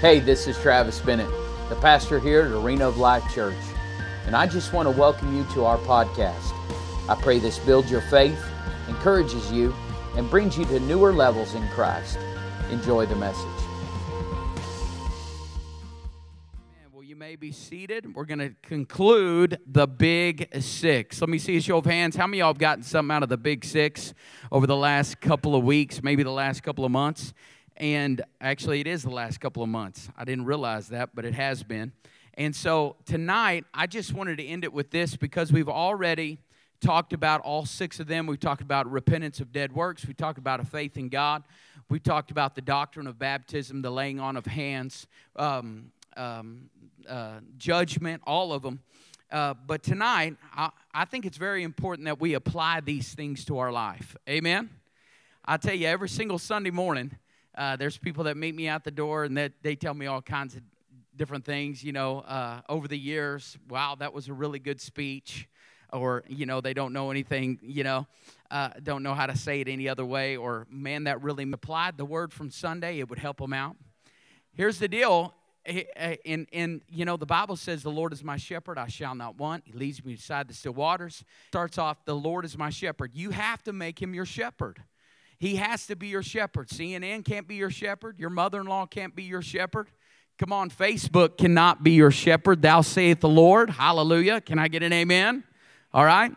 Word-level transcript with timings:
Hey, 0.00 0.20
this 0.20 0.46
is 0.46 0.58
Travis 0.58 1.00
Bennett, 1.00 1.30
the 1.70 1.76
pastor 1.76 2.20
here 2.20 2.42
at 2.42 2.52
Arena 2.52 2.86
of 2.86 2.98
Life 2.98 3.24
Church, 3.32 3.56
and 4.26 4.36
I 4.36 4.46
just 4.46 4.74
want 4.74 4.86
to 4.86 4.90
welcome 4.90 5.34
you 5.34 5.46
to 5.54 5.64
our 5.64 5.78
podcast. 5.78 6.52
I 7.08 7.18
pray 7.18 7.38
this 7.38 7.58
builds 7.60 7.90
your 7.90 8.02
faith, 8.02 8.38
encourages 8.88 9.50
you, 9.50 9.74
and 10.14 10.28
brings 10.28 10.58
you 10.58 10.66
to 10.66 10.80
newer 10.80 11.14
levels 11.14 11.54
in 11.54 11.66
Christ. 11.68 12.18
Enjoy 12.70 13.06
the 13.06 13.16
message. 13.16 13.46
Well, 16.92 17.02
you 17.02 17.16
may 17.16 17.36
be 17.36 17.50
seated. 17.50 18.14
We're 18.14 18.26
going 18.26 18.40
to 18.40 18.54
conclude 18.60 19.60
the 19.66 19.86
Big 19.86 20.62
Six. 20.62 21.22
Let 21.22 21.30
me 21.30 21.38
see 21.38 21.56
a 21.56 21.60
show 21.62 21.78
of 21.78 21.86
hands. 21.86 22.16
How 22.16 22.26
many 22.26 22.40
of 22.40 22.44
y'all 22.44 22.48
have 22.50 22.58
gotten 22.58 22.84
something 22.84 23.16
out 23.16 23.22
of 23.22 23.30
the 23.30 23.38
Big 23.38 23.64
Six 23.64 24.12
over 24.52 24.66
the 24.66 24.76
last 24.76 25.22
couple 25.22 25.56
of 25.56 25.64
weeks, 25.64 26.02
maybe 26.02 26.22
the 26.22 26.30
last 26.30 26.62
couple 26.62 26.84
of 26.84 26.90
months? 26.90 27.32
And 27.76 28.22
actually, 28.40 28.80
it 28.80 28.86
is 28.86 29.02
the 29.02 29.10
last 29.10 29.40
couple 29.40 29.62
of 29.62 29.68
months. 29.68 30.08
I 30.16 30.24
didn't 30.24 30.46
realize 30.46 30.88
that, 30.88 31.10
but 31.14 31.24
it 31.24 31.34
has 31.34 31.62
been. 31.62 31.92
And 32.34 32.54
so 32.54 32.96
tonight, 33.04 33.64
I 33.74 33.86
just 33.86 34.12
wanted 34.12 34.38
to 34.38 34.44
end 34.44 34.64
it 34.64 34.72
with 34.72 34.90
this 34.90 35.16
because 35.16 35.52
we've 35.52 35.68
already 35.68 36.38
talked 36.80 37.12
about 37.12 37.40
all 37.42 37.64
six 37.66 38.00
of 38.00 38.06
them. 38.06 38.26
We've 38.26 38.40
talked 38.40 38.62
about 38.62 38.90
repentance 38.90 39.40
of 39.40 39.52
dead 39.52 39.72
works. 39.72 40.06
We 40.06 40.14
talked 40.14 40.38
about 40.38 40.60
a 40.60 40.64
faith 40.64 40.96
in 40.96 41.08
God. 41.08 41.42
We 41.88 41.98
talked 42.00 42.30
about 42.30 42.54
the 42.54 42.60
doctrine 42.62 43.06
of 43.06 43.18
baptism, 43.18 43.82
the 43.82 43.90
laying 43.90 44.20
on 44.20 44.36
of 44.36 44.46
hands, 44.46 45.06
um, 45.36 45.92
um, 46.16 46.70
uh, 47.08 47.40
judgment, 47.58 48.22
all 48.26 48.52
of 48.52 48.62
them. 48.62 48.80
Uh, 49.30 49.54
but 49.66 49.82
tonight, 49.82 50.36
I, 50.54 50.70
I 50.94 51.04
think 51.04 51.26
it's 51.26 51.36
very 51.36 51.62
important 51.62 52.06
that 52.06 52.20
we 52.20 52.34
apply 52.34 52.80
these 52.80 53.14
things 53.14 53.44
to 53.46 53.58
our 53.58 53.72
life. 53.72 54.16
Amen? 54.28 54.70
I 55.44 55.56
tell 55.56 55.74
you, 55.74 55.86
every 55.86 56.08
single 56.08 56.38
Sunday 56.38 56.70
morning, 56.70 57.12
uh, 57.56 57.76
there's 57.76 57.96
people 57.96 58.24
that 58.24 58.36
meet 58.36 58.54
me 58.54 58.68
out 58.68 58.84
the 58.84 58.90
door 58.90 59.24
and 59.24 59.36
that 59.36 59.52
they 59.62 59.74
tell 59.74 59.94
me 59.94 60.06
all 60.06 60.20
kinds 60.20 60.54
of 60.54 60.62
different 61.16 61.44
things, 61.44 61.82
you 61.82 61.92
know, 61.92 62.20
uh, 62.20 62.60
over 62.68 62.86
the 62.86 62.98
years. 62.98 63.56
Wow, 63.68 63.96
that 63.98 64.12
was 64.12 64.28
a 64.28 64.32
really 64.32 64.58
good 64.58 64.80
speech. 64.80 65.48
Or, 65.92 66.24
you 66.28 66.46
know, 66.46 66.60
they 66.60 66.74
don't 66.74 66.92
know 66.92 67.10
anything, 67.10 67.58
you 67.62 67.84
know, 67.84 68.06
uh, 68.50 68.70
don't 68.82 69.02
know 69.02 69.14
how 69.14 69.26
to 69.26 69.36
say 69.36 69.60
it 69.60 69.68
any 69.68 69.88
other 69.88 70.04
way. 70.04 70.36
Or, 70.36 70.66
man, 70.68 71.04
that 71.04 71.22
really 71.22 71.50
applied 71.50 71.96
the 71.96 72.04
word 72.04 72.32
from 72.32 72.50
Sunday, 72.50 72.98
it 72.98 73.08
would 73.08 73.20
help 73.20 73.38
them 73.38 73.52
out. 73.52 73.76
Here's 74.52 74.78
the 74.78 74.88
deal. 74.88 75.32
In, 76.24 76.46
in, 76.52 76.82
you 76.88 77.04
know, 77.04 77.16
the 77.16 77.26
Bible 77.26 77.56
says, 77.56 77.82
The 77.82 77.90
Lord 77.90 78.12
is 78.12 78.22
my 78.22 78.36
shepherd, 78.36 78.78
I 78.78 78.88
shall 78.88 79.14
not 79.14 79.36
want. 79.36 79.64
He 79.66 79.72
leads 79.72 80.04
me 80.04 80.14
beside 80.14 80.48
the 80.48 80.54
still 80.54 80.74
waters. 80.74 81.24
Starts 81.48 81.78
off, 81.78 82.04
The 82.04 82.14
Lord 82.14 82.44
is 82.44 82.56
my 82.56 82.70
shepherd. 82.70 83.12
You 83.14 83.30
have 83.30 83.62
to 83.64 83.72
make 83.72 84.00
him 84.00 84.14
your 84.14 84.26
shepherd. 84.26 84.82
He 85.38 85.56
has 85.56 85.86
to 85.86 85.96
be 85.96 86.08
your 86.08 86.22
shepherd. 86.22 86.68
CNN 86.68 87.24
can't 87.24 87.46
be 87.46 87.56
your 87.56 87.70
shepherd. 87.70 88.18
Your 88.18 88.30
mother 88.30 88.60
in 88.60 88.66
law 88.66 88.86
can't 88.86 89.14
be 89.14 89.24
your 89.24 89.42
shepherd. 89.42 89.88
Come 90.38 90.52
on, 90.52 90.70
Facebook 90.70 91.38
cannot 91.38 91.82
be 91.82 91.92
your 91.92 92.10
shepherd. 92.10 92.60
Thou 92.60 92.82
saith 92.82 93.20
the 93.20 93.28
Lord. 93.28 93.70
Hallelujah. 93.70 94.40
Can 94.40 94.58
I 94.58 94.68
get 94.68 94.82
an 94.82 94.92
amen? 94.92 95.44
All 95.94 96.04
right. 96.04 96.32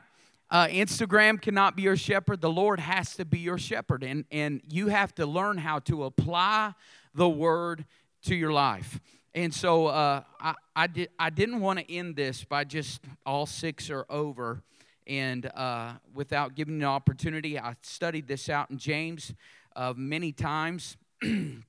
Uh, 0.52 0.68
Instagram 0.68 1.42
cannot 1.42 1.76
be 1.76 1.84
your 1.84 1.98
shepherd. 1.98 2.42
The 2.42 2.50
Lord 2.50 2.80
has 2.80 3.16
to 3.18 3.26
be 3.26 3.40
your 3.40 3.58
shepherd. 3.58 4.04
And, 4.04 4.26
and 4.32 4.62
you 4.70 4.88
have 4.88 5.14
to 5.16 5.26
learn 5.26 5.58
how 5.58 5.80
to 5.80 6.06
apply 6.06 6.74
the 7.14 7.30
word 7.30 7.86
to 8.24 8.36
your 8.36 8.52
life. 8.52 9.00
And 9.36 9.54
so 9.54 9.88
uh, 9.88 10.24
I, 10.40 10.56
I, 10.76 10.88
did, 10.88 11.10
I 11.20 11.30
didn't 11.30 11.60
want 11.60 11.80
to 11.80 11.94
end 11.94 12.16
this 12.16 12.44
by 12.44 12.64
just 12.64 13.02
all 13.26 13.46
six 13.46 13.90
are 13.90 14.06
over 14.10 14.64
and 15.10 15.48
uh, 15.56 15.94
without 16.14 16.54
giving 16.54 16.76
an 16.76 16.88
opportunity, 16.88 17.58
I 17.58 17.76
studied 17.82 18.28
this 18.28 18.48
out 18.48 18.70
in 18.70 18.78
James 18.78 19.34
uh, 19.76 19.94
many 19.98 20.32
times. 20.32 20.98
and 21.22 21.64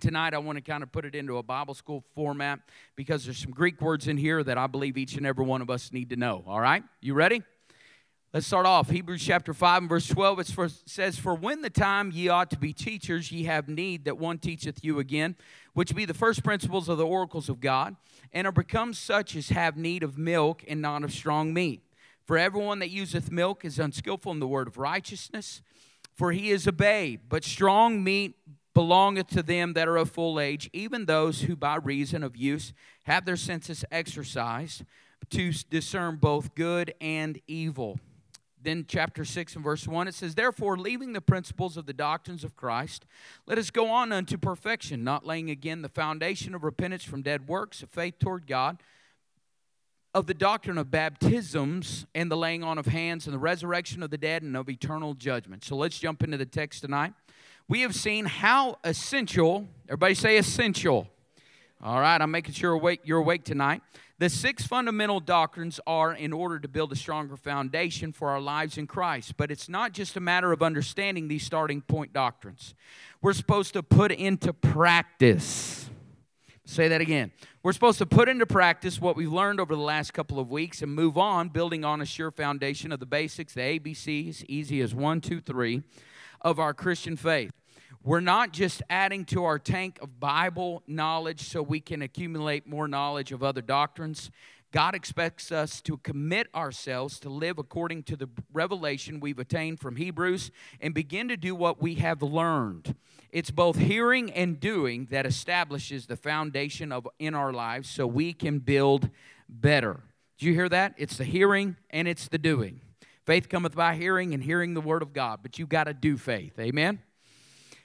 tonight 0.00 0.34
I 0.34 0.38
want 0.38 0.56
to 0.56 0.62
kind 0.62 0.82
of 0.82 0.90
put 0.90 1.04
it 1.04 1.14
into 1.14 1.38
a 1.38 1.44
Bible 1.44 1.74
school 1.74 2.02
format 2.16 2.58
because 2.96 3.24
there's 3.24 3.38
some 3.38 3.52
Greek 3.52 3.80
words 3.80 4.08
in 4.08 4.16
here 4.16 4.42
that 4.42 4.58
I 4.58 4.66
believe 4.66 4.98
each 4.98 5.14
and 5.16 5.24
every 5.24 5.44
one 5.44 5.62
of 5.62 5.70
us 5.70 5.92
need 5.92 6.10
to 6.10 6.16
know. 6.16 6.42
All 6.44 6.60
right? 6.60 6.82
You 7.00 7.14
ready? 7.14 7.42
Let's 8.34 8.48
start 8.48 8.66
off. 8.66 8.90
Hebrews 8.90 9.22
chapter 9.22 9.54
5 9.54 9.82
and 9.82 9.88
verse 9.88 10.08
12. 10.08 10.40
It 10.40 10.54
says, 10.86 11.18
For 11.18 11.34
when 11.36 11.62
the 11.62 11.70
time 11.70 12.10
ye 12.10 12.30
ought 12.30 12.50
to 12.50 12.58
be 12.58 12.72
teachers, 12.72 13.30
ye 13.30 13.44
have 13.44 13.68
need 13.68 14.06
that 14.06 14.18
one 14.18 14.38
teacheth 14.38 14.82
you 14.82 14.98
again, 14.98 15.36
which 15.74 15.94
be 15.94 16.04
the 16.04 16.14
first 16.14 16.42
principles 16.42 16.88
of 16.88 16.98
the 16.98 17.06
oracles 17.06 17.48
of 17.48 17.60
God, 17.60 17.94
and 18.32 18.44
are 18.46 18.52
become 18.52 18.92
such 18.92 19.36
as 19.36 19.50
have 19.50 19.76
need 19.76 20.02
of 20.02 20.18
milk 20.18 20.64
and 20.66 20.82
not 20.82 21.04
of 21.04 21.12
strong 21.12 21.54
meat. 21.54 21.82
For 22.24 22.38
everyone 22.38 22.78
that 22.78 22.90
useth 22.90 23.30
milk 23.30 23.64
is 23.64 23.78
unskillful 23.78 24.32
in 24.32 24.40
the 24.40 24.46
word 24.46 24.68
of 24.68 24.78
righteousness, 24.78 25.62
for 26.14 26.32
he 26.32 26.50
is 26.50 26.66
a 26.66 26.72
babe. 26.72 27.20
But 27.28 27.44
strong 27.44 28.04
meat 28.04 28.36
belongeth 28.74 29.28
to 29.28 29.42
them 29.42 29.74
that 29.74 29.88
are 29.88 29.96
of 29.96 30.10
full 30.10 30.38
age, 30.38 30.70
even 30.72 31.06
those 31.06 31.42
who 31.42 31.56
by 31.56 31.76
reason 31.76 32.22
of 32.22 32.36
use 32.36 32.72
have 33.04 33.24
their 33.24 33.36
senses 33.36 33.84
exercised 33.90 34.84
to 35.30 35.52
discern 35.70 36.16
both 36.16 36.54
good 36.54 36.94
and 37.00 37.40
evil. 37.46 37.98
Then, 38.62 38.84
chapter 38.86 39.24
6 39.24 39.56
and 39.56 39.64
verse 39.64 39.88
1, 39.88 40.06
it 40.06 40.14
says, 40.14 40.36
Therefore, 40.36 40.78
leaving 40.78 41.12
the 41.12 41.20
principles 41.20 41.76
of 41.76 41.86
the 41.86 41.92
doctrines 41.92 42.44
of 42.44 42.54
Christ, 42.54 43.04
let 43.44 43.58
us 43.58 43.70
go 43.70 43.90
on 43.90 44.12
unto 44.12 44.38
perfection, 44.38 45.02
not 45.02 45.26
laying 45.26 45.50
again 45.50 45.82
the 45.82 45.88
foundation 45.88 46.54
of 46.54 46.62
repentance 46.62 47.02
from 47.02 47.22
dead 47.22 47.48
works, 47.48 47.82
of 47.82 47.90
faith 47.90 48.20
toward 48.20 48.46
God 48.46 48.78
of 50.14 50.26
the 50.26 50.34
doctrine 50.34 50.76
of 50.76 50.90
baptisms 50.90 52.06
and 52.14 52.30
the 52.30 52.36
laying 52.36 52.62
on 52.62 52.78
of 52.78 52.86
hands 52.86 53.26
and 53.26 53.34
the 53.34 53.38
resurrection 53.38 54.02
of 54.02 54.10
the 54.10 54.18
dead 54.18 54.42
and 54.42 54.56
of 54.56 54.68
eternal 54.68 55.14
judgment. 55.14 55.64
So 55.64 55.76
let's 55.76 55.98
jump 55.98 56.22
into 56.22 56.36
the 56.36 56.46
text 56.46 56.82
tonight. 56.82 57.14
We 57.68 57.80
have 57.80 57.94
seen 57.94 58.26
how 58.26 58.78
essential, 58.84 59.66
everybody 59.88 60.14
say 60.14 60.36
essential. 60.36 61.08
All 61.82 62.00
right, 62.00 62.20
I'm 62.20 62.30
making 62.30 62.54
sure 62.54 62.72
awake, 62.72 63.00
you're 63.04 63.18
awake 63.18 63.44
tonight. 63.44 63.82
The 64.18 64.28
six 64.28 64.64
fundamental 64.64 65.18
doctrines 65.18 65.80
are 65.86 66.12
in 66.12 66.32
order 66.32 66.60
to 66.60 66.68
build 66.68 66.92
a 66.92 66.96
stronger 66.96 67.36
foundation 67.36 68.12
for 68.12 68.28
our 68.30 68.40
lives 68.40 68.78
in 68.78 68.86
Christ. 68.86 69.36
But 69.36 69.50
it's 69.50 69.68
not 69.68 69.92
just 69.92 70.16
a 70.16 70.20
matter 70.20 70.52
of 70.52 70.62
understanding 70.62 71.26
these 71.26 71.42
starting 71.42 71.80
point 71.80 72.12
doctrines. 72.12 72.74
We're 73.20 73.32
supposed 73.32 73.72
to 73.72 73.82
put 73.82 74.12
into 74.12 74.52
practice 74.52 75.90
Say 76.64 76.88
that 76.88 77.00
again. 77.00 77.32
We're 77.64 77.72
supposed 77.72 77.98
to 77.98 78.06
put 78.06 78.28
into 78.28 78.46
practice 78.46 79.00
what 79.00 79.16
we've 79.16 79.32
learned 79.32 79.58
over 79.58 79.74
the 79.74 79.82
last 79.82 80.12
couple 80.12 80.38
of 80.38 80.48
weeks 80.48 80.80
and 80.80 80.94
move 80.94 81.18
on, 81.18 81.48
building 81.48 81.84
on 81.84 82.00
a 82.00 82.06
sure 82.06 82.30
foundation 82.30 82.92
of 82.92 83.00
the 83.00 83.06
basics, 83.06 83.54
the 83.54 83.60
ABCs, 83.60 84.44
easy 84.46 84.80
as 84.80 84.94
one, 84.94 85.20
two, 85.20 85.40
three, 85.40 85.82
of 86.40 86.60
our 86.60 86.72
Christian 86.72 87.16
faith. 87.16 87.50
We're 88.04 88.20
not 88.20 88.52
just 88.52 88.80
adding 88.88 89.24
to 89.26 89.44
our 89.44 89.58
tank 89.58 89.98
of 90.02 90.20
Bible 90.20 90.82
knowledge 90.86 91.48
so 91.48 91.62
we 91.62 91.80
can 91.80 92.00
accumulate 92.02 92.66
more 92.66 92.88
knowledge 92.88 93.32
of 93.32 93.42
other 93.42 93.62
doctrines. 93.62 94.30
God 94.72 94.94
expects 94.94 95.52
us 95.52 95.82
to 95.82 95.98
commit 95.98 96.48
ourselves 96.54 97.20
to 97.20 97.28
live 97.28 97.58
according 97.58 98.04
to 98.04 98.16
the 98.16 98.28
revelation 98.54 99.20
we've 99.20 99.38
attained 99.38 99.80
from 99.80 99.96
Hebrews 99.96 100.50
and 100.80 100.94
begin 100.94 101.28
to 101.28 101.36
do 101.36 101.54
what 101.54 101.82
we 101.82 101.96
have 101.96 102.22
learned. 102.22 102.96
It's 103.30 103.50
both 103.50 103.76
hearing 103.76 104.32
and 104.32 104.58
doing 104.58 105.08
that 105.10 105.26
establishes 105.26 106.06
the 106.06 106.16
foundation 106.16 106.90
of 106.90 107.06
in 107.18 107.34
our 107.34 107.52
lives 107.52 107.90
so 107.90 108.06
we 108.06 108.32
can 108.32 108.60
build 108.60 109.10
better. 109.46 110.00
Do 110.38 110.46
you 110.46 110.54
hear 110.54 110.70
that? 110.70 110.94
It's 110.96 111.18
the 111.18 111.24
hearing 111.24 111.76
and 111.90 112.08
it's 112.08 112.28
the 112.28 112.38
doing. 112.38 112.80
Faith 113.26 113.50
cometh 113.50 113.76
by 113.76 113.94
hearing 113.94 114.32
and 114.32 114.42
hearing 114.42 114.72
the 114.72 114.80
word 114.80 115.02
of 115.02 115.12
God, 115.12 115.40
but 115.42 115.58
you've 115.58 115.68
got 115.68 115.84
to 115.84 115.94
do 115.94 116.16
faith. 116.16 116.58
Amen. 116.58 116.98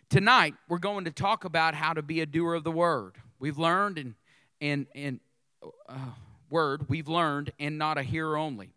Tonight 0.09 0.55
we're 0.69 0.77
going 0.77 1.03
to 1.03 1.11
talk 1.11 1.43
about 1.43 1.75
how 1.75 1.91
to 1.91 2.01
be 2.01 2.21
a 2.21 2.25
doer 2.25 2.53
of 2.53 2.63
the 2.63 2.71
word. 2.71 3.15
We've 3.39 3.57
learned 3.57 3.97
and 3.97 4.15
and 4.61 4.87
and 4.95 5.19
uh, 5.87 5.97
word 6.49 6.89
we've 6.89 7.07
learned 7.07 7.51
and 7.59 7.77
not 7.77 7.97
a 7.97 8.03
hearer 8.03 8.37
only. 8.37 8.69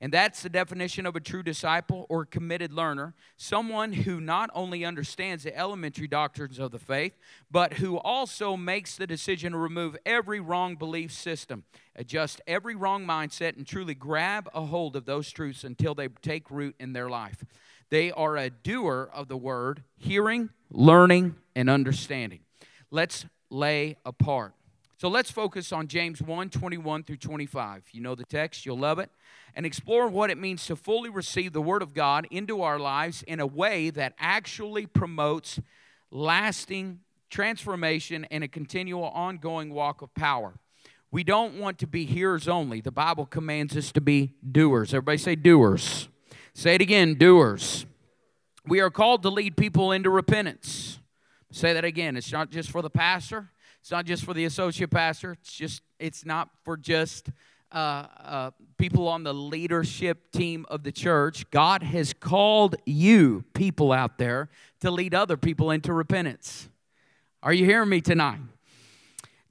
And 0.00 0.12
that's 0.12 0.42
the 0.42 0.48
definition 0.48 1.06
of 1.06 1.16
a 1.16 1.20
true 1.20 1.42
disciple 1.42 2.06
or 2.08 2.24
committed 2.24 2.72
learner 2.72 3.14
someone 3.36 3.92
who 3.92 4.20
not 4.20 4.48
only 4.54 4.84
understands 4.84 5.42
the 5.42 5.56
elementary 5.56 6.06
doctrines 6.06 6.60
of 6.60 6.70
the 6.70 6.78
faith, 6.78 7.16
but 7.50 7.74
who 7.74 7.98
also 7.98 8.56
makes 8.56 8.96
the 8.96 9.08
decision 9.08 9.52
to 9.52 9.58
remove 9.58 9.96
every 10.06 10.38
wrong 10.38 10.76
belief 10.76 11.10
system, 11.10 11.64
adjust 11.96 12.40
every 12.46 12.76
wrong 12.76 13.04
mindset, 13.04 13.56
and 13.56 13.66
truly 13.66 13.94
grab 13.94 14.48
a 14.54 14.66
hold 14.66 14.94
of 14.94 15.04
those 15.04 15.32
truths 15.32 15.64
until 15.64 15.96
they 15.96 16.06
take 16.22 16.48
root 16.48 16.76
in 16.78 16.92
their 16.92 17.08
life. 17.08 17.44
They 17.90 18.12
are 18.12 18.36
a 18.36 18.50
doer 18.50 19.10
of 19.12 19.26
the 19.26 19.36
word, 19.36 19.82
hearing, 19.96 20.50
learning, 20.70 21.34
and 21.56 21.68
understanding. 21.68 22.40
Let's 22.90 23.26
lay 23.50 23.96
apart. 24.04 24.54
So 24.98 25.08
let's 25.08 25.30
focus 25.30 25.72
on 25.72 25.86
James 25.86 26.20
1 26.20 26.50
21 26.50 27.04
through 27.04 27.18
25. 27.18 27.84
You 27.92 28.00
know 28.00 28.16
the 28.16 28.24
text, 28.24 28.66
you'll 28.66 28.80
love 28.80 28.98
it 28.98 29.10
and 29.54 29.64
explore 29.64 30.08
what 30.08 30.28
it 30.28 30.38
means 30.38 30.66
to 30.66 30.74
fully 30.74 31.08
receive 31.08 31.52
the 31.52 31.62
Word 31.62 31.82
of 31.82 31.94
God 31.94 32.26
into 32.32 32.62
our 32.62 32.80
lives 32.80 33.22
in 33.22 33.38
a 33.38 33.46
way 33.46 33.90
that 33.90 34.14
actually 34.18 34.86
promotes 34.86 35.60
lasting 36.10 36.98
transformation 37.30 38.26
and 38.32 38.42
a 38.42 38.48
continual 38.48 39.04
ongoing 39.04 39.72
walk 39.72 40.02
of 40.02 40.12
power. 40.14 40.54
We 41.12 41.22
don't 41.22 41.60
want 41.60 41.78
to 41.78 41.86
be 41.86 42.04
hearers 42.04 42.48
only. 42.48 42.80
The 42.80 42.90
Bible 42.90 43.24
commands 43.24 43.76
us 43.76 43.92
to 43.92 44.00
be 44.00 44.34
doers. 44.50 44.92
Everybody 44.92 45.18
say 45.18 45.36
doers. 45.36 46.08
Say 46.54 46.74
it 46.74 46.80
again 46.80 47.14
doers. 47.14 47.86
We 48.66 48.80
are 48.80 48.90
called 48.90 49.22
to 49.22 49.30
lead 49.30 49.56
people 49.56 49.92
into 49.92 50.10
repentance. 50.10 50.98
Say 51.52 51.72
that 51.72 51.84
again. 51.84 52.16
It's 52.16 52.32
not 52.32 52.50
just 52.50 52.68
for 52.68 52.82
the 52.82 52.90
pastor. 52.90 53.52
It's 53.88 53.92
not 53.92 54.04
just 54.04 54.22
for 54.22 54.34
the 54.34 54.44
associate 54.44 54.90
pastor. 54.90 55.32
It's 55.32 55.50
just 55.50 55.80
it's 55.98 56.26
not 56.26 56.50
for 56.62 56.76
just 56.76 57.30
uh, 57.72 58.04
uh, 58.22 58.50
people 58.76 59.08
on 59.08 59.22
the 59.22 59.32
leadership 59.32 60.30
team 60.30 60.66
of 60.68 60.82
the 60.82 60.92
church. 60.92 61.50
God 61.50 61.82
has 61.82 62.12
called 62.12 62.76
you, 62.84 63.46
people 63.54 63.90
out 63.90 64.18
there, 64.18 64.50
to 64.82 64.90
lead 64.90 65.14
other 65.14 65.38
people 65.38 65.70
into 65.70 65.94
repentance. 65.94 66.68
Are 67.42 67.54
you 67.54 67.64
hearing 67.64 67.88
me 67.88 68.02
tonight? 68.02 68.40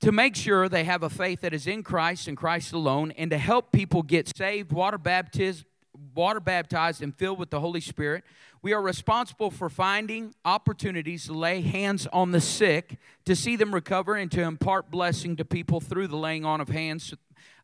To 0.02 0.12
make 0.12 0.36
sure 0.36 0.70
they 0.70 0.84
have 0.84 1.02
a 1.02 1.10
faith 1.10 1.42
that 1.42 1.56
is 1.56 1.66
in 1.66 1.82
Christ 1.82 2.28
and 2.28 2.38
Christ 2.38 2.74
alone, 2.74 3.14
and 3.18 3.32
to 3.32 3.40
help 3.40 3.72
people 3.72 4.04
get 4.04 4.38
saved, 4.38 4.72
water 4.72 5.00
baptized, 5.00 5.66
water 6.14 6.40
baptized, 6.40 7.02
and 7.02 7.16
filled 7.16 7.40
with 7.40 7.50
the 7.50 7.60
Holy 7.60 7.82
Spirit. 7.82 8.24
We 8.62 8.74
are 8.74 8.82
responsible 8.82 9.52
for 9.52 9.70
finding 9.70 10.34
opportunities 10.44 11.26
to 11.26 11.34
lay 11.34 11.62
hands 11.62 12.08
on 12.08 12.32
the 12.32 12.42
sick, 12.42 12.98
to 13.26 13.36
see 13.36 13.56
them 13.56 13.74
recover, 13.74 14.16
and 14.16 14.32
to 14.32 14.42
impart 14.42 14.92
blessing 14.92 15.36
to 15.38 15.46
people 15.46 15.80
through 15.80 16.08
the 16.08 16.18
laying 16.18 16.46
on 16.46 16.62
of 16.62 16.70
hands 16.70 17.14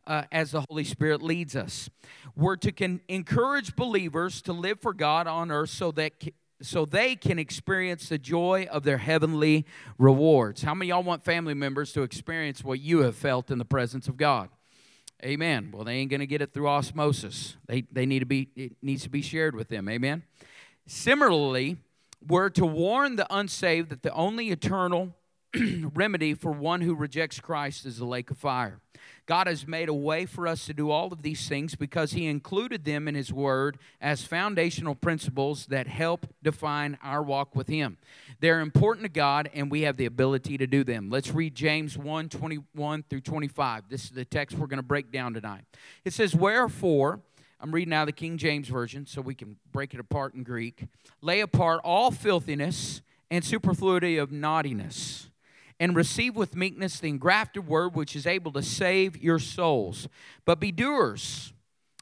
uh, 0.05 0.23
as 0.31 0.51
the 0.51 0.65
Holy 0.69 0.83
Spirit 0.83 1.21
leads 1.21 1.55
us. 1.55 1.89
We're 2.35 2.57
to 2.57 2.99
encourage 3.07 3.75
believers 3.75 4.41
to 4.43 4.53
live 4.53 4.79
for 4.79 4.93
God 4.93 5.27
on 5.27 5.51
earth 5.51 5.69
so 5.69 5.91
that 5.91 6.13
so 6.61 6.85
they 6.85 7.15
can 7.15 7.39
experience 7.39 8.07
the 8.07 8.17
joy 8.17 8.67
of 8.71 8.83
their 8.83 8.97
heavenly 8.97 9.65
rewards. 9.97 10.63
How 10.63 10.73
many 10.73 10.89
y'all 10.89 11.03
want 11.03 11.23
family 11.23 11.53
members 11.53 11.91
to 11.93 12.03
experience 12.03 12.63
what 12.63 12.79
you 12.79 12.99
have 12.99 13.15
felt 13.15 13.51
in 13.51 13.57
the 13.57 13.65
presence 13.65 14.07
of 14.07 14.15
God? 14.15 14.49
Amen. 15.25 15.71
Well, 15.73 15.83
they 15.83 15.95
ain't 15.95 16.09
going 16.09 16.21
to 16.21 16.27
get 16.27 16.41
it 16.41 16.53
through 16.53 16.67
osmosis. 16.67 17.57
They, 17.65 17.81
they 17.91 18.05
need 18.05 18.19
to 18.19 18.25
be, 18.25 18.49
it 18.55 18.73
needs 18.81 19.03
to 19.03 19.09
be 19.09 19.21
shared 19.21 19.55
with 19.55 19.67
them. 19.69 19.89
Amen. 19.89 20.23
Similarly, 20.85 21.77
we're 22.27 22.49
to 22.51 22.65
warn 22.65 23.15
the 23.15 23.27
unsaved 23.33 23.89
that 23.89 24.03
the 24.03 24.13
only 24.13 24.49
eternal 24.49 25.15
remedy 25.93 26.33
for 26.33 26.51
one 26.51 26.81
who 26.81 26.95
rejects 26.95 27.39
Christ 27.39 27.85
is 27.85 27.97
the 27.97 28.05
lake 28.05 28.31
of 28.31 28.37
fire. 28.37 28.79
God 29.25 29.47
has 29.47 29.67
made 29.67 29.87
a 29.87 29.93
way 29.93 30.25
for 30.25 30.47
us 30.47 30.65
to 30.65 30.73
do 30.73 30.89
all 30.89 31.13
of 31.13 31.21
these 31.21 31.47
things 31.47 31.75
because 31.75 32.11
He 32.11 32.25
included 32.25 32.83
them 32.83 33.07
in 33.07 33.15
His 33.15 33.31
Word 33.31 33.77
as 34.01 34.23
foundational 34.23 34.95
principles 34.95 35.67
that 35.67 35.87
help 35.87 36.27
define 36.41 36.97
our 37.01 37.21
walk 37.23 37.55
with 37.55 37.67
Him. 37.67 37.97
They're 38.39 38.59
important 38.59 39.05
to 39.05 39.09
God, 39.09 39.49
and 39.53 39.71
we 39.71 39.81
have 39.81 39.97
the 39.97 40.05
ability 40.05 40.57
to 40.57 40.67
do 40.67 40.83
them. 40.83 41.09
Let's 41.09 41.31
read 41.31 41.55
James 41.55 41.97
1 41.97 42.29
21 42.29 43.03
through 43.09 43.21
25. 43.21 43.83
This 43.89 44.05
is 44.05 44.11
the 44.11 44.25
text 44.25 44.57
we're 44.57 44.67
going 44.67 44.77
to 44.77 44.83
break 44.83 45.11
down 45.11 45.33
tonight. 45.33 45.63
It 46.03 46.13
says, 46.13 46.35
Wherefore, 46.35 47.21
I'm 47.63 47.71
reading 47.71 47.91
now 47.91 48.03
the 48.03 48.11
King 48.11 48.37
James 48.37 48.67
Version 48.67 49.05
so 49.05 49.21
we 49.21 49.35
can 49.35 49.55
break 49.71 49.93
it 49.93 49.99
apart 50.01 50.33
in 50.33 50.43
Greek. 50.43 50.85
Lay 51.21 51.39
apart 51.39 51.79
all 51.85 52.11
filthiness 52.11 53.01
and 53.31 53.41
superfluity 53.41 54.17
of 54.17 54.33
naughtiness 54.33 55.29
and 55.79 55.95
receive 55.95 56.35
with 56.35 56.57
meekness 56.57 56.99
the 56.99 57.07
engrafted 57.07 57.65
word 57.65 57.95
which 57.95 58.17
is 58.17 58.27
able 58.27 58.51
to 58.51 58.61
save 58.61 59.15
your 59.15 59.39
souls. 59.39 60.09
But 60.43 60.59
be 60.59 60.73
doers, 60.73 61.53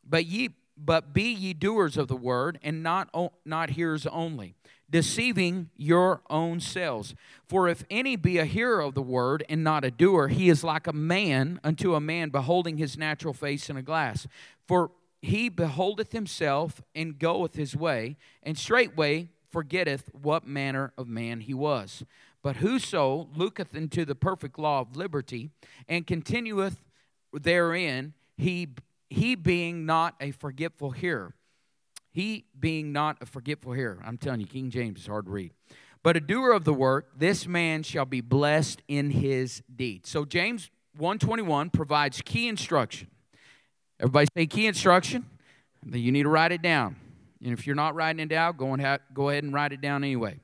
but 0.03 0.25
ye 0.25 0.49
but 0.75 1.13
be 1.13 1.31
ye 1.31 1.53
doers 1.53 1.95
of 1.95 2.07
the 2.07 2.15
word 2.15 2.57
and 2.63 2.81
not 2.81 3.13
not 3.45 3.69
hearers 3.69 4.07
only, 4.07 4.55
deceiving 4.89 5.69
your 5.77 6.21
own 6.27 6.59
selves. 6.59 7.13
For 7.47 7.67
if 7.67 7.83
any 7.91 8.15
be 8.15 8.39
a 8.39 8.45
hearer 8.45 8.81
of 8.81 8.95
the 8.95 9.03
word 9.03 9.45
and 9.47 9.63
not 9.63 9.85
a 9.85 9.91
doer, 9.91 10.29
he 10.29 10.49
is 10.49 10.63
like 10.63 10.87
a 10.87 10.93
man 10.93 11.59
unto 11.63 11.93
a 11.93 12.01
man 12.01 12.29
beholding 12.29 12.77
his 12.77 12.97
natural 12.97 13.35
face 13.35 13.69
in 13.69 13.77
a 13.77 13.83
glass. 13.83 14.25
For 14.67 14.89
he 15.21 15.50
beholdeth 15.50 16.12
himself 16.12 16.81
and 16.95 17.19
goeth 17.19 17.56
his 17.56 17.75
way, 17.75 18.18
and 18.41 18.57
straightway 18.57 19.29
forgetteth 19.50 20.09
what 20.19 20.47
manner 20.47 20.94
of 20.97 21.07
man 21.07 21.41
he 21.41 21.53
was. 21.53 22.03
But 22.41 22.57
whoso 22.57 23.29
looketh 23.35 23.75
into 23.75 24.03
the 24.03 24.15
perfect 24.15 24.57
law 24.57 24.79
of 24.79 24.95
liberty 24.95 25.51
and 25.88 26.07
continueth 26.07 26.83
therein, 27.31 28.13
he, 28.38 28.69
he 29.09 29.35
being 29.35 29.85
not 29.85 30.15
a 30.19 30.31
forgetful 30.31 30.91
hearer. 30.91 31.35
He 32.12 32.45
being 32.59 32.91
not 32.91 33.18
a 33.21 33.25
forgetful 33.25 33.73
hearer. 33.73 34.01
I'm 34.03 34.18
telling 34.18 34.41
you, 34.41 34.47
King 34.47 34.69
James 34.69 35.01
is 35.01 35.07
hard 35.07 35.25
to 35.25 35.31
read. 35.31 35.51
But 36.03 36.18
a 36.18 36.19
doer 36.19 36.51
of 36.51 36.65
the 36.65 36.73
work, 36.73 37.12
this 37.15 37.45
man 37.45 37.83
shall 37.83 38.06
be 38.06 38.21
blessed 38.21 38.81
in 38.88 39.12
his 39.12 39.62
deed. 39.73 40.07
So 40.07 40.25
James 40.25 40.71
121 40.97 41.69
provides 41.69 42.21
key 42.23 42.47
instruction. 42.47 43.07
Everybody 44.01 44.27
say 44.36 44.45
key 44.48 44.65
instruction. 44.65 45.27
You 45.86 46.12
need 46.12 46.24
to 46.24 46.30
write 46.30 46.51
it 46.51 46.63
down. 46.63 46.95
And 47.44 47.53
if 47.53 47.68
you're 47.68 47.75
not 47.75 47.94
writing 47.94 48.19
it 48.19 48.30
down, 48.30 48.57
go, 48.57 48.74
and 48.74 48.81
ha- 48.81 48.98
go 49.13 49.30
ahead 49.30 49.44
and 49.44 49.53
write 49.53 49.74
it 49.74 49.80
down 49.80 50.03
anyway. 50.03 50.39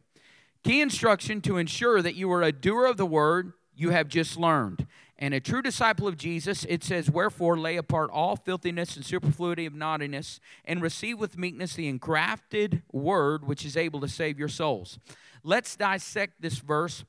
Key 0.64 0.80
instruction 0.80 1.42
to 1.42 1.58
ensure 1.58 2.04
that 2.04 2.14
you 2.14 2.32
are 2.32 2.44
a 2.44 2.52
doer 2.52 2.86
of 2.86 2.98
the 2.98 3.06
word 3.06 3.54
you 3.76 3.90
have 3.90 4.10
just 4.10 4.38
learned. 4.38 4.86
And 5.18 5.34
a 5.34 5.40
true 5.40 5.64
disciple 5.64 6.08
of 6.08 6.18
Jesus, 6.18 6.66
it 6.70 6.84
says, 6.84 7.10
Wherefore 7.10 7.58
lay 7.58 7.78
apart 7.78 8.12
all 8.14 8.36
filthiness 8.36 8.96
and 8.96 9.04
superfluity 9.04 9.66
of 9.66 9.74
naughtiness, 9.74 10.40
and 10.64 10.80
receive 10.80 11.18
with 11.18 11.36
meekness 11.36 11.74
the 11.74 11.88
engrafted 11.88 12.84
word 12.92 13.48
which 13.48 13.66
is 13.66 13.76
able 13.76 14.00
to 14.02 14.08
save 14.08 14.38
your 14.38 14.50
souls. 14.50 15.00
Let's 15.44 15.76
dissect 15.76 16.44
this 16.44 16.60
verse 16.60 17.06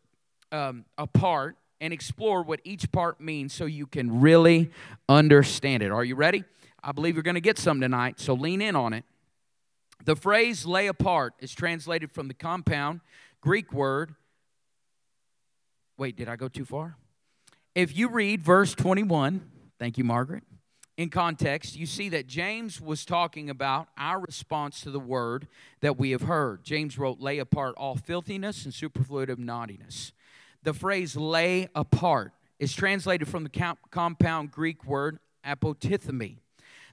um, 0.50 0.86
apart 0.96 1.58
and 1.80 1.92
explore 1.92 2.42
what 2.42 2.60
each 2.64 2.90
part 2.92 3.20
means 3.20 3.52
so 3.52 3.64
you 3.64 3.86
can 3.86 4.20
really 4.20 4.70
understand 5.08 5.82
it. 5.82 5.90
Are 5.90 6.04
you 6.04 6.14
ready? 6.14 6.44
I 6.82 6.92
believe 6.92 7.14
you're 7.14 7.22
going 7.22 7.34
to 7.34 7.40
get 7.40 7.58
some 7.58 7.80
tonight, 7.80 8.20
so 8.20 8.34
lean 8.34 8.60
in 8.60 8.76
on 8.76 8.92
it. 8.92 9.04
The 10.04 10.16
phrase 10.16 10.64
lay 10.64 10.86
apart 10.86 11.34
is 11.40 11.52
translated 11.52 12.12
from 12.12 12.28
the 12.28 12.34
compound 12.34 13.00
Greek 13.40 13.72
word. 13.72 14.14
Wait, 15.96 16.16
did 16.16 16.28
I 16.28 16.36
go 16.36 16.48
too 16.48 16.64
far? 16.64 16.96
If 17.74 17.96
you 17.96 18.08
read 18.08 18.42
verse 18.42 18.74
21, 18.74 19.40
thank 19.78 19.98
you, 19.98 20.04
Margaret, 20.04 20.44
in 20.96 21.10
context, 21.10 21.76
you 21.76 21.86
see 21.86 22.08
that 22.08 22.26
James 22.26 22.80
was 22.80 23.04
talking 23.04 23.48
about 23.48 23.88
our 23.96 24.18
response 24.18 24.80
to 24.80 24.90
the 24.90 24.98
word 24.98 25.46
that 25.80 25.96
we 25.96 26.10
have 26.10 26.22
heard. 26.22 26.64
James 26.64 26.98
wrote, 26.98 27.20
Lay 27.20 27.38
apart 27.38 27.76
all 27.76 27.94
filthiness 27.94 28.64
and 28.64 28.74
superfluity 28.74 29.32
of 29.32 29.38
naughtiness. 29.38 30.12
The 30.62 30.74
phrase 30.74 31.16
lay 31.16 31.68
apart 31.74 32.32
is 32.58 32.74
translated 32.74 33.28
from 33.28 33.44
the 33.44 33.74
compound 33.90 34.50
Greek 34.50 34.84
word 34.84 35.18
apotithemi. 35.44 36.38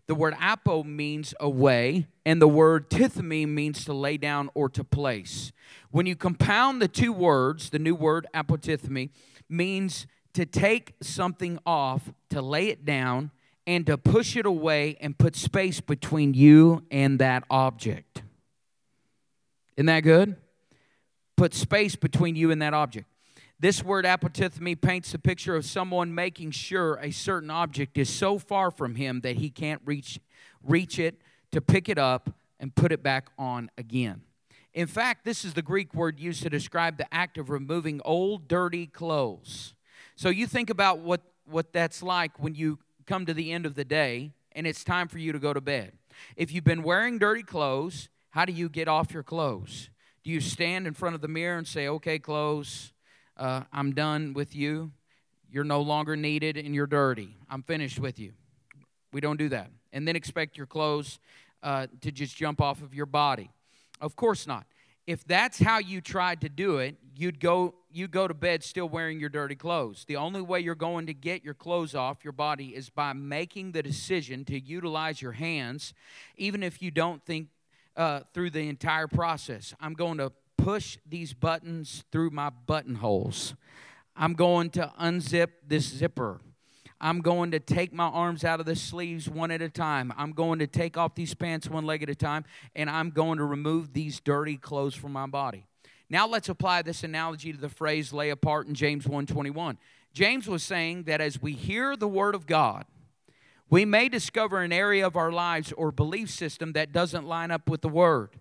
The 0.07 0.15
word 0.15 0.35
apo 0.39 0.83
means 0.83 1.33
away, 1.39 2.07
and 2.25 2.39
the 2.39 2.47
word 2.47 2.91
tithemi 2.91 3.47
means 3.47 3.85
to 3.85 3.93
lay 3.93 4.17
down 4.17 4.51
or 4.53 4.69
to 4.69 4.83
place. 4.83 5.51
When 5.89 6.05
you 6.05 6.15
compound 6.15 6.79
the 6.79 6.87
two 6.87 7.11
words, 7.11 7.71
the 7.71 7.79
new 7.79 7.95
word 7.95 8.27
apotithemi 8.33 9.09
means 9.49 10.05
to 10.33 10.45
take 10.45 10.93
something 11.01 11.57
off, 11.65 12.13
to 12.29 12.41
lay 12.41 12.67
it 12.67 12.85
down, 12.85 13.31
and 13.65 13.85
to 13.87 13.97
push 13.97 14.35
it 14.35 14.45
away 14.45 14.95
and 15.01 15.17
put 15.17 15.35
space 15.35 15.81
between 15.81 16.35
you 16.35 16.83
and 16.91 17.17
that 17.17 17.43
object. 17.49 18.21
Isn't 19.75 19.87
that 19.87 20.01
good? 20.01 20.35
Put 21.35 21.55
space 21.55 21.95
between 21.95 22.35
you 22.35 22.51
and 22.51 22.61
that 22.61 22.75
object. 22.75 23.07
This 23.65 23.83
word 23.83 24.05
apotithemi 24.05 24.79
paints 24.79 25.15
a 25.15 25.17
picture 25.17 25.55
of 25.55 25.65
someone 25.65 26.13
making 26.13 26.51
sure 26.51 26.99
a 27.01 27.09
certain 27.09 27.49
object 27.49 27.97
is 27.97 28.13
so 28.13 28.37
far 28.37 28.69
from 28.69 28.93
him 28.93 29.21
that 29.21 29.37
he 29.37 29.49
can't 29.49 29.81
reach, 29.85 30.19
reach 30.61 30.99
it 30.99 31.19
to 31.51 31.61
pick 31.61 31.89
it 31.89 31.97
up 31.97 32.29
and 32.59 32.75
put 32.75 32.91
it 32.91 33.01
back 33.01 33.29
on 33.39 33.71
again. 33.75 34.21
In 34.75 34.85
fact, 34.85 35.25
this 35.25 35.43
is 35.43 35.55
the 35.55 35.63
Greek 35.63 35.95
word 35.95 36.19
used 36.19 36.43
to 36.43 36.49
describe 36.51 36.99
the 36.99 37.11
act 37.11 37.39
of 37.39 37.49
removing 37.49 38.01
old, 38.05 38.47
dirty 38.47 38.85
clothes. 38.85 39.73
So 40.15 40.29
you 40.29 40.45
think 40.45 40.69
about 40.69 40.99
what, 40.99 41.21
what 41.49 41.73
that's 41.73 42.03
like 42.03 42.37
when 42.37 42.53
you 42.53 42.77
come 43.07 43.25
to 43.25 43.33
the 43.33 43.51
end 43.51 43.65
of 43.65 43.73
the 43.73 43.83
day 43.83 44.33
and 44.51 44.67
it's 44.67 44.83
time 44.83 45.07
for 45.07 45.17
you 45.17 45.31
to 45.31 45.39
go 45.39 45.53
to 45.53 45.61
bed. 45.61 45.93
If 46.35 46.51
you've 46.51 46.63
been 46.63 46.83
wearing 46.83 47.17
dirty 47.17 47.41
clothes, 47.41 48.09
how 48.29 48.45
do 48.45 48.53
you 48.53 48.69
get 48.69 48.87
off 48.87 49.11
your 49.11 49.23
clothes? 49.23 49.89
Do 50.23 50.29
you 50.29 50.39
stand 50.39 50.85
in 50.85 50.93
front 50.93 51.15
of 51.15 51.21
the 51.21 51.27
mirror 51.27 51.57
and 51.57 51.67
say, 51.67 51.87
okay, 51.87 52.19
clothes, 52.19 52.91
uh, 53.37 53.63
I'm 53.71 53.93
done 53.93 54.33
with 54.33 54.55
you. 54.55 54.91
You're 55.49 55.63
no 55.63 55.81
longer 55.81 56.15
needed 56.15 56.57
and 56.57 56.73
you're 56.73 56.87
dirty. 56.87 57.35
I'm 57.49 57.63
finished 57.63 57.99
with 57.99 58.19
you. 58.19 58.33
We 59.11 59.21
don't 59.21 59.37
do 59.37 59.49
that. 59.49 59.69
And 59.93 60.07
then 60.07 60.15
expect 60.15 60.57
your 60.57 60.67
clothes 60.67 61.19
uh, 61.63 61.87
to 62.01 62.11
just 62.11 62.35
jump 62.35 62.61
off 62.61 62.81
of 62.81 62.93
your 62.93 63.05
body. 63.05 63.49
Of 64.01 64.15
course 64.15 64.45
not. 64.45 64.65
If 65.07 65.23
that's 65.25 65.59
how 65.59 65.77
you 65.77 66.01
tried 66.01 66.41
to 66.41 66.49
do 66.49 66.79
it, 66.79 66.95
you'd 67.15 67.39
go 67.39 67.75
you 67.91 68.09
go 68.09 68.27
to 68.27 68.33
bed 68.33 68.61
still 68.61 68.89
wearing 68.89 69.21
your 69.21 69.29
dirty 69.29 69.55
clothes. 69.55 70.03
The 70.05 70.17
only 70.17 70.41
way 70.41 70.59
you're 70.59 70.75
going 70.75 71.05
to 71.05 71.13
get 71.13 71.45
your 71.45 71.53
clothes 71.53 71.95
off 71.95 72.25
your 72.25 72.33
body 72.33 72.75
is 72.75 72.89
by 72.89 73.13
making 73.13 73.71
the 73.71 73.81
decision 73.81 74.43
to 74.45 74.59
utilize 74.59 75.21
your 75.21 75.31
hands, 75.31 75.93
even 76.35 76.61
if 76.61 76.81
you 76.81 76.91
don't 76.91 77.23
think 77.23 77.47
uh, 77.95 78.21
through 78.33 78.49
the 78.49 78.67
entire 78.67 79.07
process. 79.07 79.73
I'm 79.79 79.93
going 79.93 80.17
to 80.17 80.33
push 80.57 80.97
these 81.05 81.33
buttons 81.33 82.03
through 82.11 82.29
my 82.29 82.49
buttonholes. 82.49 83.55
I'm 84.15 84.33
going 84.33 84.69
to 84.71 84.91
unzip 84.99 85.49
this 85.67 85.85
zipper. 85.85 86.39
I'm 87.01 87.19
going 87.19 87.51
to 87.51 87.59
take 87.59 87.93
my 87.93 88.05
arms 88.05 88.43
out 88.43 88.59
of 88.59 88.65
the 88.65 88.75
sleeves 88.75 89.29
one 89.29 89.51
at 89.51 89.61
a 89.61 89.69
time. 89.69 90.13
I'm 90.17 90.31
going 90.31 90.59
to 90.59 90.67
take 90.67 90.97
off 90.97 91.15
these 91.15 91.33
pants 91.33 91.69
one 91.69 91.85
leg 91.85 92.03
at 92.03 92.09
a 92.09 92.15
time, 92.15 92.45
and 92.73 92.89
I'm 92.89 93.09
going 93.09 93.37
to 93.37 93.43
remove 93.43 93.93
these 93.93 94.19
dirty 94.19 94.55
clothes 94.55 94.95
from 94.95 95.11
my 95.11 95.27
body. 95.27 95.65
Now 96.09 96.27
let's 96.27 96.49
apply 96.49 96.83
this 96.83 97.03
analogy 97.03 97.51
to 97.51 97.59
the 97.59 97.69
phrase 97.69 98.13
lay 98.13 98.29
apart 98.29 98.67
in 98.67 98.75
James 98.75 99.05
1:21. 99.05 99.77
James 100.13 100.47
was 100.47 100.63
saying 100.63 101.03
that 101.03 101.19
as 101.19 101.41
we 101.41 101.53
hear 101.53 101.97
the 101.97 102.07
word 102.07 102.35
of 102.35 102.47
God, 102.47 102.85
we 103.69 103.83
may 103.83 104.07
discover 104.07 104.61
an 104.61 104.71
area 104.71 105.05
of 105.05 105.17
our 105.17 105.31
lives 105.31 105.73
or 105.73 105.91
belief 105.91 106.29
system 106.29 106.73
that 106.73 106.93
doesn't 106.93 107.27
line 107.27 107.51
up 107.51 107.69
with 107.69 107.81
the 107.81 107.89
word. 107.89 108.39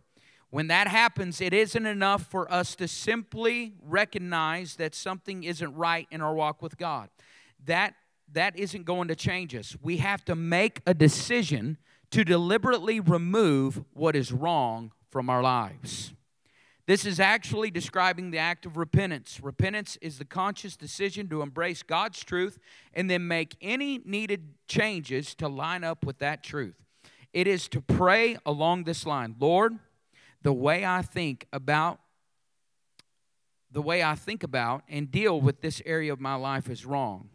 When 0.54 0.68
that 0.68 0.86
happens, 0.86 1.40
it 1.40 1.52
isn't 1.52 1.84
enough 1.84 2.26
for 2.30 2.48
us 2.48 2.76
to 2.76 2.86
simply 2.86 3.72
recognize 3.82 4.76
that 4.76 4.94
something 4.94 5.42
isn't 5.42 5.74
right 5.74 6.06
in 6.12 6.20
our 6.20 6.32
walk 6.32 6.62
with 6.62 6.78
God. 6.78 7.08
That 7.64 7.96
that 8.30 8.56
isn't 8.56 8.84
going 8.84 9.08
to 9.08 9.16
change 9.16 9.52
us. 9.56 9.76
We 9.82 9.96
have 9.96 10.24
to 10.26 10.36
make 10.36 10.80
a 10.86 10.94
decision 10.94 11.76
to 12.12 12.24
deliberately 12.24 13.00
remove 13.00 13.82
what 13.94 14.14
is 14.14 14.30
wrong 14.30 14.92
from 15.10 15.28
our 15.28 15.42
lives. 15.42 16.12
This 16.86 17.04
is 17.04 17.18
actually 17.18 17.72
describing 17.72 18.30
the 18.30 18.38
act 18.38 18.64
of 18.64 18.76
repentance. 18.76 19.40
Repentance 19.42 19.98
is 20.00 20.18
the 20.18 20.24
conscious 20.24 20.76
decision 20.76 21.28
to 21.30 21.42
embrace 21.42 21.82
God's 21.82 22.22
truth 22.22 22.60
and 22.92 23.10
then 23.10 23.26
make 23.26 23.56
any 23.60 23.98
needed 24.04 24.54
changes 24.68 25.34
to 25.34 25.48
line 25.48 25.82
up 25.82 26.06
with 26.06 26.18
that 26.18 26.44
truth. 26.44 26.76
It 27.32 27.48
is 27.48 27.66
to 27.70 27.80
pray 27.80 28.36
along 28.46 28.84
this 28.84 29.04
line 29.04 29.34
Lord, 29.40 29.80
the 30.44 30.52
way 30.52 30.84
I 30.84 31.02
think 31.02 31.48
about 31.52 31.98
the 33.72 33.82
way 33.82 34.04
I 34.04 34.14
think 34.14 34.44
about 34.44 34.84
and 34.88 35.10
deal 35.10 35.40
with 35.40 35.60
this 35.60 35.82
area 35.84 36.12
of 36.12 36.20
my 36.20 36.36
life 36.36 36.70
is 36.70 36.86
wrong. 36.86 37.28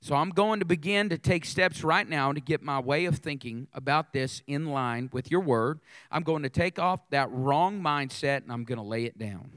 So 0.00 0.14
I'm 0.14 0.30
going 0.30 0.60
to 0.60 0.64
begin 0.64 1.08
to 1.08 1.18
take 1.18 1.44
steps 1.44 1.82
right 1.82 2.08
now 2.08 2.32
to 2.32 2.40
get 2.40 2.62
my 2.62 2.78
way 2.78 3.06
of 3.06 3.16
thinking 3.16 3.66
about 3.72 4.12
this 4.12 4.40
in 4.46 4.66
line 4.66 5.08
with 5.12 5.32
your 5.32 5.40
word. 5.40 5.80
I'm 6.12 6.22
going 6.22 6.44
to 6.44 6.48
take 6.48 6.78
off 6.78 7.00
that 7.10 7.28
wrong 7.32 7.80
mindset 7.80 8.42
and 8.42 8.52
I'm 8.52 8.62
going 8.62 8.78
to 8.78 8.84
lay 8.84 9.04
it 9.04 9.18
down. 9.18 9.50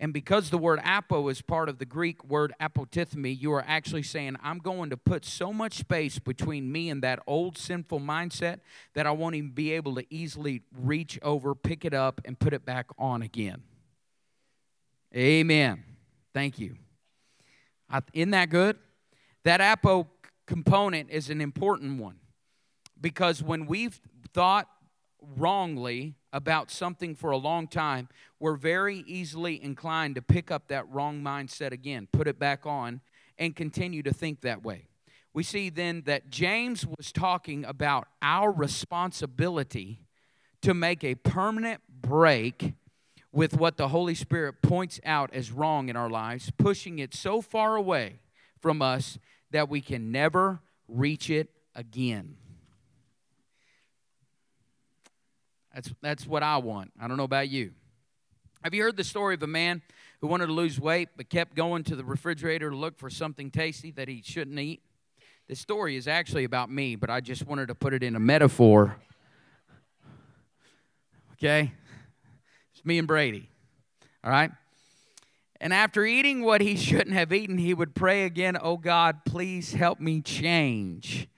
And 0.00 0.12
because 0.12 0.50
the 0.50 0.58
word 0.58 0.80
apo 0.84 1.28
is 1.28 1.40
part 1.40 1.68
of 1.68 1.78
the 1.78 1.84
Greek 1.84 2.24
word 2.24 2.52
apotithemi, 2.60 3.40
you 3.40 3.52
are 3.52 3.64
actually 3.66 4.02
saying, 4.02 4.36
I'm 4.42 4.58
going 4.58 4.90
to 4.90 4.96
put 4.96 5.24
so 5.24 5.52
much 5.52 5.74
space 5.74 6.18
between 6.18 6.72
me 6.72 6.90
and 6.90 7.02
that 7.02 7.20
old 7.26 7.56
sinful 7.56 8.00
mindset 8.00 8.60
that 8.94 9.06
I 9.06 9.12
won't 9.12 9.36
even 9.36 9.50
be 9.50 9.72
able 9.72 9.94
to 9.94 10.04
easily 10.10 10.62
reach 10.76 11.18
over, 11.22 11.54
pick 11.54 11.84
it 11.84 11.94
up, 11.94 12.20
and 12.24 12.38
put 12.38 12.52
it 12.52 12.66
back 12.66 12.86
on 12.98 13.22
again. 13.22 13.62
Amen. 15.14 15.84
Thank 16.32 16.58
you. 16.58 16.76
Isn't 18.12 18.32
that 18.32 18.50
good? 18.50 18.76
That 19.44 19.60
apo 19.60 20.08
component 20.46 21.10
is 21.10 21.30
an 21.30 21.40
important 21.40 22.00
one 22.00 22.16
because 23.00 23.42
when 23.42 23.66
we've 23.66 24.00
thought 24.32 24.68
wrongly 25.36 26.14
about 26.34 26.68
something 26.68 27.14
for 27.14 27.30
a 27.30 27.36
long 27.36 27.68
time, 27.68 28.08
we're 28.40 28.56
very 28.56 29.04
easily 29.06 29.62
inclined 29.62 30.16
to 30.16 30.20
pick 30.20 30.50
up 30.50 30.66
that 30.68 30.86
wrong 30.90 31.22
mindset 31.22 31.70
again, 31.70 32.08
put 32.12 32.26
it 32.26 32.38
back 32.38 32.66
on, 32.66 33.00
and 33.38 33.54
continue 33.54 34.02
to 34.02 34.12
think 34.12 34.40
that 34.40 34.64
way. 34.64 34.88
We 35.32 35.44
see 35.44 35.70
then 35.70 36.02
that 36.06 36.30
James 36.30 36.84
was 36.86 37.12
talking 37.12 37.64
about 37.64 38.08
our 38.20 38.50
responsibility 38.50 40.00
to 40.62 40.74
make 40.74 41.04
a 41.04 41.14
permanent 41.14 41.80
break 41.88 42.74
with 43.32 43.56
what 43.56 43.76
the 43.76 43.88
Holy 43.88 44.14
Spirit 44.14 44.60
points 44.60 45.00
out 45.04 45.32
as 45.32 45.52
wrong 45.52 45.88
in 45.88 45.96
our 45.96 46.10
lives, 46.10 46.50
pushing 46.58 46.98
it 46.98 47.14
so 47.14 47.40
far 47.40 47.76
away 47.76 48.20
from 48.60 48.82
us 48.82 49.18
that 49.50 49.68
we 49.68 49.80
can 49.80 50.10
never 50.10 50.60
reach 50.88 51.30
it 51.30 51.50
again. 51.76 52.36
That's, 55.74 55.92
that's 56.00 56.26
what 56.26 56.42
I 56.42 56.58
want. 56.58 56.92
I 57.00 57.08
don't 57.08 57.16
know 57.16 57.24
about 57.24 57.48
you. 57.48 57.72
Have 58.62 58.72
you 58.74 58.82
heard 58.82 58.96
the 58.96 59.04
story 59.04 59.34
of 59.34 59.42
a 59.42 59.48
man 59.48 59.82
who 60.20 60.28
wanted 60.28 60.46
to 60.46 60.52
lose 60.52 60.80
weight 60.80 61.08
but 61.16 61.28
kept 61.28 61.54
going 61.54 61.82
to 61.84 61.96
the 61.96 62.04
refrigerator 62.04 62.70
to 62.70 62.76
look 62.76 62.96
for 62.96 63.10
something 63.10 63.50
tasty 63.50 63.90
that 63.90 64.08
he 64.08 64.22
shouldn't 64.24 64.58
eat? 64.58 64.80
This 65.48 65.60
story 65.60 65.96
is 65.96 66.08
actually 66.08 66.44
about 66.44 66.70
me, 66.70 66.96
but 66.96 67.10
I 67.10 67.20
just 67.20 67.46
wanted 67.46 67.68
to 67.68 67.74
put 67.74 67.92
it 67.92 68.02
in 68.02 68.16
a 68.16 68.20
metaphor. 68.20 68.96
Okay? 71.34 71.72
It's 72.72 72.84
me 72.84 72.98
and 72.98 73.06
Brady. 73.06 73.50
All 74.22 74.30
right? 74.30 74.50
And 75.60 75.74
after 75.74 76.06
eating 76.06 76.42
what 76.42 76.60
he 76.60 76.76
shouldn't 76.78 77.12
have 77.12 77.32
eaten, 77.32 77.58
he 77.58 77.74
would 77.74 77.94
pray 77.94 78.24
again, 78.24 78.56
Oh 78.60 78.76
God, 78.76 79.24
please 79.26 79.72
help 79.72 80.00
me 80.00 80.20
change. 80.20 81.28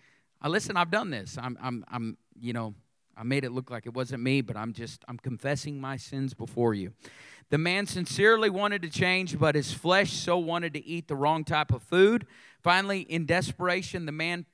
Uh, 0.44 0.48
listen, 0.48 0.76
I've 0.76 0.90
done 0.90 1.10
this. 1.10 1.38
I'm, 1.40 1.58
I'm, 1.60 1.84
I'm, 1.90 2.18
you 2.38 2.52
know, 2.52 2.74
I 3.16 3.22
made 3.22 3.44
it 3.44 3.52
look 3.52 3.70
like 3.70 3.86
it 3.86 3.94
wasn't 3.94 4.22
me, 4.22 4.42
but 4.42 4.56
I'm 4.56 4.72
just, 4.72 5.04
I'm 5.08 5.16
confessing 5.16 5.80
my 5.80 5.96
sins 5.96 6.34
before 6.34 6.74
you. 6.74 6.92
The 7.48 7.58
man 7.58 7.86
sincerely 7.86 8.50
wanted 8.50 8.82
to 8.82 8.90
change, 8.90 9.38
but 9.38 9.54
his 9.54 9.72
flesh 9.72 10.12
so 10.12 10.36
wanted 10.36 10.74
to 10.74 10.84
eat 10.84 11.08
the 11.08 11.16
wrong 11.16 11.44
type 11.44 11.72
of 11.72 11.82
food. 11.82 12.26
Finally, 12.62 13.00
in 13.00 13.24
desperation, 13.24 14.04
the 14.04 14.12
man, 14.12 14.44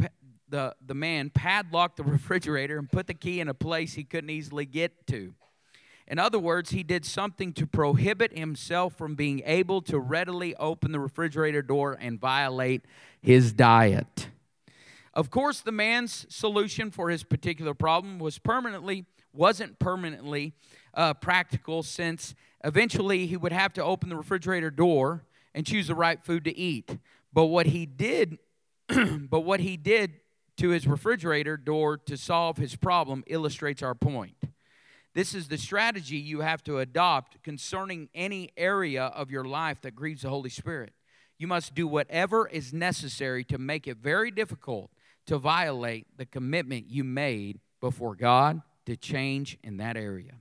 the, 0.48 0.74
the 0.84 0.94
man 0.94 1.30
padlocked 1.30 1.96
the 1.96 2.04
refrigerator 2.04 2.78
and 2.78 2.90
put 2.90 3.06
the 3.06 3.14
key 3.14 3.40
in 3.40 3.48
a 3.48 3.54
place 3.54 3.94
he 3.94 4.04
couldn't 4.04 4.30
easily 4.30 4.66
get 4.66 5.06
to. 5.08 5.34
In 6.06 6.18
other 6.18 6.38
words, 6.38 6.70
he 6.70 6.82
did 6.82 7.04
something 7.04 7.52
to 7.54 7.66
prohibit 7.66 8.36
himself 8.36 8.94
from 8.96 9.14
being 9.14 9.42
able 9.46 9.80
to 9.82 9.98
readily 9.98 10.54
open 10.56 10.92
the 10.92 11.00
refrigerator 11.00 11.62
door 11.62 11.96
and 11.98 12.20
violate 12.20 12.82
his 13.20 13.52
diet. 13.52 14.28
Of 15.14 15.30
course, 15.30 15.60
the 15.60 15.72
man's 15.72 16.26
solution 16.28 16.90
for 16.90 17.10
his 17.10 17.22
particular 17.22 17.74
problem 17.74 18.18
was 18.18 18.38
permanently 18.38 19.06
wasn't 19.34 19.78
permanently 19.78 20.52
uh, 20.94 21.14
practical 21.14 21.82
since 21.82 22.34
eventually 22.64 23.26
he 23.26 23.36
would 23.36 23.52
have 23.52 23.72
to 23.72 23.82
open 23.82 24.08
the 24.10 24.16
refrigerator 24.16 24.70
door 24.70 25.24
and 25.54 25.66
choose 25.66 25.86
the 25.86 25.94
right 25.94 26.22
food 26.22 26.44
to 26.44 26.56
eat. 26.56 26.98
But 27.32 27.46
what 27.46 27.66
he 27.66 27.86
did, 27.86 28.38
but 28.88 29.40
what 29.40 29.60
he 29.60 29.76
did 29.76 30.12
to 30.58 30.70
his 30.70 30.86
refrigerator 30.86 31.56
door 31.56 31.96
to 31.96 32.16
solve 32.16 32.58
his 32.58 32.76
problem 32.76 33.24
illustrates 33.26 33.82
our 33.82 33.94
point. 33.94 34.36
This 35.14 35.34
is 35.34 35.48
the 35.48 35.58
strategy 35.58 36.16
you 36.16 36.40
have 36.40 36.62
to 36.64 36.78
adopt 36.78 37.42
concerning 37.42 38.08
any 38.14 38.50
area 38.56 39.04
of 39.04 39.30
your 39.30 39.44
life 39.44 39.80
that 39.82 39.94
grieves 39.94 40.22
the 40.22 40.30
Holy 40.30 40.50
Spirit. 40.50 40.92
You 41.38 41.46
must 41.46 41.74
do 41.74 41.86
whatever 41.86 42.46
is 42.46 42.72
necessary 42.72 43.44
to 43.44 43.58
make 43.58 43.86
it 43.86 43.96
very 43.96 44.30
difficult 44.30 44.90
to 45.26 45.38
violate 45.38 46.06
the 46.16 46.26
commitment 46.26 46.86
you 46.88 47.04
made 47.04 47.60
before 47.80 48.14
God 48.14 48.62
to 48.86 48.96
change 48.96 49.58
in 49.62 49.76
that 49.78 49.96
area. 49.96 50.32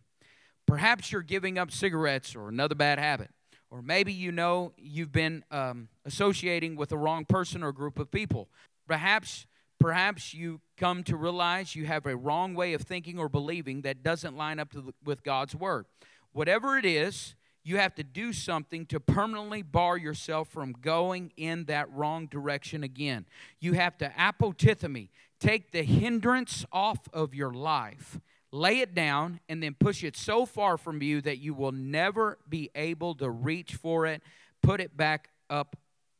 Perhaps 0.68 1.12
you're 1.12 1.22
giving 1.22 1.58
up 1.58 1.72
cigarettes 1.72 2.36
or 2.36 2.50
another 2.50 2.76
bad 2.76 3.00
habit. 3.00 3.30
Or 3.70 3.82
maybe 3.82 4.12
you 4.12 4.32
know 4.32 4.74
you've 4.78 5.12
been 5.12 5.46
um, 5.50 5.88
associating 6.06 6.76
with 6.76 6.90
the 6.90 6.98
wrong 6.98 7.24
person 7.26 7.64
or 7.64 7.72
group 7.72 8.00
of 8.00 8.12
people. 8.12 8.50
Perhaps 8.88 9.46
Perhaps 9.82 10.36
you 10.36 10.62
come 10.78 11.04
to 11.06 11.18
realize 11.18 11.76
you 11.76 11.88
have 11.88 12.06
a 12.06 12.16
wrong 12.16 12.54
way 12.54 12.74
of 12.74 12.84
thinking 12.84 13.18
or 13.18 13.28
believing 13.28 13.82
that 13.82 14.04
doesn't 14.04 14.38
line 14.38 14.60
up 14.60 14.72
the, 14.72 14.94
with 15.04 15.24
God's 15.24 15.56
word. 15.56 15.88
Whatever 16.34 16.78
it 16.78 16.86
is, 16.86 17.34
you 17.64 17.78
have 17.78 17.94
to 17.96 18.04
do 18.04 18.34
something 18.34 18.86
to 18.88 19.00
permanently 19.00 19.62
bar 19.62 19.98
yourself 19.98 20.50
from 20.50 20.74
going 20.74 21.32
in 21.38 21.66
that 21.66 21.92
wrong 21.92 22.28
direction 22.28 22.84
again. 22.84 23.26
You 23.60 23.74
have 23.74 23.98
to 24.00 24.10
apotithemi, 24.10 25.10
take 25.40 25.72
the 25.72 25.84
hindrance 25.84 26.66
off 26.72 27.00
of 27.14 27.36
your 27.36 27.54
life, 27.54 28.20
lay 28.52 28.80
it 28.80 28.96
down, 28.96 29.40
and 29.48 29.62
then 29.62 29.76
push 29.80 30.04
it 30.04 30.18
so 30.18 30.46
far 30.46 30.78
from 30.78 31.02
you 31.02 31.22
that 31.22 31.38
you 31.38 31.54
will 31.54 31.72
never 31.72 32.40
be 32.50 32.72
able 32.74 33.14
to 33.16 33.30
reach 33.30 33.76
for 33.76 34.08
it, 34.08 34.24
put 34.64 34.82
it 34.82 34.98
back 34.98 35.30
up, 35.50 35.76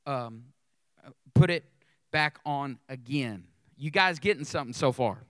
um, 0.06 0.44
put 1.34 1.50
it 1.50 1.64
back 2.12 2.40
on 2.46 2.78
again. 2.88 3.46
You 3.78 3.90
guys 3.90 4.20
getting 4.20 4.44
something 4.44 4.74
so 4.74 4.92
far? 4.92 5.24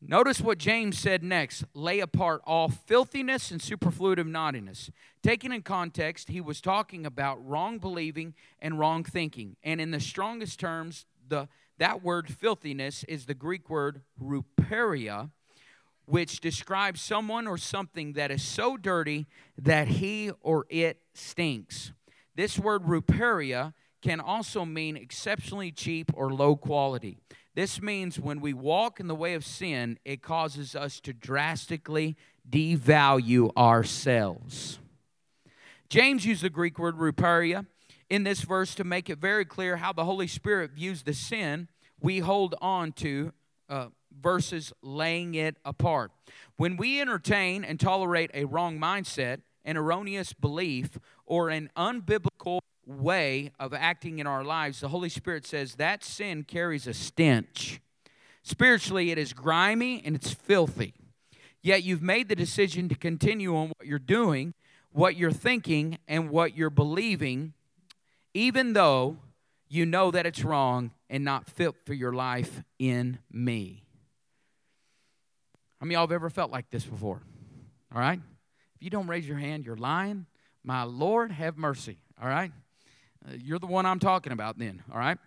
Notice 0.00 0.40
what 0.40 0.58
James 0.58 0.96
said 0.96 1.24
next 1.24 1.64
lay 1.74 1.98
apart 1.98 2.40
all 2.46 2.68
filthiness 2.68 3.50
and 3.50 3.60
superfluitive 3.60 4.28
naughtiness. 4.28 4.90
Taken 5.24 5.52
in 5.52 5.62
context, 5.62 6.28
he 6.28 6.40
was 6.40 6.60
talking 6.60 7.04
about 7.04 7.44
wrong 7.44 7.78
believing 7.78 8.34
and 8.60 8.78
wrong 8.78 9.02
thinking. 9.02 9.56
And 9.64 9.80
in 9.80 9.90
the 9.90 9.98
strongest 9.98 10.60
terms, 10.60 11.06
the, 11.26 11.48
that 11.78 12.02
word 12.02 12.32
filthiness 12.32 13.02
is 13.04 13.26
the 13.26 13.34
Greek 13.34 13.68
word 13.68 14.02
ruperia, 14.22 15.30
which 16.06 16.40
describes 16.40 17.00
someone 17.00 17.48
or 17.48 17.58
something 17.58 18.12
that 18.12 18.30
is 18.30 18.42
so 18.42 18.76
dirty 18.76 19.26
that 19.58 19.88
he 19.88 20.30
or 20.42 20.64
it 20.70 21.00
stinks. 21.12 21.92
This 22.36 22.56
word 22.56 22.84
ruperia 22.84 23.74
can 24.00 24.20
also 24.20 24.64
mean 24.64 24.96
exceptionally 24.96 25.72
cheap 25.72 26.12
or 26.14 26.32
low 26.32 26.54
quality. 26.54 27.18
This 27.58 27.82
means 27.82 28.20
when 28.20 28.40
we 28.40 28.52
walk 28.52 29.00
in 29.00 29.08
the 29.08 29.16
way 29.16 29.34
of 29.34 29.44
sin, 29.44 29.98
it 30.04 30.22
causes 30.22 30.76
us 30.76 31.00
to 31.00 31.12
drastically 31.12 32.16
devalue 32.48 33.50
ourselves. 33.56 34.78
James 35.88 36.24
used 36.24 36.44
the 36.44 36.50
Greek 36.50 36.78
word 36.78 36.98
ruperia 36.98 37.66
in 38.08 38.22
this 38.22 38.42
verse 38.42 38.76
to 38.76 38.84
make 38.84 39.10
it 39.10 39.18
very 39.18 39.44
clear 39.44 39.78
how 39.78 39.92
the 39.92 40.04
Holy 40.04 40.28
Spirit 40.28 40.70
views 40.70 41.02
the 41.02 41.12
sin 41.12 41.66
we 42.00 42.20
hold 42.20 42.54
on 42.60 42.92
to 42.92 43.32
uh, 43.68 43.88
versus 44.22 44.72
laying 44.80 45.34
it 45.34 45.56
apart. 45.64 46.12
When 46.58 46.76
we 46.76 47.00
entertain 47.00 47.64
and 47.64 47.80
tolerate 47.80 48.30
a 48.34 48.44
wrong 48.44 48.78
mindset, 48.78 49.40
an 49.64 49.76
erroneous 49.76 50.32
belief 50.32 50.96
or 51.26 51.50
an 51.50 51.70
unbiblical 51.76 52.60
way 52.88 53.52
of 53.60 53.74
acting 53.74 54.18
in 54.18 54.26
our 54.26 54.42
lives, 54.42 54.80
the 54.80 54.88
Holy 54.88 55.08
Spirit 55.08 55.46
says 55.46 55.74
that 55.74 56.02
sin 56.02 56.42
carries 56.42 56.86
a 56.86 56.94
stench. 56.94 57.80
Spiritually, 58.42 59.10
it 59.10 59.18
is 59.18 59.32
grimy 59.32 60.02
and 60.04 60.16
it's 60.16 60.32
filthy. 60.32 60.94
Yet 61.62 61.82
you've 61.82 62.02
made 62.02 62.28
the 62.28 62.36
decision 62.36 62.88
to 62.88 62.94
continue 62.94 63.54
on 63.54 63.68
what 63.68 63.86
you're 63.86 63.98
doing, 63.98 64.54
what 64.90 65.16
you're 65.16 65.30
thinking, 65.30 65.98
and 66.08 66.30
what 66.30 66.56
you're 66.56 66.70
believing, 66.70 67.52
even 68.32 68.72
though 68.72 69.18
you 69.68 69.84
know 69.84 70.10
that 70.10 70.24
it's 70.24 70.42
wrong 70.42 70.92
and 71.10 71.24
not 71.24 71.46
fit 71.46 71.74
for 71.84 71.92
your 71.92 72.12
life 72.12 72.62
in 72.78 73.18
me. 73.30 73.82
How 75.78 75.84
many 75.84 75.94
of 75.94 75.98
y'all 75.98 76.06
have 76.06 76.12
ever 76.12 76.30
felt 76.30 76.50
like 76.50 76.70
this 76.70 76.84
before? 76.84 77.20
All 77.94 78.00
right? 78.00 78.20
If 78.76 78.82
you 78.82 78.90
don't 78.90 79.06
raise 79.06 79.28
your 79.28 79.38
hand, 79.38 79.66
you're 79.66 79.76
lying. 79.76 80.26
My 80.64 80.84
Lord, 80.84 81.32
have 81.32 81.56
mercy. 81.56 81.98
All 82.20 82.28
right? 82.28 82.52
Uh, 83.26 83.32
you're 83.38 83.58
the 83.58 83.66
one 83.66 83.86
I'm 83.86 83.98
talking 83.98 84.32
about 84.32 84.58
then. 84.58 84.82
All 84.92 84.98
right? 84.98 85.18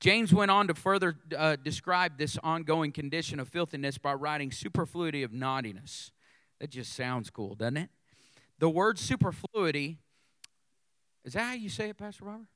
James 0.00 0.32
went 0.32 0.50
on 0.50 0.68
to 0.68 0.74
further 0.74 1.16
uh, 1.36 1.56
describe 1.56 2.18
this 2.18 2.38
ongoing 2.42 2.92
condition 2.92 3.38
of 3.40 3.48
filthiness 3.48 3.98
by 3.98 4.14
writing 4.14 4.50
superfluity 4.50 5.22
of 5.22 5.32
naughtiness. 5.32 6.10
That 6.60 6.70
just 6.70 6.94
sounds 6.94 7.30
cool, 7.30 7.54
doesn't 7.54 7.76
it? 7.76 7.90
The 8.58 8.68
word 8.68 8.98
superfluity, 8.98 9.98
is 11.24 11.34
that 11.34 11.42
how 11.42 11.52
you 11.54 11.68
say 11.68 11.90
it, 11.90 11.98
Pastor 11.98 12.24
Robert? 12.24 12.46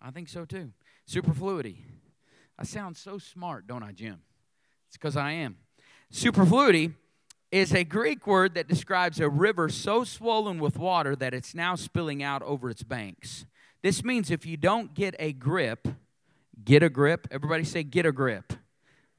I 0.00 0.10
think 0.10 0.28
so 0.28 0.44
too. 0.44 0.72
Superfluity. 1.06 1.84
I 2.58 2.64
sound 2.64 2.96
so 2.96 3.18
smart, 3.18 3.66
don't 3.66 3.82
I, 3.82 3.92
Jim? 3.92 4.22
It's 4.88 4.96
because 4.96 5.16
I 5.16 5.32
am. 5.32 5.56
Superfluity 6.10 6.92
is 7.50 7.72
a 7.72 7.84
Greek 7.84 8.26
word 8.26 8.54
that 8.54 8.68
describes 8.68 9.20
a 9.20 9.28
river 9.28 9.68
so 9.68 10.04
swollen 10.04 10.58
with 10.58 10.78
water 10.78 11.16
that 11.16 11.34
it's 11.34 11.54
now 11.54 11.74
spilling 11.74 12.22
out 12.22 12.42
over 12.42 12.70
its 12.70 12.82
banks. 12.82 13.46
This 13.84 14.02
means 14.02 14.30
if 14.30 14.46
you 14.46 14.56
don't 14.56 14.94
get 14.94 15.14
a 15.18 15.34
grip, 15.34 15.86
get 16.64 16.82
a 16.82 16.88
grip. 16.88 17.28
Everybody 17.30 17.64
say, 17.64 17.82
get 17.82 18.06
a 18.06 18.12
grip. 18.12 18.54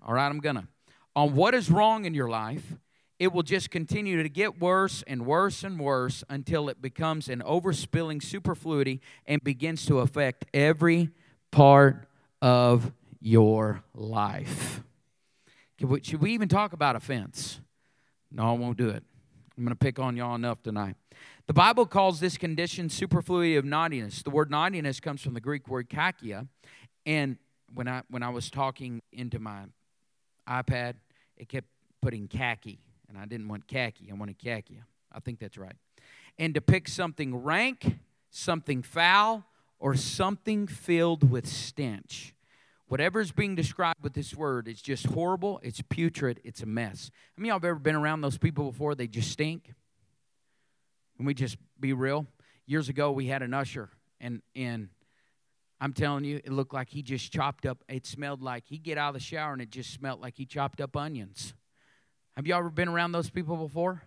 All 0.02 0.16
right, 0.16 0.26
I'm 0.26 0.40
gonna. 0.40 0.68
On 1.16 1.36
what 1.36 1.54
is 1.54 1.70
wrong 1.70 2.06
in 2.06 2.16
your 2.16 2.28
life, 2.28 2.74
it 3.20 3.32
will 3.32 3.44
just 3.44 3.70
continue 3.70 4.24
to 4.24 4.28
get 4.28 4.60
worse 4.60 5.04
and 5.06 5.24
worse 5.24 5.64
and 5.64 5.80
worse 5.80 6.24
until 6.30 6.68
it 6.68 6.82
becomes 6.82 7.30
an 7.30 7.44
overspilling 7.46 8.24
superfluity 8.24 9.02
and 9.28 9.44
begins 9.44 9.86
to 9.86 10.00
affect 10.00 10.46
every 10.52 11.12
part 11.52 12.08
of 12.42 12.92
your 13.22 13.84
life. 13.94 14.82
Should 16.02 16.22
we 16.22 16.32
even 16.32 16.50
talk 16.50 16.74
about 16.74 16.96
offense? 16.96 17.62
No, 18.32 18.50
I 18.50 18.54
won't 18.54 18.80
do 18.80 18.90
it. 18.90 19.04
I'm 19.56 19.64
going 19.64 19.70
to 19.70 19.76
pick 19.76 20.00
on 20.00 20.18
y'all 20.18 20.34
enough 20.34 20.64
tonight. 20.64 20.96
The 21.48 21.54
Bible 21.54 21.86
calls 21.86 22.20
this 22.20 22.38
condition 22.38 22.90
superfluity 22.90 23.56
of 23.56 23.66
naughtiness. 23.66 24.24
The 24.24 24.32
word 24.32 24.50
naughtiness 24.50 25.00
comes 25.00 25.22
from 25.22 25.36
the 25.36 25.40
Greek 25.40 25.68
word 25.68 25.92
kakia. 25.92 26.48
And 27.06 27.38
when 27.72 27.88
I, 27.88 28.02
when 28.10 28.24
I 28.24 28.30
was 28.30 28.50
talking 28.50 29.04
into 29.12 29.38
my 29.38 29.66
iPad, 30.50 30.96
it 31.38 31.48
kept 31.48 31.68
putting 32.02 32.28
khaki. 32.28 32.80
And 33.08 33.16
I 33.16 33.26
didn't 33.26 33.48
want 33.48 33.68
khaki, 33.68 34.10
I 34.10 34.16
wanted 34.16 34.40
khaki. 34.40 34.82
I 35.12 35.20
think 35.20 35.38
that's 35.38 35.58
right. 35.58 35.76
And 36.40 36.60
pick 36.66 36.88
something 36.88 37.36
rank, 37.44 38.00
something 38.32 38.82
foul, 38.82 39.46
or 39.78 39.96
something 39.96 40.66
filled 40.66 41.30
with 41.30 41.48
stench. 41.48 42.34
Whatever 42.88 43.20
is 43.20 43.32
being 43.32 43.54
described 43.54 44.02
with 44.02 44.14
this 44.14 44.36
word, 44.36 44.68
it's 44.68 44.82
just 44.82 45.06
horrible, 45.06 45.60
it's 45.64 45.82
putrid, 45.90 46.42
it's 46.44 46.64
a 46.64 46.66
mess. 46.66 47.12
Many 47.38 47.50
of 47.50 47.54
y'all 47.54 47.56
have 47.58 47.66
ever 47.66 47.80
been 47.80 47.96
around 47.96 48.22
those 48.22 48.40
people 48.40 48.72
before? 48.72 48.96
They 48.96 49.08
just 49.08 49.32
stink. 49.32 49.74
Can 51.18 51.26
we 51.26 51.34
just 51.34 51.58
be 51.80 51.94
real? 51.94 52.26
Years 52.66 52.90
ago, 52.90 53.12
we 53.12 53.28
had 53.28 53.42
an 53.42 53.54
usher, 53.54 53.90
and, 54.20 54.42
and 54.56 54.90
I'm 55.80 55.94
telling 55.94 56.24
you, 56.24 56.38
it 56.38 56.52
looked 56.52 56.74
like 56.74 56.90
he 56.90 57.04
just 57.04 57.32
chopped 57.32 57.66
up, 57.66 57.84
it 57.88 58.06
smelled 58.06 58.42
like 58.42 58.66
he'd 58.68 58.84
get 58.84 58.98
out 58.98 59.10
of 59.10 59.14
the 59.16 59.20
shower 59.20 59.54
and 59.54 59.62
it 59.62 59.70
just 59.70 59.94
smelled 59.94 60.22
like 60.22 60.36
he 60.36 60.46
chopped 60.46 60.82
up 60.82 60.96
onions. 60.96 61.54
Have 62.36 62.48
y'all 62.48 62.60
ever 62.60 62.70
been 62.70 62.88
around 62.88 63.12
those 63.12 63.30
people 63.30 63.56
before? 63.56 64.02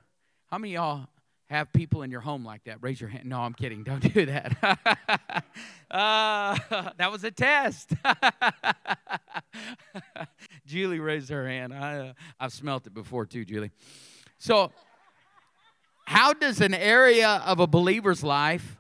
How 0.49 0.59
many 0.59 0.75
y'all 0.75 1.07
have 1.51 1.73
people 1.73 2.03
in 2.03 2.11
your 2.11 2.21
home 2.21 2.45
like 2.45 2.65
that? 2.65 2.79
Raise 2.81 3.01
your 3.01 3.11
hand. 3.11 3.27
No, 3.27 3.41
I'm 3.41 3.55
kidding. 3.55 3.85
Don't 3.85 4.13
do 4.13 4.27
that. 4.27 4.57
uh, 5.91 6.59
that 6.97 7.11
was 7.11 7.25
a 7.25 7.31
test. 7.31 7.93
Julie 10.67 11.01
raised 11.01 11.31
her 11.31 11.47
hand. 11.47 11.73
I, 11.73 11.99
uh, 11.99 12.13
I've 12.41 12.53
smelt 12.53 12.87
it 12.87 12.95
before 12.95 13.25
too, 13.25 13.45
Julie. 13.45 13.71
So, 14.39 14.73
how 16.09 16.33
does 16.33 16.63
an 16.63 16.73
area 16.73 17.43
of 17.45 17.61
a 17.61 17.67
believer's 17.67 18.25
life 18.25 18.79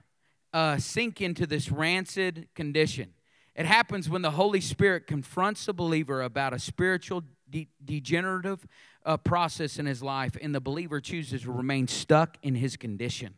uh, 0.54 0.78
sink 0.78 1.20
into 1.20 1.46
this 1.46 1.70
rancid 1.70 2.48
condition? 2.54 3.12
It 3.54 3.66
happens 3.66 4.08
when 4.08 4.22
the 4.22 4.30
Holy 4.30 4.62
Spirit 4.62 5.06
confronts 5.06 5.68
a 5.68 5.74
believer 5.74 6.22
about 6.22 6.54
a 6.54 6.58
spiritual 6.58 7.24
de- 7.50 7.68
degenerative 7.84 8.66
uh, 9.04 9.18
process 9.18 9.78
in 9.78 9.84
his 9.84 10.02
life, 10.02 10.38
and 10.40 10.54
the 10.54 10.60
believer 10.60 11.02
chooses 11.02 11.42
to 11.42 11.52
remain 11.52 11.86
stuck 11.86 12.38
in 12.42 12.54
his 12.54 12.78
condition. 12.78 13.34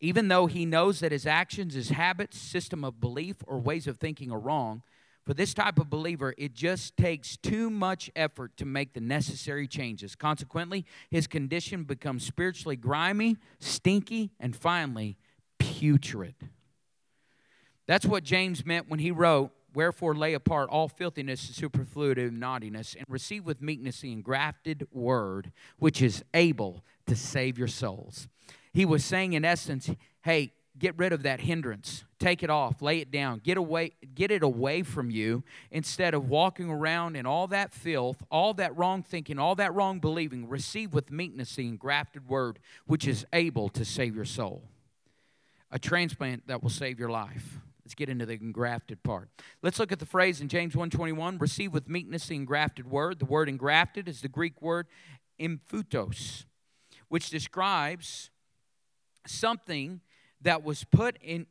Even 0.00 0.26
though 0.26 0.46
he 0.46 0.66
knows 0.66 0.98
that 0.98 1.12
his 1.12 1.24
actions, 1.24 1.74
his 1.74 1.90
habits, 1.90 2.36
system 2.36 2.82
of 2.82 3.00
belief, 3.00 3.36
or 3.46 3.60
ways 3.60 3.86
of 3.86 3.98
thinking 3.98 4.32
are 4.32 4.40
wrong, 4.40 4.82
for 5.24 5.32
this 5.32 5.54
type 5.54 5.78
of 5.78 5.88
believer, 5.88 6.34
it 6.36 6.54
just 6.54 6.96
takes 6.96 7.36
too 7.36 7.70
much 7.70 8.10
effort 8.14 8.56
to 8.58 8.66
make 8.66 8.92
the 8.92 9.00
necessary 9.00 9.66
changes. 9.66 10.14
Consequently, 10.14 10.84
his 11.10 11.26
condition 11.26 11.84
becomes 11.84 12.24
spiritually 12.24 12.76
grimy, 12.76 13.36
stinky, 13.58 14.32
and 14.38 14.54
finally, 14.54 15.16
putrid. 15.58 16.34
That's 17.86 18.04
what 18.04 18.24
James 18.24 18.66
meant 18.66 18.88
when 18.88 19.00
he 19.00 19.10
wrote, 19.10 19.50
Wherefore 19.74 20.14
lay 20.14 20.34
apart 20.34 20.70
all 20.70 20.86
filthiness 20.86 21.48
and 21.48 21.56
superfluity 21.56 22.22
and 22.22 22.38
naughtiness, 22.38 22.94
and 22.94 23.04
receive 23.08 23.44
with 23.44 23.60
meekness 23.60 24.00
the 24.00 24.12
engrafted 24.12 24.86
word, 24.92 25.50
which 25.78 26.00
is 26.00 26.22
able 26.32 26.84
to 27.06 27.16
save 27.16 27.58
your 27.58 27.66
souls. 27.66 28.28
He 28.72 28.84
was 28.84 29.04
saying, 29.04 29.32
in 29.32 29.44
essence, 29.44 29.90
hey, 30.22 30.52
get 30.78 30.96
rid 30.98 31.12
of 31.12 31.22
that 31.22 31.40
hindrance. 31.40 32.04
Take 32.18 32.42
it 32.42 32.50
off, 32.50 32.82
lay 32.82 32.98
it 32.98 33.10
down, 33.10 33.40
get 33.40 33.56
away, 33.56 33.92
get 34.14 34.30
it 34.30 34.42
away 34.42 34.82
from 34.82 35.10
you 35.10 35.44
instead 35.70 36.14
of 36.14 36.28
walking 36.28 36.70
around 36.70 37.16
in 37.16 37.26
all 37.26 37.46
that 37.48 37.72
filth, 37.72 38.22
all 38.30 38.54
that 38.54 38.76
wrong 38.76 39.02
thinking, 39.02 39.38
all 39.38 39.54
that 39.56 39.74
wrong 39.74 40.00
believing. 40.00 40.48
Receive 40.48 40.94
with 40.94 41.10
meekness 41.10 41.54
the 41.54 41.68
engrafted 41.68 42.28
word, 42.28 42.58
which 42.86 43.06
is 43.06 43.26
able 43.32 43.68
to 43.70 43.84
save 43.84 44.16
your 44.16 44.24
soul. 44.24 44.62
A 45.70 45.78
transplant 45.78 46.46
that 46.46 46.62
will 46.62 46.70
save 46.70 46.98
your 46.98 47.10
life. 47.10 47.58
Let's 47.84 47.94
get 47.94 48.08
into 48.08 48.24
the 48.24 48.34
engrafted 48.34 49.02
part. 49.02 49.28
Let's 49.60 49.78
look 49.78 49.92
at 49.92 49.98
the 49.98 50.06
phrase 50.06 50.40
in 50.40 50.48
James 50.48 50.74
1:21, 50.74 51.38
receive 51.38 51.72
with 51.72 51.88
meekness 51.88 52.26
the 52.28 52.36
engrafted 52.36 52.90
word. 52.90 53.18
The 53.18 53.26
word 53.26 53.48
engrafted 53.48 54.08
is 54.08 54.22
the 54.22 54.28
Greek 54.28 54.62
word 54.62 54.86
emphutos, 55.38 56.46
which 57.08 57.28
describes 57.28 58.30
something 59.26 60.00
that 60.44 60.62
was 60.62 60.84
put 60.84 61.18
in 61.20 61.46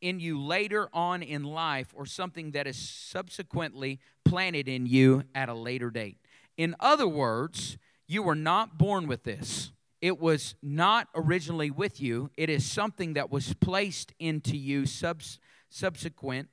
in 0.00 0.20
you 0.20 0.40
later 0.40 0.88
on 0.92 1.22
in 1.22 1.42
life 1.42 1.88
or 1.94 2.04
something 2.04 2.50
that 2.52 2.66
is 2.66 2.76
subsequently 2.76 3.98
planted 4.24 4.68
in 4.68 4.86
you 4.86 5.24
at 5.34 5.48
a 5.48 5.54
later 5.54 5.90
date. 5.90 6.18
In 6.56 6.74
other 6.80 7.08
words, 7.08 7.78
you 8.06 8.22
were 8.22 8.34
not 8.34 8.78
born 8.78 9.06
with 9.06 9.24
this. 9.24 9.72
It 10.00 10.20
was 10.20 10.54
not 10.62 11.08
originally 11.14 11.70
with 11.70 12.00
you. 12.00 12.30
It 12.36 12.50
is 12.50 12.64
something 12.64 13.14
that 13.14 13.30
was 13.30 13.54
placed 13.54 14.12
into 14.18 14.56
you 14.56 14.84
subs- 14.84 15.38
subsequent, 15.70 16.48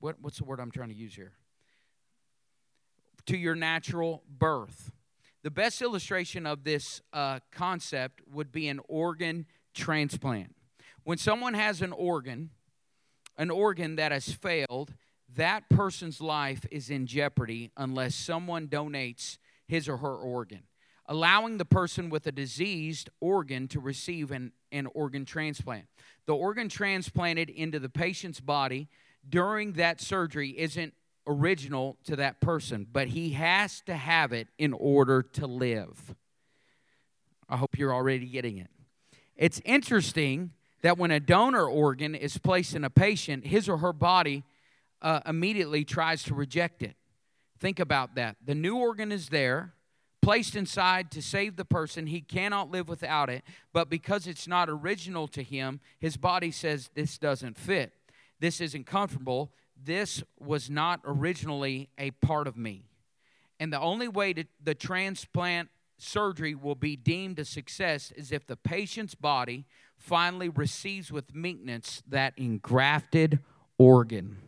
what, 0.00 0.16
what's 0.20 0.38
the 0.38 0.44
word 0.44 0.60
I'm 0.60 0.70
trying 0.70 0.88
to 0.88 0.94
use 0.94 1.14
here? 1.14 1.32
To 3.26 3.36
your 3.36 3.54
natural 3.54 4.22
birth. 4.38 4.90
The 5.42 5.50
best 5.50 5.82
illustration 5.82 6.46
of 6.46 6.64
this 6.64 7.02
uh, 7.12 7.40
concept 7.50 8.22
would 8.32 8.50
be 8.50 8.68
an 8.68 8.80
organ 8.88 9.46
transplant. 9.74 10.54
When 11.04 11.18
someone 11.18 11.54
has 11.54 11.82
an 11.82 11.92
organ, 11.92 12.50
an 13.36 13.50
organ 13.50 13.96
that 13.96 14.12
has 14.12 14.32
failed, 14.32 14.94
that 15.34 15.68
person's 15.68 16.20
life 16.20 16.66
is 16.70 16.90
in 16.90 17.06
jeopardy 17.06 17.70
unless 17.76 18.14
someone 18.14 18.68
donates 18.68 19.38
his 19.66 19.88
or 19.88 19.98
her 19.98 20.14
organ 20.14 20.62
allowing 21.06 21.58
the 21.58 21.64
person 21.64 22.08
with 22.10 22.26
a 22.26 22.32
diseased 22.32 23.10
organ 23.20 23.68
to 23.68 23.80
receive 23.80 24.30
an, 24.30 24.52
an 24.70 24.86
organ 24.94 25.24
transplant. 25.24 25.86
The 26.26 26.34
organ 26.34 26.68
transplanted 26.68 27.50
into 27.50 27.78
the 27.78 27.88
patient's 27.88 28.40
body 28.40 28.88
during 29.28 29.72
that 29.72 30.00
surgery 30.00 30.50
isn't 30.58 30.94
original 31.26 31.98
to 32.04 32.16
that 32.16 32.40
person, 32.40 32.86
but 32.90 33.08
he 33.08 33.30
has 33.30 33.80
to 33.82 33.94
have 33.94 34.32
it 34.32 34.48
in 34.58 34.72
order 34.72 35.22
to 35.22 35.46
live. 35.46 36.14
I 37.48 37.56
hope 37.56 37.78
you're 37.78 37.94
already 37.94 38.26
getting 38.26 38.58
it. 38.58 38.70
It's 39.36 39.60
interesting 39.64 40.52
that 40.82 40.98
when 40.98 41.10
a 41.10 41.20
donor 41.20 41.66
organ 41.66 42.14
is 42.14 42.38
placed 42.38 42.74
in 42.74 42.84
a 42.84 42.90
patient, 42.90 43.46
his 43.46 43.68
or 43.68 43.78
her 43.78 43.92
body 43.92 44.44
uh, 45.00 45.20
immediately 45.26 45.84
tries 45.84 46.22
to 46.24 46.34
reject 46.34 46.82
it. 46.82 46.96
Think 47.58 47.78
about 47.78 48.16
that. 48.16 48.36
The 48.44 48.54
new 48.54 48.76
organ 48.76 49.12
is 49.12 49.28
there, 49.28 49.74
placed 50.20 50.56
inside 50.56 51.10
to 51.12 51.22
save 51.22 51.56
the 51.56 51.64
person. 51.64 52.06
He 52.06 52.20
cannot 52.20 52.70
live 52.70 52.88
without 52.88 53.30
it, 53.30 53.44
but 53.72 53.88
because 53.88 54.26
it's 54.26 54.48
not 54.48 54.68
original 54.68 55.28
to 55.28 55.42
him, 55.42 55.80
his 55.98 56.16
body 56.16 56.50
says, 56.50 56.90
This 56.94 57.18
doesn't 57.18 57.56
fit. 57.56 57.92
This 58.40 58.60
isn't 58.60 58.86
comfortable. 58.86 59.52
This 59.84 60.22
was 60.38 60.68
not 60.68 61.00
originally 61.04 61.88
a 61.98 62.10
part 62.10 62.46
of 62.46 62.56
me. 62.56 62.84
And 63.60 63.72
the 63.72 63.80
only 63.80 64.08
way 64.08 64.32
to, 64.32 64.44
the 64.62 64.74
transplant 64.74 65.68
surgery 66.02 66.54
will 66.54 66.74
be 66.74 66.96
deemed 66.96 67.38
a 67.38 67.44
success 67.44 68.12
is 68.16 68.32
if 68.32 68.46
the 68.46 68.56
patient's 68.56 69.14
body 69.14 69.64
finally 69.96 70.48
receives 70.48 71.12
with 71.12 71.34
meekness 71.34 72.02
that 72.08 72.34
engrafted 72.36 73.38
organ. 73.78 74.38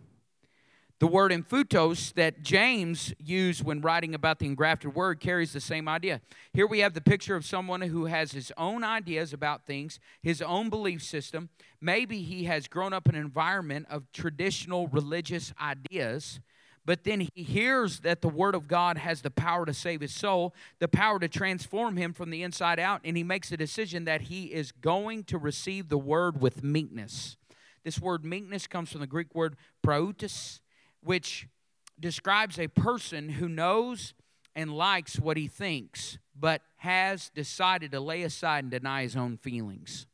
The 1.00 1.06
word 1.08 1.32
emphutos 1.32 2.12
that 2.14 2.42
James 2.42 3.12
used 3.18 3.64
when 3.64 3.80
writing 3.80 4.14
about 4.14 4.38
the 4.38 4.46
engrafted 4.46 4.94
word 4.94 5.20
carries 5.20 5.52
the 5.52 5.60
same 5.60 5.88
idea. 5.88 6.20
Here 6.52 6.66
we 6.66 6.78
have 6.78 6.94
the 6.94 7.00
picture 7.00 7.36
of 7.36 7.44
someone 7.44 7.82
who 7.82 8.06
has 8.06 8.32
his 8.32 8.52
own 8.56 8.84
ideas 8.84 9.32
about 9.32 9.66
things, 9.66 9.98
his 10.22 10.40
own 10.40 10.70
belief 10.70 11.02
system. 11.02 11.50
Maybe 11.80 12.22
he 12.22 12.44
has 12.44 12.68
grown 12.68 12.92
up 12.92 13.08
in 13.08 13.16
an 13.16 13.20
environment 13.20 13.86
of 13.90 14.10
traditional 14.12 14.86
religious 14.88 15.52
ideas, 15.60 16.40
but 16.84 17.04
then 17.04 17.26
he 17.34 17.42
hears 17.42 18.00
that 18.00 18.20
the 18.20 18.28
word 18.28 18.54
of 18.54 18.68
God 18.68 18.98
has 18.98 19.22
the 19.22 19.30
power 19.30 19.64
to 19.64 19.72
save 19.72 20.00
his 20.00 20.12
soul, 20.14 20.54
the 20.78 20.88
power 20.88 21.18
to 21.18 21.28
transform 21.28 21.96
him 21.96 22.12
from 22.12 22.30
the 22.30 22.42
inside 22.42 22.78
out, 22.78 23.00
and 23.04 23.16
he 23.16 23.22
makes 23.22 23.50
a 23.52 23.56
decision 23.56 24.04
that 24.04 24.22
he 24.22 24.46
is 24.46 24.72
going 24.72 25.24
to 25.24 25.38
receive 25.38 25.88
the 25.88 25.98
word 25.98 26.40
with 26.40 26.62
meekness. 26.62 27.36
This 27.84 28.00
word 28.00 28.24
meekness 28.24 28.66
comes 28.66 28.90
from 28.90 29.00
the 29.00 29.06
Greek 29.06 29.34
word 29.34 29.56
praeutos 29.84 30.60
which 31.02 31.46
describes 32.00 32.58
a 32.58 32.68
person 32.68 33.28
who 33.28 33.48
knows 33.48 34.14
and 34.56 34.72
likes 34.72 35.18
what 35.18 35.36
he 35.36 35.48
thinks, 35.48 36.18
but 36.38 36.62
has 36.76 37.30
decided 37.30 37.92
to 37.92 38.00
lay 38.00 38.22
aside 38.22 38.64
and 38.64 38.70
deny 38.70 39.02
his 39.02 39.16
own 39.16 39.36
feelings, 39.36 40.06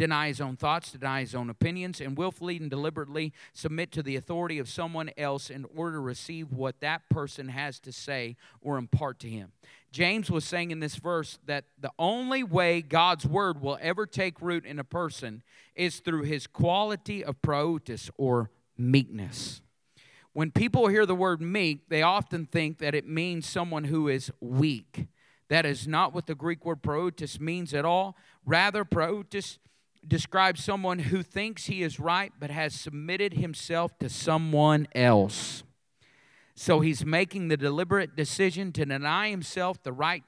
deny 0.00 0.28
his 0.28 0.40
own 0.40 0.56
thoughts, 0.56 0.92
deny 0.92 1.20
his 1.20 1.34
own 1.34 1.50
opinions, 1.50 2.00
and 2.00 2.16
willfully 2.16 2.56
and 2.56 2.70
deliberately 2.70 3.34
submit 3.52 3.92
to 3.92 4.02
the 4.02 4.16
authority 4.16 4.58
of 4.58 4.66
someone 4.66 5.10
else 5.18 5.50
in 5.50 5.66
order 5.76 5.96
to 5.96 6.00
receive 6.00 6.50
what 6.50 6.80
that 6.80 7.06
person 7.10 7.48
has 7.48 7.78
to 7.78 7.92
say 7.92 8.34
or 8.62 8.78
impart 8.78 9.18
to 9.18 9.28
him. 9.28 9.52
James 9.92 10.30
was 10.30 10.46
saying 10.46 10.70
in 10.70 10.80
this 10.80 10.96
verse 10.96 11.38
that 11.44 11.66
the 11.78 11.90
only 11.98 12.42
way 12.42 12.80
God's 12.80 13.26
word 13.26 13.60
will 13.60 13.76
ever 13.82 14.06
take 14.06 14.40
root 14.40 14.64
in 14.64 14.78
a 14.78 14.84
person 14.84 15.42
is 15.74 16.00
through 16.00 16.22
his 16.22 16.46
quality 16.46 17.22
of 17.22 17.42
praeutos 17.42 18.08
or 18.16 18.50
meekness. 18.78 19.60
When 20.32 20.50
people 20.50 20.88
hear 20.88 21.04
the 21.04 21.14
word 21.14 21.42
meek, 21.42 21.90
they 21.90 22.00
often 22.00 22.46
think 22.46 22.78
that 22.78 22.94
it 22.94 23.06
means 23.06 23.46
someone 23.46 23.84
who 23.84 24.08
is 24.08 24.32
weak. 24.40 25.08
That 25.50 25.66
is 25.66 25.86
not 25.86 26.14
what 26.14 26.26
the 26.26 26.34
Greek 26.34 26.64
word 26.64 26.80
praeutos 26.80 27.38
means 27.38 27.74
at 27.74 27.84
all. 27.84 28.16
Rather, 28.46 28.84
praeutos 28.86 29.58
describes 30.06 30.62
someone 30.62 30.98
who 30.98 31.22
thinks 31.22 31.66
he 31.66 31.82
is 31.82 32.00
right 32.00 32.32
but 32.38 32.50
has 32.50 32.74
submitted 32.74 33.34
himself 33.34 33.98
to 33.98 34.08
someone 34.08 34.88
else. 34.94 35.62
So 36.54 36.80
he's 36.80 37.04
making 37.04 37.48
the 37.48 37.56
deliberate 37.56 38.16
decision 38.16 38.72
to 38.72 38.84
deny 38.84 39.30
himself 39.30 39.82
the 39.82 39.92
right 39.92 40.24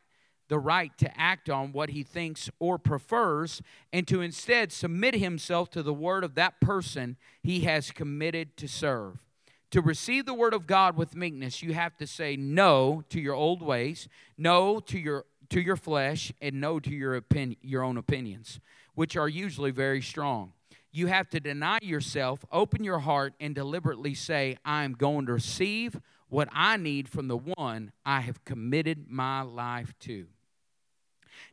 the 0.49 0.59
right 0.59 0.93
to 0.99 1.19
act 1.19 1.49
on 1.49 1.73
what 1.73 1.91
he 1.91 2.03
thinks 2.03 2.51
or 2.59 2.77
prefers 2.77 3.63
and 3.91 4.07
to 4.07 4.21
instead 4.21 4.71
submit 4.71 5.15
himself 5.15 5.71
to 5.71 5.83
the 5.83 5.95
word 5.95 6.25
of 6.25 6.35
that 6.35 6.61
person 6.61 7.17
he 7.43 7.61
has 7.61 7.91
committed 7.91 8.55
to 8.59 8.69
serve 8.69 9.25
to 9.73 9.81
receive 9.81 10.27
the 10.27 10.35
word 10.35 10.53
of 10.53 10.67
God 10.67 10.97
with 10.97 11.17
meekness, 11.17 11.63
you 11.63 11.73
have 11.73 11.97
to 11.97 12.07
say 12.07 12.37
no 12.37 13.03
to 13.09 13.19
your 13.19 13.35
old 13.35 13.63
ways, 13.63 14.07
no 14.39 14.79
to 14.81 14.99
your 14.99 15.25
to 15.49 15.61
your 15.61 15.77
flesh, 15.77 16.33
and 16.41 16.61
no 16.61 16.79
to 16.81 16.91
your 16.91 17.15
opinion, 17.15 17.59
your 17.63 17.83
own 17.83 17.99
opinions, 17.99 18.61
which 18.95 19.17
are 19.17 19.29
usually 19.29 19.71
very 19.71 20.03
strong. 20.03 20.53
You 20.91 21.07
have 21.07 21.29
to 21.31 21.41
deny 21.41 21.79
yourself, 21.81 22.45
open 22.53 22.85
your 22.85 22.99
heart, 22.99 23.35
and 23.41 23.55
deliberately 23.55 24.15
say, 24.15 24.59
I 24.65 24.85
am 24.85 24.93
going 24.93 25.27
to 25.27 25.33
receive 25.33 25.99
what 26.29 26.49
I 26.53 26.77
need 26.77 27.09
from 27.09 27.29
the 27.29 27.37
one 27.37 27.93
I 28.05 28.21
have 28.21 28.45
committed 28.45 29.07
my 29.09 29.43
life 29.43 29.95
to. 30.01 30.27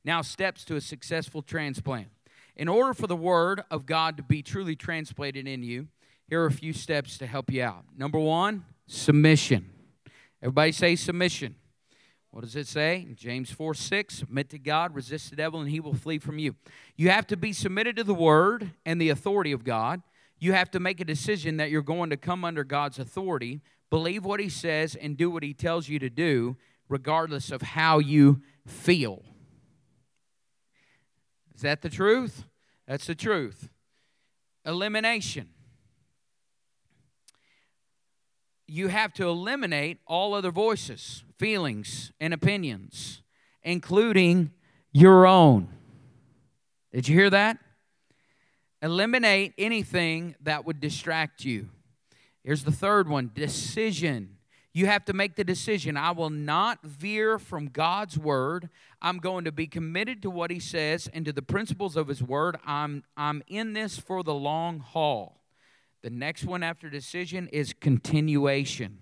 Now, 0.03 0.21
steps 0.21 0.65
to 0.65 0.75
a 0.75 0.81
successful 0.81 1.41
transplant. 1.41 2.07
In 2.55 2.67
order 2.67 2.93
for 2.93 3.07
the 3.07 3.15
Word 3.15 3.63
of 3.71 3.85
God 3.85 4.17
to 4.17 4.23
be 4.23 4.41
truly 4.41 4.75
transplanted 4.75 5.47
in 5.47 5.63
you, 5.63 5.87
here 6.27 6.43
are 6.43 6.47
a 6.47 6.51
few 6.51 6.73
steps 6.73 7.17
to 7.19 7.25
help 7.25 7.51
you 7.51 7.63
out. 7.63 7.85
Number 7.97 8.19
one, 8.19 8.65
submission. 8.87 9.69
Everybody 10.41 10.73
say 10.73 10.95
submission. 10.95 11.55
What 12.31 12.43
does 12.43 12.55
it 12.55 12.67
say? 12.67 13.07
James 13.15 13.49
4 13.49 13.73
6, 13.73 14.19
submit 14.19 14.49
to 14.49 14.59
God, 14.59 14.93
resist 14.93 15.29
the 15.29 15.35
devil, 15.35 15.59
and 15.59 15.69
he 15.69 15.79
will 15.79 15.95
flee 15.95 16.19
from 16.19 16.37
you. 16.37 16.55
You 16.95 17.09
have 17.09 17.25
to 17.27 17.37
be 17.37 17.53
submitted 17.53 17.95
to 17.95 18.03
the 18.03 18.13
word 18.13 18.71
and 18.85 19.01
the 19.01 19.09
authority 19.09 19.51
of 19.51 19.63
God. 19.63 20.01
You 20.37 20.53
have 20.53 20.71
to 20.71 20.79
make 20.79 21.01
a 21.01 21.05
decision 21.05 21.57
that 21.57 21.69
you're 21.69 21.81
going 21.81 22.11
to 22.11 22.17
come 22.17 22.45
under 22.45 22.63
God's 22.63 22.99
authority, 22.99 23.61
believe 23.89 24.23
what 24.23 24.39
he 24.39 24.47
says, 24.47 24.95
and 24.95 25.17
do 25.17 25.29
what 25.29 25.43
he 25.43 25.53
tells 25.53 25.89
you 25.89 25.99
to 25.99 26.09
do, 26.09 26.55
regardless 26.87 27.51
of 27.51 27.61
how 27.61 27.99
you 27.99 28.41
feel. 28.65 29.23
Is 31.55 31.61
that 31.61 31.81
the 31.81 31.89
truth? 31.89 32.45
That's 32.87 33.07
the 33.07 33.15
truth. 33.15 33.69
Elimination. 34.65 35.49
You 38.69 38.87
have 38.87 39.13
to 39.13 39.27
eliminate 39.27 39.99
all 40.05 40.33
other 40.33 40.51
voices, 40.51 41.23
feelings, 41.37 42.11
and 42.19 42.33
opinions, 42.33 43.21
including 43.63 44.51
your 44.91 45.25
own. 45.25 45.67
Did 46.93 47.07
you 47.07 47.15
hear 47.15 47.29
that? 47.29 47.57
Eliminate 48.81 49.53
anything 49.57 50.35
that 50.41 50.65
would 50.65 50.79
distract 50.79 51.43
you. 51.43 51.69
Here's 52.43 52.63
the 52.63 52.71
third 52.71 53.09
one 53.09 53.31
decision. 53.33 54.37
You 54.71 54.85
have 54.85 55.03
to 55.05 55.13
make 55.13 55.35
the 55.35 55.43
decision. 55.43 55.97
I 55.97 56.11
will 56.11 56.29
not 56.29 56.83
veer 56.83 57.39
from 57.39 57.67
God's 57.67 58.17
word. 58.17 58.69
I'm 59.01 59.17
going 59.17 59.45
to 59.45 59.51
be 59.51 59.67
committed 59.67 60.21
to 60.21 60.29
what 60.29 60.51
He 60.51 60.59
says 60.59 61.09
and 61.13 61.25
to 61.25 61.33
the 61.33 61.41
principles 61.41 61.97
of 61.97 62.07
His 62.07 62.23
word. 62.23 62.57
I'm, 62.65 63.03
I'm 63.17 63.43
in 63.47 63.73
this 63.73 63.97
for 63.97 64.23
the 64.23 64.33
long 64.33 64.79
haul. 64.79 65.38
The 66.01 66.09
next 66.09 66.45
one 66.45 66.63
after 66.63 66.89
decision 66.89 67.47
is 67.51 67.73
continuation. 67.73 68.99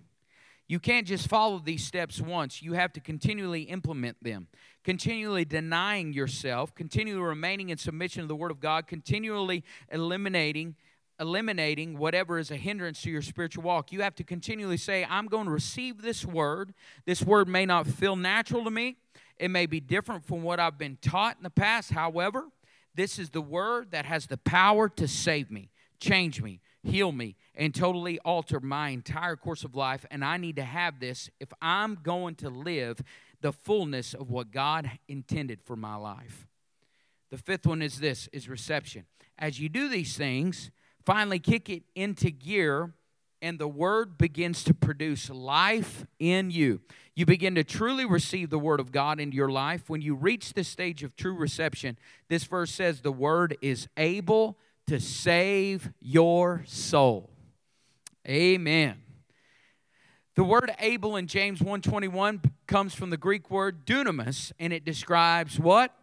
You 0.68 0.80
can't 0.80 1.08
just 1.08 1.30
follow 1.30 1.60
these 1.60 1.86
steps 1.86 2.20
once. 2.20 2.62
You 2.62 2.74
have 2.74 2.92
to 2.94 3.00
continually 3.00 3.64
implement 3.64 4.22
them. 4.22 4.48
Continually 4.84 5.46
denying 5.46 6.12
yourself, 6.12 6.76
continually 6.76 7.22
remaining 7.22 7.70
in 7.70 7.78
submission 7.78 8.24
to 8.24 8.28
the 8.28 8.36
word 8.36 8.52
of 8.52 8.60
God, 8.60 8.88
continually 8.88 9.64
eliminating 9.92 10.76
eliminating 11.20 11.98
whatever 11.98 12.38
is 12.38 12.52
a 12.52 12.56
hindrance 12.56 13.02
to 13.02 13.10
your 13.10 13.22
spiritual 13.22 13.64
walk. 13.64 13.92
You 13.92 14.02
have 14.02 14.16
to 14.16 14.24
continually 14.24 14.78
say, 14.78 15.06
I'm 15.10 15.26
going 15.26 15.46
to 15.46 15.52
receive 15.52 16.02
this 16.02 16.24
word. 16.24 16.74
This 17.06 17.24
word 17.24 17.48
may 17.48 17.66
not 17.66 17.88
feel 17.88 18.16
natural 18.16 18.64
to 18.64 18.70
me. 18.72 18.98
It 19.38 19.50
may 19.50 19.66
be 19.66 19.80
different 19.80 20.26
from 20.26 20.44
what 20.44 20.60
I've 20.60 20.78
been 20.78 20.98
taught 21.02 21.38
in 21.38 21.44
the 21.44 21.50
past. 21.50 21.92
However, 21.92 22.46
this 22.96 23.20
is 23.20 23.32
the 23.32 23.42
word 23.42 23.92
that 23.92 24.06
has 24.06 24.28
the 24.28 24.38
power 24.38 24.90
to 24.90 25.08
save 25.08 25.52
me, 25.52 25.70
change 26.00 26.42
me, 26.42 26.62
heal 26.84 27.12
me, 27.12 27.36
and 27.56 27.74
totally 27.74 28.20
alter 28.20 28.60
my 28.60 28.90
entire 28.90 29.36
course 29.36 29.64
of 29.64 29.76
life. 29.76 30.06
And 30.12 30.24
I 30.24 30.38
need 30.38 30.56
to 30.58 30.64
have 30.64 31.00
this 31.00 31.30
if 31.40 31.50
I'm 31.62 31.96
going 31.96 32.36
to 32.36 32.50
live 32.50 33.02
the 33.42 33.52
fullness 33.52 34.14
of 34.14 34.30
what 34.30 34.52
God 34.52 34.90
intended 35.08 35.62
for 35.64 35.76
my 35.76 35.96
life. 35.96 36.48
The 37.30 37.38
fifth 37.38 37.68
one 37.68 37.82
is 37.82 38.00
this 38.00 38.28
is 38.32 38.48
reception. 38.48 39.06
As 39.38 39.60
you 39.60 39.70
do 39.70 39.90
these 39.90 40.16
things, 40.18 40.72
finally 41.06 41.40
kick 41.40 41.70
it 41.70 41.84
into 41.96 42.32
gear 42.32 42.94
and 43.42 43.60
the 43.60 43.68
word 43.68 44.18
begins 44.18 44.64
to 44.64 44.74
produce 44.74 45.30
life 45.30 46.06
in 46.20 46.50
you. 46.50 46.82
You 47.16 47.26
begin 47.26 47.56
to 47.56 47.64
truly 47.64 48.06
receive 48.06 48.50
the 48.50 48.60
word 48.60 48.80
of 48.80 48.92
God 48.92 49.20
into 49.20 49.36
your 49.36 49.50
life. 49.50 49.90
When 49.90 50.02
you 50.02 50.16
reach 50.16 50.54
the 50.54 50.64
stage 50.64 51.04
of 51.04 51.16
true 51.16 51.36
reception, 51.36 51.98
this 52.30 52.46
verse 52.46 52.72
says 52.72 53.02
the 53.02 53.12
word 53.12 53.58
is 53.62 53.88
able 53.96 54.58
to 54.88 55.00
save 55.00 55.92
your 56.00 56.64
soul. 56.66 57.30
Amen. 58.28 59.02
The 60.36 60.44
word 60.44 60.72
able 60.80 61.16
in 61.16 61.28
James 61.28 61.62
1:21 61.62 62.42
comes 62.68 62.94
from 62.94 63.10
the 63.10 63.18
Greek 63.18 63.50
word 63.50 63.86
dunamis 63.86 64.52
and 64.60 64.72
it 64.72 64.86
describes 64.86 65.60
what? 65.60 65.94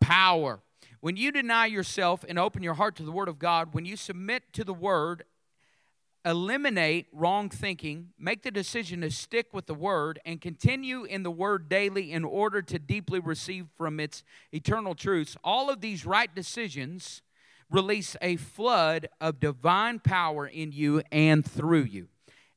Power. 0.00 0.60
When 1.00 1.16
you 1.16 1.30
deny 1.32 1.66
yourself 1.66 2.24
and 2.28 2.38
open 2.38 2.62
your 2.62 2.74
heart 2.74 2.96
to 2.96 3.02
the 3.02 3.12
word 3.12 3.28
of 3.28 3.38
God, 3.38 3.74
when 3.74 3.84
you 3.84 3.96
submit 3.96 4.52
to 4.54 4.64
the 4.64 4.74
word, 4.74 5.24
eliminate 6.24 7.06
wrong 7.12 7.48
thinking, 7.48 8.12
make 8.18 8.42
the 8.42 8.50
decision 8.50 9.00
to 9.00 9.10
stick 9.10 9.52
with 9.52 9.66
the 9.66 9.74
word 9.74 10.18
and 10.24 10.40
continue 10.40 11.04
in 11.04 11.22
the 11.22 11.30
word 11.30 11.68
daily 11.68 12.12
in 12.12 12.24
order 12.24 12.60
to 12.60 12.78
deeply 12.78 13.18
receive 13.18 13.66
from 13.76 13.98
its 13.98 14.22
eternal 14.52 14.94
truths, 14.94 15.36
all 15.42 15.70
of 15.70 15.80
these 15.80 16.04
right 16.04 16.34
decisions 16.34 17.22
release 17.70 18.16
a 18.20 18.36
flood 18.36 19.08
of 19.20 19.40
divine 19.40 19.98
power 20.00 20.46
in 20.46 20.72
you 20.72 21.02
and 21.12 21.44
through 21.44 21.84
you. 21.84 22.08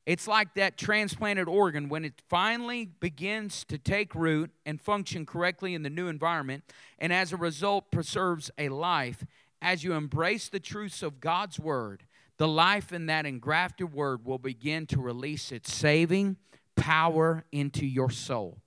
It's 0.06 0.28
like 0.28 0.54
that 0.54 0.76
transplanted 0.76 1.48
organ 1.48 1.88
when 1.88 2.04
it 2.04 2.20
finally 2.28 2.90
begins 3.00 3.64
to 3.66 3.78
take 3.78 4.14
root 4.14 4.50
and 4.66 4.80
function 4.80 5.24
correctly 5.24 5.74
in 5.74 5.82
the 5.82 5.90
new 5.90 6.08
environment, 6.08 6.64
and 6.98 7.12
as 7.12 7.32
a 7.32 7.36
result, 7.36 7.90
preserves 7.90 8.50
a 8.58 8.68
life. 8.68 9.24
As 9.62 9.82
you 9.82 9.94
embrace 9.94 10.48
the 10.48 10.60
truths 10.60 11.02
of 11.02 11.20
God's 11.20 11.58
Word, 11.58 12.04
the 12.36 12.48
life 12.48 12.92
in 12.92 13.06
that 13.06 13.24
engrafted 13.24 13.94
Word 13.94 14.26
will 14.26 14.38
begin 14.38 14.86
to 14.88 15.00
release 15.00 15.50
its 15.52 15.72
saving 15.72 16.36
power 16.76 17.44
into 17.50 17.86
your 17.86 18.10
soul. 18.10 18.58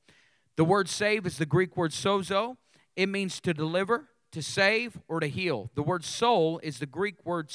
The 0.55 0.65
word 0.65 0.89
save 0.89 1.27
is 1.27 1.38
the 1.38 1.45
Greek 1.45 1.77
word 1.77 1.91
sozo, 1.91 2.57
it 2.95 3.07
means 3.07 3.39
to 3.41 3.53
deliver, 3.53 4.10
to 4.31 4.41
save, 4.41 4.99
or 5.07 5.19
to 5.19 5.27
heal. 5.27 5.71
The 5.75 5.83
word 5.83 6.03
soul 6.03 6.59
is 6.63 6.79
the 6.79 6.85
Greek 6.85 7.15
word 7.25 7.51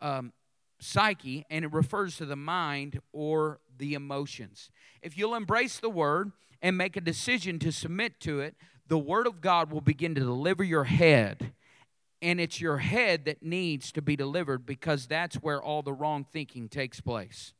um, 0.00 0.32
psyche, 0.78 1.44
and 1.50 1.64
it 1.64 1.72
refers 1.72 2.16
to 2.18 2.26
the 2.26 2.36
mind 2.36 3.00
or 3.12 3.60
the 3.78 3.94
emotions. 3.94 4.70
If 5.02 5.16
you'll 5.18 5.34
embrace 5.34 5.78
the 5.78 5.90
word 5.90 6.32
and 6.62 6.76
make 6.76 6.96
a 6.96 7.00
decision 7.00 7.58
to 7.60 7.72
submit 7.72 8.20
to 8.20 8.40
it, 8.40 8.54
the 8.88 8.98
word 8.98 9.26
of 9.26 9.40
God 9.40 9.72
will 9.72 9.80
begin 9.80 10.14
to 10.14 10.20
deliver 10.20 10.62
your 10.62 10.84
head. 10.84 11.52
And 12.22 12.40
it's 12.40 12.60
your 12.60 12.78
head 12.78 13.26
that 13.26 13.42
needs 13.42 13.92
to 13.92 14.00
be 14.00 14.16
delivered 14.16 14.64
because 14.64 15.06
that's 15.06 15.36
where 15.36 15.62
all 15.62 15.82
the 15.82 15.92
wrong 15.92 16.24
thinking 16.32 16.68
takes 16.68 17.00
place. 17.00 17.52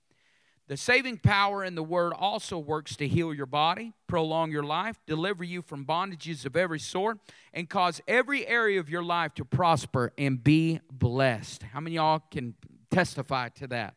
The 0.69 0.77
saving 0.77 1.19
power 1.19 1.63
in 1.63 1.77
the 1.77 1.83
word 1.83 2.13
also 2.13 2.59
works 2.59 2.97
to 2.97 3.07
heal 3.07 3.33
your 3.33 3.47
body, 3.47 3.93
prolong 4.09 4.51
your 4.51 4.65
life, 4.65 4.99
deliver 5.07 5.45
you 5.45 5.63
from 5.63 5.87
bondages 5.87 6.45
of 6.45 6.57
every 6.57 6.81
sort, 6.81 7.19
and 7.53 7.69
cause 7.69 8.01
every 8.09 8.47
area 8.47 8.81
of 8.81 8.91
your 8.91 9.05
life 9.05 9.33
to 9.35 9.45
prosper 9.45 10.13
and 10.19 10.43
be 10.43 10.81
blessed. 10.91 11.63
How 11.63 11.79
many 11.79 11.97
y'all 11.97 12.23
can 12.33 12.55
testify 12.91 13.49
to 13.51 13.67
that. 13.69 13.95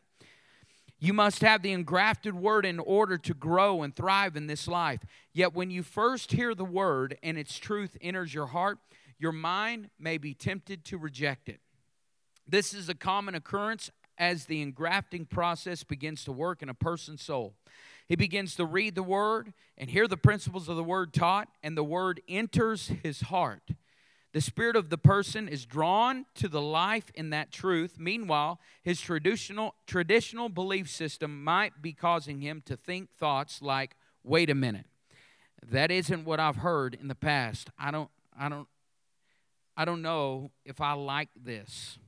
You 1.00 1.14
must 1.14 1.42
have 1.42 1.62
the 1.62 1.72
engrafted 1.72 2.36
word 2.36 2.66
in 2.66 2.80
order 2.80 3.18
to 3.18 3.34
grow 3.34 3.84
and 3.84 3.96
thrive 3.96 4.36
in 4.36 4.48
this 4.48 4.68
life. 4.68 5.00
Yet, 5.32 5.54
when 5.54 5.72
you 5.72 5.82
first 5.82 6.34
hear 6.34 6.54
the 6.54 6.66
word 6.66 7.18
and 7.24 7.38
its 7.38 7.58
truth 7.58 7.96
enters 8.02 8.34
your 8.34 8.48
heart, 8.48 8.80
your 9.18 9.32
mind 9.32 9.90
may 9.98 10.18
be 10.18 10.34
tempted 10.34 10.84
to 10.86 10.98
reject 10.98 11.48
it. 11.48 11.62
This 12.46 12.74
is 12.74 12.90
a 12.90 12.96
common 12.96 13.36
occurrence 13.36 13.90
as 14.20 14.46
the 14.46 14.62
engrafting 14.62 15.26
process 15.26 15.84
begins 15.84 16.24
to 16.26 16.32
work 16.32 16.62
in 16.62 16.70
a 16.70 16.74
person's 16.74 17.24
soul. 17.24 17.56
He 18.08 18.16
begins 18.16 18.56
to 18.56 18.66
read 18.66 18.96
the 18.96 19.04
word 19.04 19.54
and 19.78 19.90
hear 19.90 20.08
the 20.08 20.18
principles 20.18 20.68
of 20.68 20.76
the 20.76 20.84
word 20.84 21.14
taught, 21.14 21.48
and 21.64 21.78
the 21.78 21.84
word 21.84 22.22
enters 22.28 22.92
his 23.02 23.22
heart. 23.22 23.70
The 24.34 24.42
spirit 24.42 24.76
of 24.76 24.90
the 24.90 24.98
person 24.98 25.48
is 25.48 25.66
drawn 25.66 26.26
to 26.36 26.48
the 26.48 26.62
life 26.62 27.12
in 27.16 27.30
that 27.30 27.52
truth. 27.52 27.96
Meanwhile, 27.98 28.60
his 28.84 29.00
traditional, 29.00 29.76
traditional 29.88 30.50
belief 30.50 30.90
system 30.90 31.44
might 31.44 31.82
be 31.82 31.94
causing 31.94 32.42
him 32.42 32.62
to 32.66 32.76
think 32.76 33.10
thoughts 33.12 33.62
like, 33.62 33.96
wait 34.24 34.50
a 34.50 34.56
minute, 34.56 34.86
that 35.72 35.92
isn't 35.92 36.26
what 36.26 36.40
I've 36.40 36.58
heard 36.58 36.98
in 37.00 37.08
the 37.08 37.16
past. 37.16 37.70
I 37.78 37.92
don't, 37.92 38.10
I 38.38 38.50
don't, 38.50 38.68
I 39.78 39.86
don't 39.86 40.02
know 40.02 40.50
if 40.66 40.82
I 40.82 40.94
like 40.94 41.30
this. 41.36 41.99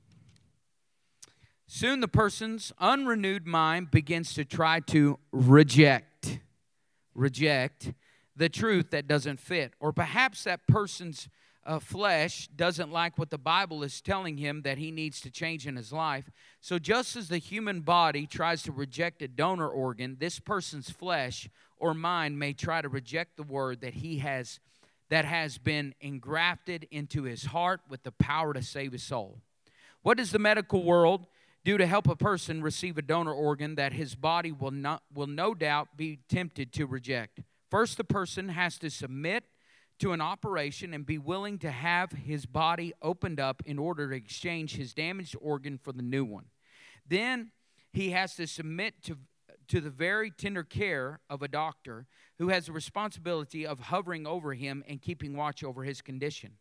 Soon 1.74 2.02
the 2.02 2.08
person's 2.10 2.74
unrenewed 2.80 3.48
mind 3.48 3.92
begins 3.92 4.34
to 4.34 4.44
try 4.44 4.82
to 4.82 5.18
reject, 5.32 6.40
reject 7.16 7.94
the 8.36 8.50
truth 8.50 8.90
that 8.90 9.08
doesn't 9.08 9.40
fit. 9.40 9.72
Or 9.80 9.94
perhaps 9.94 10.44
that 10.44 10.68
person's 10.68 11.30
uh, 11.66 11.80
flesh 11.80 12.50
doesn't 12.54 12.92
like 12.92 13.18
what 13.18 13.30
the 13.30 13.38
Bible 13.38 13.84
is 13.84 14.02
telling 14.02 14.36
him 14.36 14.64
that 14.64 14.80
he 14.80 14.92
needs 14.92 15.22
to 15.22 15.32
change 15.32 15.66
in 15.66 15.78
his 15.78 15.94
life. 15.94 16.30
So, 16.60 16.78
just 16.78 17.16
as 17.16 17.30
the 17.30 17.38
human 17.38 17.80
body 17.80 18.28
tries 18.28 18.64
to 18.64 18.74
reject 18.74 19.22
a 19.22 19.30
donor 19.30 19.70
organ, 19.70 20.18
this 20.20 20.40
person's 20.40 20.90
flesh 20.90 21.50
or 21.78 21.94
mind 21.94 22.38
may 22.38 22.52
try 22.52 22.82
to 22.82 22.90
reject 22.90 23.38
the 23.38 23.44
word 23.44 23.80
that 23.80 23.94
he 23.94 24.18
has 24.18 24.60
that 25.08 25.24
has 25.24 25.58
been 25.58 25.96
engrafted 26.02 26.86
into 26.92 27.24
his 27.24 27.46
heart 27.46 27.80
with 27.88 28.04
the 28.04 28.12
power 28.12 28.54
to 28.54 28.62
save 28.62 28.92
his 28.92 29.04
soul. 29.04 29.40
What 30.02 30.18
does 30.18 30.32
the 30.32 30.40
medical 30.40 30.84
world 30.84 31.28
do 31.64 31.78
to 31.78 31.86
help 31.86 32.08
a 32.08 32.16
person 32.16 32.62
receive 32.62 32.98
a 32.98 33.02
donor 33.02 33.34
organ 33.34 33.76
that 33.76 33.94
his 33.94 34.16
body 34.16 34.52
will 34.52 34.72
not 34.72 35.04
will 35.14 35.28
no 35.28 35.54
doubt 35.54 35.90
be 35.96 36.20
tempted 36.28 36.74
to 36.74 36.86
reject? 36.86 37.40
First, 37.70 37.98
the 37.98 38.04
person 38.04 38.50
has 38.50 38.78
to 38.80 38.90
submit 38.90 39.46
to 40.00 40.14
an 40.14 40.22
operation 40.22 40.94
and 40.94 41.06
be 41.06 41.20
willing 41.20 41.60
to 41.60 41.70
have 41.70 42.12
his 42.12 42.48
body 42.48 42.92
opened 43.04 43.40
up 43.40 43.62
in 43.66 43.78
order 43.78 44.10
to 44.10 44.16
exchange 44.16 44.76
his 44.76 44.96
damaged 44.96 45.36
organ 45.40 45.78
for 45.78 45.92
the 45.92 46.02
new 46.02 46.26
one. 46.26 46.46
Then 47.08 47.52
he 47.94 48.10
has 48.10 48.36
to 48.36 48.48
submit 48.48 49.04
to, 49.04 49.18
to 49.68 49.80
the 49.80 49.92
very 49.92 50.32
tender 50.32 50.64
care 50.64 51.20
of 51.30 51.44
a 51.44 51.48
doctor 51.48 52.08
who 52.40 52.50
has 52.50 52.66
the 52.66 52.72
responsibility 52.72 53.66
of 53.66 53.80
hovering 53.80 54.26
over 54.26 54.56
him 54.56 54.84
and 54.88 55.00
keeping 55.00 55.36
watch 55.36 55.64
over 55.64 55.84
his 55.84 56.02
condition. 56.02 56.54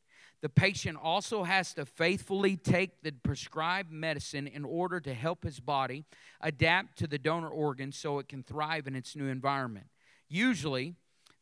The 0.42 0.48
patient 0.48 0.98
also 1.02 1.44
has 1.44 1.74
to 1.74 1.84
faithfully 1.84 2.56
take 2.56 3.02
the 3.02 3.12
prescribed 3.12 3.92
medicine 3.92 4.46
in 4.46 4.64
order 4.64 4.98
to 5.00 5.12
help 5.12 5.44
his 5.44 5.60
body 5.60 6.04
adapt 6.40 6.98
to 6.98 7.06
the 7.06 7.18
donor 7.18 7.48
organ 7.48 7.92
so 7.92 8.18
it 8.18 8.28
can 8.28 8.42
thrive 8.42 8.86
in 8.86 8.96
its 8.96 9.14
new 9.14 9.26
environment. 9.26 9.86
Usually, 10.28 10.94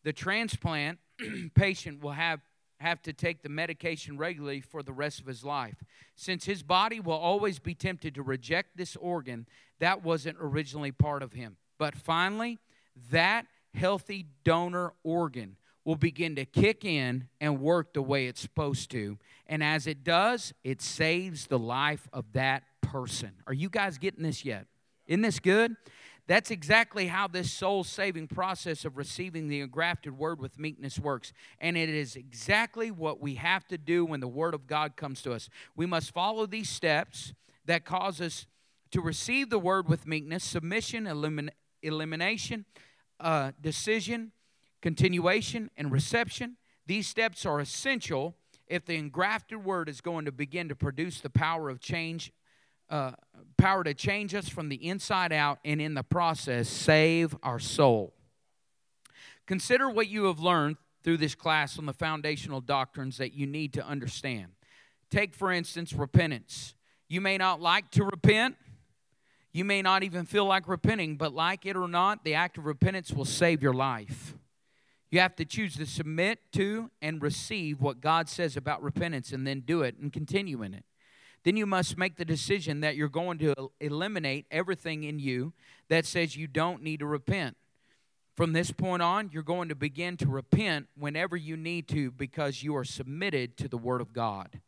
the 0.02 0.12
transplant 0.12 0.98
patient 1.54 2.02
will 2.02 2.12
have 2.12 2.40
have 2.80 3.02
to 3.02 3.12
take 3.12 3.42
the 3.42 3.48
medication 3.48 4.16
regularly 4.16 4.60
for 4.60 4.82
the 4.82 4.92
rest 4.92 5.20
of 5.20 5.26
his 5.26 5.44
life. 5.44 5.82
Since 6.14 6.44
his 6.44 6.62
body 6.62 7.00
will 7.00 7.14
always 7.14 7.58
be 7.58 7.74
tempted 7.74 8.14
to 8.14 8.22
reject 8.22 8.76
this 8.76 8.94
organ, 8.96 9.46
that 9.80 10.04
wasn't 10.04 10.38
originally 10.40 10.92
part 10.92 11.22
of 11.22 11.32
him. 11.32 11.56
But 11.76 11.96
finally, 11.96 12.58
that 13.10 13.46
healthy 13.74 14.26
donor 14.44 14.92
organ 15.02 15.56
will 15.88 15.96
begin 15.96 16.36
to 16.36 16.44
kick 16.44 16.84
in 16.84 17.26
and 17.40 17.62
work 17.62 17.94
the 17.94 18.02
way 18.02 18.26
it's 18.26 18.42
supposed 18.42 18.90
to. 18.90 19.16
And 19.46 19.64
as 19.64 19.86
it 19.86 20.04
does, 20.04 20.52
it 20.62 20.82
saves 20.82 21.46
the 21.46 21.58
life 21.58 22.06
of 22.12 22.26
that 22.34 22.64
person. 22.82 23.32
Are 23.46 23.54
you 23.54 23.70
guys 23.70 23.96
getting 23.96 24.22
this 24.22 24.44
yet? 24.44 24.66
Isn't 25.06 25.22
this 25.22 25.40
good? 25.40 25.76
That's 26.26 26.50
exactly 26.50 27.06
how 27.06 27.26
this 27.26 27.50
soul 27.50 27.84
saving 27.84 28.28
process 28.28 28.84
of 28.84 28.98
receiving 28.98 29.48
the 29.48 29.62
engrafted 29.62 30.18
word 30.18 30.40
with 30.40 30.58
meekness 30.58 30.98
works. 30.98 31.32
And 31.58 31.74
it 31.74 31.88
is 31.88 32.16
exactly 32.16 32.90
what 32.90 33.18
we 33.22 33.36
have 33.36 33.66
to 33.68 33.78
do 33.78 34.04
when 34.04 34.20
the 34.20 34.28
word 34.28 34.52
of 34.52 34.66
God 34.66 34.94
comes 34.94 35.22
to 35.22 35.32
us. 35.32 35.48
We 35.74 35.86
must 35.86 36.12
follow 36.12 36.44
these 36.44 36.68
steps 36.68 37.32
that 37.64 37.86
cause 37.86 38.20
us 38.20 38.44
to 38.90 39.00
receive 39.00 39.48
the 39.48 39.58
word 39.58 39.88
with 39.88 40.06
meekness 40.06 40.44
submission, 40.44 41.04
elimin- 41.04 41.48
elimination, 41.82 42.66
uh, 43.20 43.52
decision, 43.58 44.32
continuation, 44.80 45.70
and 45.76 45.90
reception. 45.90 46.56
These 46.86 47.06
steps 47.06 47.44
are 47.44 47.60
essential 47.60 48.36
if 48.66 48.84
the 48.84 48.96
engrafted 48.96 49.64
word 49.64 49.88
is 49.88 50.00
going 50.00 50.24
to 50.24 50.32
begin 50.32 50.68
to 50.68 50.74
produce 50.76 51.20
the 51.20 51.30
power 51.30 51.70
of 51.70 51.80
change 51.80 52.32
uh, 52.90 53.12
power 53.58 53.84
to 53.84 53.92
change 53.92 54.34
us 54.34 54.48
from 54.48 54.68
the 54.68 54.88
inside 54.88 55.32
out 55.32 55.58
and 55.64 55.80
in 55.80 55.94
the 55.94 56.02
process 56.02 56.68
save 56.68 57.36
our 57.42 57.58
soul. 57.58 58.14
Consider 59.46 59.90
what 59.90 60.08
you 60.08 60.24
have 60.24 60.40
learned 60.40 60.76
through 61.02 61.18
this 61.18 61.34
class 61.34 61.78
on 61.78 61.86
the 61.86 61.92
foundational 61.92 62.60
doctrines 62.60 63.18
that 63.18 63.34
you 63.34 63.46
need 63.46 63.72
to 63.74 63.86
understand. 63.86 64.52
Take, 65.10 65.34
for 65.34 65.52
instance, 65.52 65.92
repentance. 65.92 66.74
You 67.08 67.20
may 67.20 67.38
not 67.38 67.60
like 67.60 67.90
to 67.92 68.04
repent. 68.04 68.56
You 69.52 69.64
may 69.64 69.80
not 69.80 70.02
even 70.02 70.26
feel 70.26 70.44
like 70.44 70.68
repenting, 70.68 71.16
but 71.16 71.32
like 71.32 71.64
it 71.64 71.76
or 71.76 71.88
not, 71.88 72.24
the 72.24 72.34
act 72.34 72.58
of 72.58 72.66
repentance 72.66 73.10
will 73.12 73.24
save 73.24 73.62
your 73.62 73.72
life. 73.72 74.34
You 75.10 75.20
have 75.20 75.36
to 75.36 75.44
choose 75.44 75.76
to 75.76 75.86
submit 75.86 76.40
to 76.52 76.90
and 77.00 77.22
receive 77.22 77.80
what 77.80 78.00
God 78.00 78.28
says 78.28 78.56
about 78.56 78.82
repentance 78.82 79.32
and 79.32 79.46
then 79.46 79.60
do 79.60 79.82
it 79.82 79.96
and 79.98 80.12
continue 80.12 80.62
in 80.62 80.74
it 80.74 80.84
then 81.44 81.56
you 81.56 81.66
must 81.66 81.96
make 81.96 82.16
the 82.16 82.24
decision 82.24 82.80
that 82.80 82.96
you're 82.96 83.08
going 83.08 83.38
to 83.38 83.70
eliminate 83.80 84.46
everything 84.50 85.04
in 85.04 85.18
you 85.18 85.52
that 85.88 86.04
says 86.04 86.36
you 86.36 86.46
don't 86.46 86.82
need 86.82 87.00
to 87.00 87.06
repent. 87.06 87.56
From 88.36 88.52
this 88.52 88.70
point 88.70 89.02
on, 89.02 89.30
you're 89.32 89.42
going 89.42 89.68
to 89.68 89.74
begin 89.74 90.16
to 90.18 90.26
repent 90.26 90.88
whenever 90.96 91.36
you 91.36 91.56
need 91.56 91.88
to 91.88 92.10
because 92.10 92.62
you 92.62 92.76
are 92.76 92.84
submitted 92.84 93.56
to 93.56 93.68
the 93.68 93.78
Word 93.78 94.00
of 94.00 94.12
God. 94.12 94.60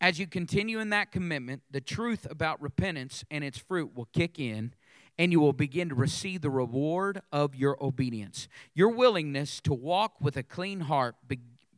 As 0.00 0.18
you 0.18 0.26
continue 0.26 0.78
in 0.78 0.90
that 0.90 1.10
commitment, 1.10 1.62
the 1.70 1.80
truth 1.80 2.26
about 2.30 2.60
repentance 2.60 3.24
and 3.30 3.42
its 3.42 3.58
fruit 3.58 3.96
will 3.96 4.08
kick 4.12 4.38
in, 4.38 4.74
and 5.18 5.32
you 5.32 5.40
will 5.40 5.52
begin 5.52 5.88
to 5.88 5.94
receive 5.94 6.42
the 6.42 6.50
reward 6.50 7.22
of 7.32 7.54
your 7.54 7.82
obedience. 7.82 8.48
Your 8.74 8.90
willingness 8.90 9.60
to 9.62 9.72
walk 9.72 10.20
with 10.20 10.36
a 10.36 10.42
clean 10.42 10.80
heart 10.80 11.16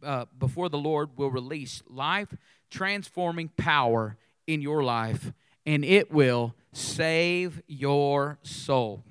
uh, 0.03 0.27
before 0.39 0.69
the 0.69 0.79
Lord 0.79 1.11
will 1.17 1.31
release 1.31 1.83
life 1.89 2.35
transforming 2.71 3.49
power 3.57 4.17
in 4.47 4.61
your 4.61 4.83
life, 4.83 5.33
and 5.67 5.85
it 5.85 6.11
will 6.11 6.55
save 6.73 7.63
your 7.67 8.39
soul. 8.43 9.05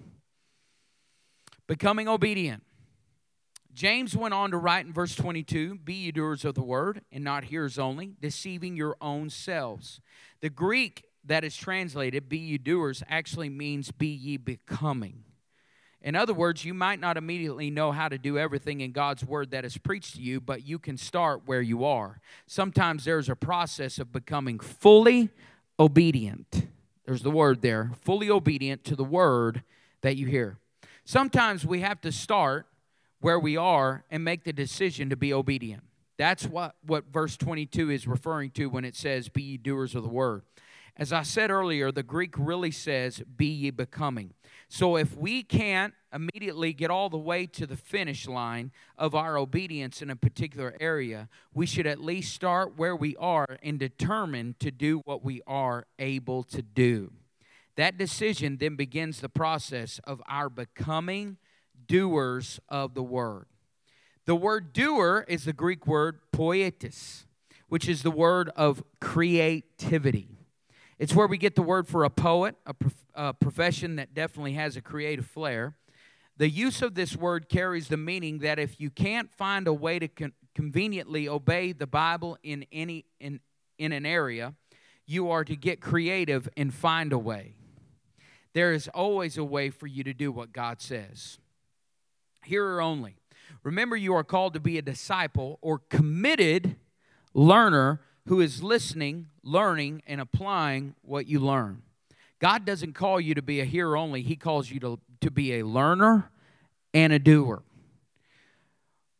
Becoming 1.68 2.08
obedient. 2.08 2.64
James 3.74 4.18
went 4.18 4.34
on 4.34 4.50
to 4.52 4.58
write 4.58 4.88
in 4.88 4.94
verse 4.94 5.16
22 5.16 5.76
Be 5.84 5.94
ye 5.94 6.12
doers 6.12 6.44
of 6.44 6.56
the 6.56 6.64
word, 6.64 7.02
and 7.12 7.24
not 7.24 7.46
hearers 7.46 7.78
only, 7.78 8.16
deceiving 8.20 8.76
your 8.76 8.98
own 9.00 9.30
selves. 9.30 10.02
The 10.42 10.50
Greek 10.50 11.04
that 11.28 11.44
is 11.44 11.56
translated, 11.56 12.30
Be 12.30 12.38
ye 12.38 12.58
doers, 12.58 13.04
actually 13.08 13.50
means 13.50 13.92
Be 13.92 14.08
ye 14.08 14.38
becoming. 14.38 15.24
In 16.02 16.16
other 16.16 16.34
words, 16.34 16.64
you 16.64 16.74
might 16.74 17.00
not 17.00 17.18
immediately 17.18 17.70
know 17.70 17.92
how 17.92 18.08
to 18.08 18.18
do 18.18 18.38
everything 18.38 18.82
in 18.82 18.92
God's 18.92 19.26
word 19.26 19.52
that 19.52 19.66
is 19.66 19.78
preached 19.78 20.16
to 20.16 20.22
you, 20.22 20.40
but 20.40 20.66
you 20.66 20.80
can 20.80 20.96
start 20.96 21.42
where 21.46 21.62
you 21.62 21.84
are. 21.84 22.22
Sometimes 22.46 23.04
there's 23.04 23.30
a 23.30 23.36
process 23.36 23.98
of 23.98 24.14
becoming 24.14 24.60
fully 24.60 25.30
obedient. 25.80 26.68
There's 27.06 27.24
the 27.24 27.32
word 27.32 27.62
there 27.62 27.92
fully 28.02 28.30
obedient 28.30 28.84
to 28.86 28.96
the 28.96 29.04
word 29.04 29.64
that 30.02 30.18
you 30.18 30.28
hear. 30.28 30.60
Sometimes 31.04 31.66
we 31.66 31.82
have 31.82 32.00
to 32.02 32.12
start 32.12 32.68
where 33.20 33.40
we 33.40 33.58
are 33.58 34.04
and 34.12 34.24
make 34.24 34.44
the 34.44 34.54
decision 34.54 35.10
to 35.10 35.16
be 35.16 35.34
obedient. 35.34 35.84
That's 36.18 36.46
what, 36.46 36.76
what 36.86 37.06
verse 37.12 37.38
22 37.38 37.90
is 37.90 38.08
referring 38.08 38.52
to 38.52 38.68
when 38.68 38.86
it 38.86 38.96
says, 38.96 39.30
Be 39.30 39.42
ye 39.42 39.58
doers 39.58 39.96
of 39.96 40.04
the 40.04 40.10
word. 40.10 40.44
As 41.00 41.14
I 41.14 41.22
said 41.22 41.52
earlier, 41.52 41.92
the 41.92 42.02
Greek 42.02 42.34
really 42.38 42.72
says, 42.72 43.22
Be 43.36 43.46
ye 43.46 43.70
becoming. 43.70 44.34
So 44.68 44.98
if 44.98 45.16
we 45.16 45.44
can't 45.44 45.94
immediately 46.12 46.74
get 46.74 46.90
all 46.90 47.10
the 47.10 47.20
way 47.20 47.46
to 47.46 47.68
the 47.68 47.78
finish 47.78 48.28
line 48.28 48.72
of 48.98 49.14
our 49.14 49.38
obedience 49.38 50.02
in 50.02 50.10
a 50.10 50.16
particular 50.16 50.76
area, 50.80 51.30
we 51.54 51.68
should 51.68 51.86
at 51.86 52.02
least 52.02 52.34
start 52.34 52.78
where 52.78 52.96
we 52.96 53.16
are 53.18 53.60
and 53.62 53.78
determine 53.78 54.56
to 54.60 54.72
do 54.72 55.02
what 55.06 55.24
we 55.24 55.42
are 55.46 55.86
able 56.00 56.42
to 56.44 56.64
do. 56.64 57.14
That 57.76 58.00
decision 58.00 58.58
then 58.58 58.76
begins 58.76 59.22
the 59.22 59.30
process 59.30 60.00
of 60.04 60.22
our 60.28 60.50
becoming 60.50 61.38
doers 61.86 62.60
of 62.70 62.96
the 62.96 63.04
word. 63.04 63.46
The 64.26 64.36
word 64.36 64.74
doer 64.74 65.26
is 65.28 65.46
the 65.46 65.54
Greek 65.54 65.86
word 65.86 66.20
poietis, 66.34 67.26
which 67.70 67.88
is 67.88 68.02
the 68.02 68.12
word 68.12 68.50
of 68.56 68.84
creativity. 69.00 70.37
It's 71.00 71.14
where 71.14 71.28
we 71.28 71.38
get 71.38 71.56
the 71.56 71.62
word 71.62 71.88
for 71.88 72.04
a 72.04 72.10
poet, 72.10 72.56
a, 72.66 72.74
prof- 72.74 73.06
a 73.14 73.34
profession 73.34 73.98
that 73.98 74.14
definitely 74.14 74.54
has 74.54 74.76
a 74.76 74.82
creative 74.82 75.28
flair. 75.28 75.76
The 76.38 76.50
use 76.50 76.82
of 76.82 76.96
this 76.96 77.16
word 77.16 77.50
carries 77.50 77.88
the 77.88 77.98
meaning 77.98 78.40
that 78.40 78.60
if 78.60 78.80
you 78.80 78.90
can't 78.90 79.32
find 79.32 79.68
a 79.68 79.74
way 79.74 80.00
to 80.00 80.08
con- 80.08 80.34
conveniently 80.56 81.28
obey 81.28 81.72
the 81.72 81.88
Bible 81.88 82.38
in 82.44 82.66
any 82.72 83.06
in, 83.20 83.40
in 83.78 83.92
an 83.92 84.06
area, 84.06 84.56
you 85.06 85.30
are 85.30 85.44
to 85.44 85.56
get 85.56 85.82
creative 85.82 86.50
and 86.58 86.74
find 86.74 87.14
a 87.14 87.18
way. 87.18 87.56
There 88.54 88.74
is 88.74 88.88
always 88.88 89.38
a 89.38 89.44
way 89.44 89.70
for 89.70 89.86
you 89.88 90.04
to 90.04 90.14
do 90.14 90.32
what 90.32 90.52
God 90.52 90.82
says. 90.82 91.38
Hearer 92.44 92.82
only. 92.82 93.18
Remember, 93.64 93.96
you 93.96 94.14
are 94.16 94.24
called 94.24 94.54
to 94.54 94.60
be 94.60 94.78
a 94.78 94.82
disciple 94.82 95.60
or 95.62 95.80
committed 95.90 96.76
learner 97.34 98.02
who 98.28 98.42
is 98.42 98.62
listening, 98.62 99.28
learning, 99.44 100.02
and 100.06 100.22
applying 100.22 100.96
what 101.02 101.28
you 101.28 101.40
learn. 101.40 101.82
God 102.40 102.66
doesn't 102.66 102.94
call 102.94 103.20
you 103.20 103.34
to 103.34 103.42
be 103.42 103.60
a 103.60 103.66
hearer 103.66 103.98
only, 103.98 104.22
He 104.22 104.36
calls 104.36 104.70
you 104.70 104.80
to, 104.82 105.00
to 105.22 105.32
be 105.32 105.60
a 105.60 105.66
learner 105.66 106.30
and 106.94 107.12
a 107.12 107.20
doer. 107.20 107.64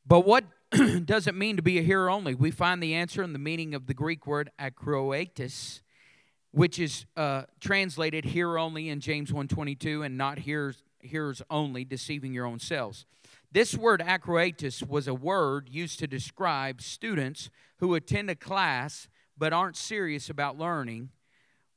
But 0.06 0.26
what 0.26 0.46
does 1.06 1.28
it 1.28 1.36
mean 1.36 1.56
to 1.56 1.62
be 1.62 1.80
a 1.80 1.82
hearer 1.82 2.10
only? 2.10 2.36
We 2.36 2.52
find 2.52 2.82
the 2.82 2.94
answer 2.94 3.24
in 3.24 3.34
the 3.34 3.40
meaning 3.40 3.74
of 3.74 3.88
the 3.88 3.94
Greek 3.94 4.28
word 4.28 4.52
akroetis, 4.60 5.82
which 6.52 6.80
is 6.80 7.06
uh, 7.16 7.44
translated 7.60 8.26
hearer 8.26 8.58
only 8.58 8.90
in 8.90 9.00
James 9.00 9.32
1.22 9.32 10.06
and 10.06 10.18
not 10.18 10.40
hearers, 10.40 10.84
hearers 11.00 11.42
only, 11.50 11.86
deceiving 11.86 12.34
your 12.34 12.46
own 12.46 12.60
selves. 12.60 13.06
This 13.52 13.76
word 13.76 14.02
acroatus 14.02 14.84
was 14.88 15.08
a 15.08 15.14
word 15.14 15.70
used 15.70 16.00
to 16.00 16.08
describe 16.08 16.82
students 16.82 17.50
who 17.78 17.96
attend 17.96 18.30
a 18.30 18.36
class 18.36 19.08
but 19.38 19.54
aren't 19.54 19.78
serious 19.78 20.30
about 20.30 20.58
learning 20.58 21.10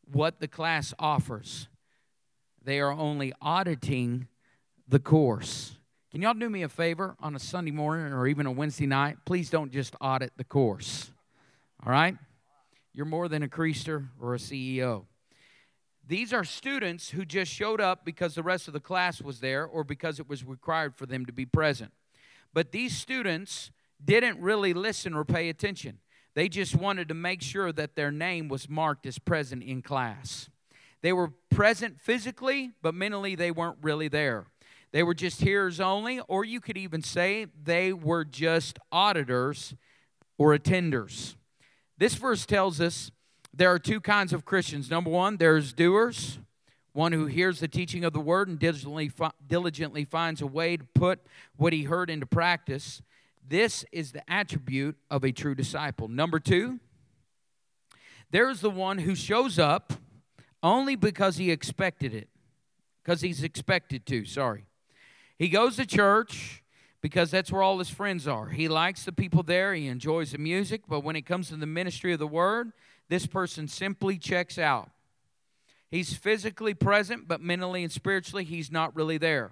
what 0.04 0.40
the 0.40 0.48
class 0.48 0.92
offers. 0.98 1.68
They 2.62 2.80
are 2.80 2.92
only 2.92 3.32
auditing 3.40 4.26
the 4.88 4.98
course. 4.98 5.76
Can 6.10 6.22
y'all 6.22 6.34
do 6.34 6.50
me 6.50 6.62
a 6.62 6.68
favor 6.68 7.14
on 7.20 7.36
a 7.36 7.38
Sunday 7.38 7.70
morning 7.70 8.12
or 8.12 8.26
even 8.26 8.46
a 8.46 8.50
Wednesday 8.50 8.86
night? 8.86 9.18
Please 9.24 9.48
don't 9.48 9.70
just 9.70 9.94
audit 10.00 10.32
the 10.36 10.44
course. 10.44 11.12
All 11.86 11.92
right? 11.92 12.16
You're 12.92 13.06
more 13.06 13.28
than 13.28 13.44
a 13.44 13.48
creaster 13.48 14.08
or 14.20 14.34
a 14.34 14.38
CEO. 14.38 15.04
These 16.10 16.32
are 16.32 16.42
students 16.42 17.10
who 17.10 17.24
just 17.24 17.52
showed 17.52 17.80
up 17.80 18.04
because 18.04 18.34
the 18.34 18.42
rest 18.42 18.66
of 18.66 18.74
the 18.74 18.80
class 18.80 19.22
was 19.22 19.38
there 19.38 19.64
or 19.64 19.84
because 19.84 20.18
it 20.18 20.28
was 20.28 20.42
required 20.42 20.96
for 20.96 21.06
them 21.06 21.24
to 21.24 21.32
be 21.32 21.46
present. 21.46 21.92
But 22.52 22.72
these 22.72 22.96
students 22.96 23.70
didn't 24.04 24.40
really 24.40 24.74
listen 24.74 25.14
or 25.14 25.24
pay 25.24 25.48
attention. 25.48 26.00
They 26.34 26.48
just 26.48 26.74
wanted 26.74 27.06
to 27.10 27.14
make 27.14 27.42
sure 27.42 27.70
that 27.70 27.94
their 27.94 28.10
name 28.10 28.48
was 28.48 28.68
marked 28.68 29.06
as 29.06 29.20
present 29.20 29.62
in 29.62 29.82
class. 29.82 30.50
They 31.00 31.12
were 31.12 31.30
present 31.48 32.00
physically, 32.00 32.72
but 32.82 32.92
mentally 32.92 33.36
they 33.36 33.52
weren't 33.52 33.78
really 33.80 34.08
there. 34.08 34.46
They 34.90 35.04
were 35.04 35.14
just 35.14 35.40
hearers 35.40 35.78
only, 35.78 36.18
or 36.26 36.44
you 36.44 36.60
could 36.60 36.76
even 36.76 37.02
say 37.02 37.46
they 37.62 37.92
were 37.92 38.24
just 38.24 38.80
auditors 38.90 39.76
or 40.38 40.58
attenders. 40.58 41.36
This 41.98 42.16
verse 42.16 42.46
tells 42.46 42.80
us 42.80 43.12
there 43.52 43.72
are 43.72 43.78
two 43.78 44.00
kinds 44.00 44.32
of 44.32 44.44
Christians. 44.44 44.90
Number 44.90 45.10
one, 45.10 45.36
there's 45.36 45.72
doers, 45.72 46.38
one 46.92 47.12
who 47.12 47.26
hears 47.26 47.60
the 47.60 47.68
teaching 47.68 48.04
of 48.04 48.12
the 48.12 48.20
word 48.20 48.48
and 48.48 48.58
diligently, 48.58 49.10
diligently 49.46 50.04
finds 50.04 50.40
a 50.40 50.46
way 50.46 50.76
to 50.76 50.84
put 50.94 51.20
what 51.56 51.72
he 51.72 51.84
heard 51.84 52.10
into 52.10 52.26
practice. 52.26 53.02
This 53.46 53.84
is 53.92 54.12
the 54.12 54.28
attribute 54.30 54.96
of 55.10 55.24
a 55.24 55.32
true 55.32 55.54
disciple. 55.54 56.08
Number 56.08 56.38
two, 56.38 56.78
there's 58.30 58.60
the 58.60 58.70
one 58.70 58.98
who 58.98 59.14
shows 59.14 59.58
up 59.58 59.92
only 60.62 60.94
because 60.94 61.36
he 61.36 61.50
expected 61.50 62.14
it, 62.14 62.28
because 63.02 63.20
he's 63.22 63.42
expected 63.42 64.06
to, 64.06 64.24
sorry. 64.24 64.66
He 65.38 65.48
goes 65.48 65.76
to 65.76 65.86
church 65.86 66.62
because 67.00 67.30
that's 67.30 67.50
where 67.50 67.62
all 67.62 67.78
his 67.78 67.88
friends 67.88 68.28
are. 68.28 68.50
He 68.50 68.68
likes 68.68 69.04
the 69.04 69.12
people 69.12 69.42
there, 69.42 69.74
he 69.74 69.86
enjoys 69.86 70.32
the 70.32 70.38
music, 70.38 70.82
but 70.86 71.00
when 71.00 71.16
it 71.16 71.22
comes 71.22 71.48
to 71.48 71.56
the 71.56 71.66
ministry 71.66 72.12
of 72.12 72.18
the 72.18 72.26
word, 72.26 72.72
this 73.10 73.26
person 73.26 73.68
simply 73.68 74.16
checks 74.16 74.56
out. 74.56 74.88
He's 75.90 76.14
physically 76.14 76.74
present, 76.74 77.26
but 77.26 77.40
mentally 77.40 77.82
and 77.82 77.92
spiritually, 77.92 78.44
he's 78.44 78.70
not 78.70 78.94
really 78.94 79.18
there. 79.18 79.50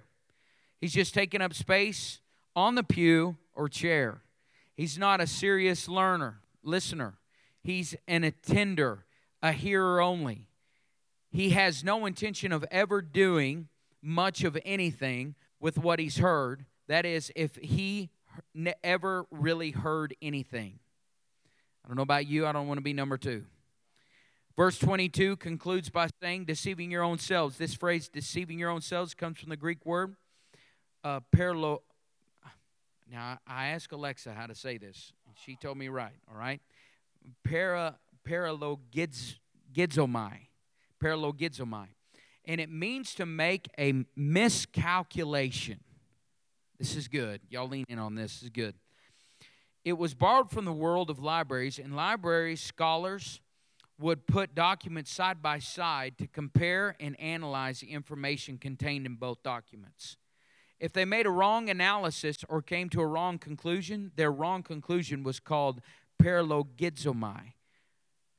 He's 0.79 0.93
just 0.93 1.13
taking 1.13 1.41
up 1.41 1.53
space 1.53 2.21
on 2.55 2.75
the 2.75 2.83
pew 2.83 3.35
or 3.53 3.67
chair. 3.67 4.21
He's 4.75 4.97
not 4.97 5.19
a 5.19 5.27
serious 5.27 5.89
learner, 5.89 6.39
listener. 6.63 7.15
He's 7.61 7.95
an 8.07 8.23
attender, 8.23 9.03
a 9.43 9.51
hearer 9.51 9.99
only. 10.01 10.47
He 11.29 11.49
has 11.49 11.83
no 11.83 12.05
intention 12.05 12.53
of 12.53 12.63
ever 12.71 13.01
doing 13.01 13.67
much 14.01 14.45
of 14.45 14.57
anything 14.63 15.35
with 15.59 15.77
what 15.77 15.99
he's 15.99 16.17
heard. 16.17 16.65
That 16.87 17.05
is, 17.05 17.29
if 17.35 17.57
he 17.57 18.09
ever 18.85 19.25
really 19.29 19.71
heard 19.71 20.15
anything. 20.21 20.79
I 21.89 21.91
don't 21.91 21.97
know 21.97 22.03
about 22.03 22.27
you, 22.27 22.45
I 22.45 22.51
don't 22.51 22.67
want 22.67 22.77
to 22.77 22.83
be 22.83 22.93
number 22.93 23.17
two. 23.17 23.45
Verse 24.55 24.77
22 24.77 25.37
concludes 25.37 25.89
by 25.89 26.07
saying, 26.21 26.45
deceiving 26.45 26.91
your 26.91 27.01
own 27.01 27.17
selves. 27.17 27.57
This 27.57 27.73
phrase, 27.73 28.07
deceiving 28.07 28.59
your 28.59 28.69
own 28.69 28.81
selves, 28.81 29.15
comes 29.15 29.39
from 29.39 29.49
the 29.49 29.57
Greek 29.57 29.83
word 29.87 30.15
uh, 31.03 31.21
paralo. 31.35 31.79
Now, 33.11 33.39
I 33.47 33.69
asked 33.69 33.91
Alexa 33.91 34.35
how 34.35 34.45
to 34.45 34.53
say 34.53 34.77
this. 34.77 35.13
and 35.25 35.35
She 35.43 35.55
told 35.55 35.79
me 35.79 35.87
right, 35.87 36.13
all 36.31 36.37
right? 36.37 36.61
Para, 37.43 37.95
paralogizomai. 38.23 39.37
Paralogizomai. 41.03 41.87
And 42.45 42.61
it 42.61 42.69
means 42.69 43.15
to 43.15 43.25
make 43.25 43.67
a 43.79 44.05
miscalculation. 44.15 45.79
This 46.77 46.95
is 46.95 47.07
good. 47.07 47.41
Y'all 47.49 47.67
lean 47.67 47.85
in 47.89 47.97
on 47.97 48.13
this. 48.13 48.33
This 48.33 48.43
is 48.43 48.49
good. 48.49 48.75
It 49.85 49.97
was 49.97 50.13
borrowed 50.13 50.51
from 50.51 50.65
the 50.65 50.73
world 50.73 51.09
of 51.09 51.19
libraries, 51.19 51.79
and 51.79 51.95
library 51.95 52.55
scholars 52.55 53.39
would 53.99 54.27
put 54.27 54.55
documents 54.55 55.11
side 55.11 55.41
by 55.41 55.59
side 55.59 56.17
to 56.17 56.27
compare 56.27 56.95
and 56.99 57.19
analyze 57.19 57.81
the 57.81 57.91
information 57.91 58.57
contained 58.57 59.05
in 59.05 59.15
both 59.15 59.43
documents. 59.43 60.17
If 60.79 60.93
they 60.93 61.03
made 61.03 61.25
a 61.25 61.31
wrong 61.31 61.69
analysis 61.69 62.45
or 62.47 62.61
came 62.61 62.89
to 62.89 63.01
a 63.01 63.07
wrong 63.07 63.37
conclusion, 63.37 64.11
their 64.15 64.31
wrong 64.31 64.63
conclusion 64.63 65.23
was 65.23 65.39
called 65.39 65.81
paralogizomai, 66.21 67.53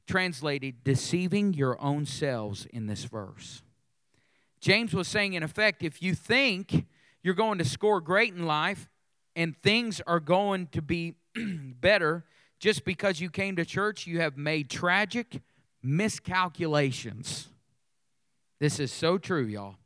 translated 0.06 0.82
deceiving 0.82 1.52
your 1.52 1.80
own 1.80 2.06
selves 2.06 2.66
in 2.66 2.86
this 2.86 3.04
verse. 3.04 3.62
James 4.60 4.94
was 4.94 5.08
saying, 5.08 5.34
in 5.34 5.42
effect, 5.42 5.82
if 5.82 6.02
you 6.02 6.14
think 6.14 6.86
you're 7.22 7.34
going 7.34 7.58
to 7.58 7.64
score 7.64 8.00
great 8.00 8.34
in 8.34 8.46
life 8.46 8.88
and 9.36 9.56
things 9.56 10.00
are 10.06 10.20
going 10.20 10.66
to 10.68 10.82
be 10.82 11.14
better 11.80 12.24
just 12.58 12.84
because 12.84 13.20
you 13.20 13.30
came 13.30 13.56
to 13.56 13.64
church, 13.64 14.06
you 14.06 14.20
have 14.20 14.36
made 14.36 14.68
tragic 14.68 15.40
miscalculations. 15.82 17.48
This 18.58 18.78
is 18.78 18.92
so 18.92 19.16
true, 19.16 19.44
y'all. 19.44 19.76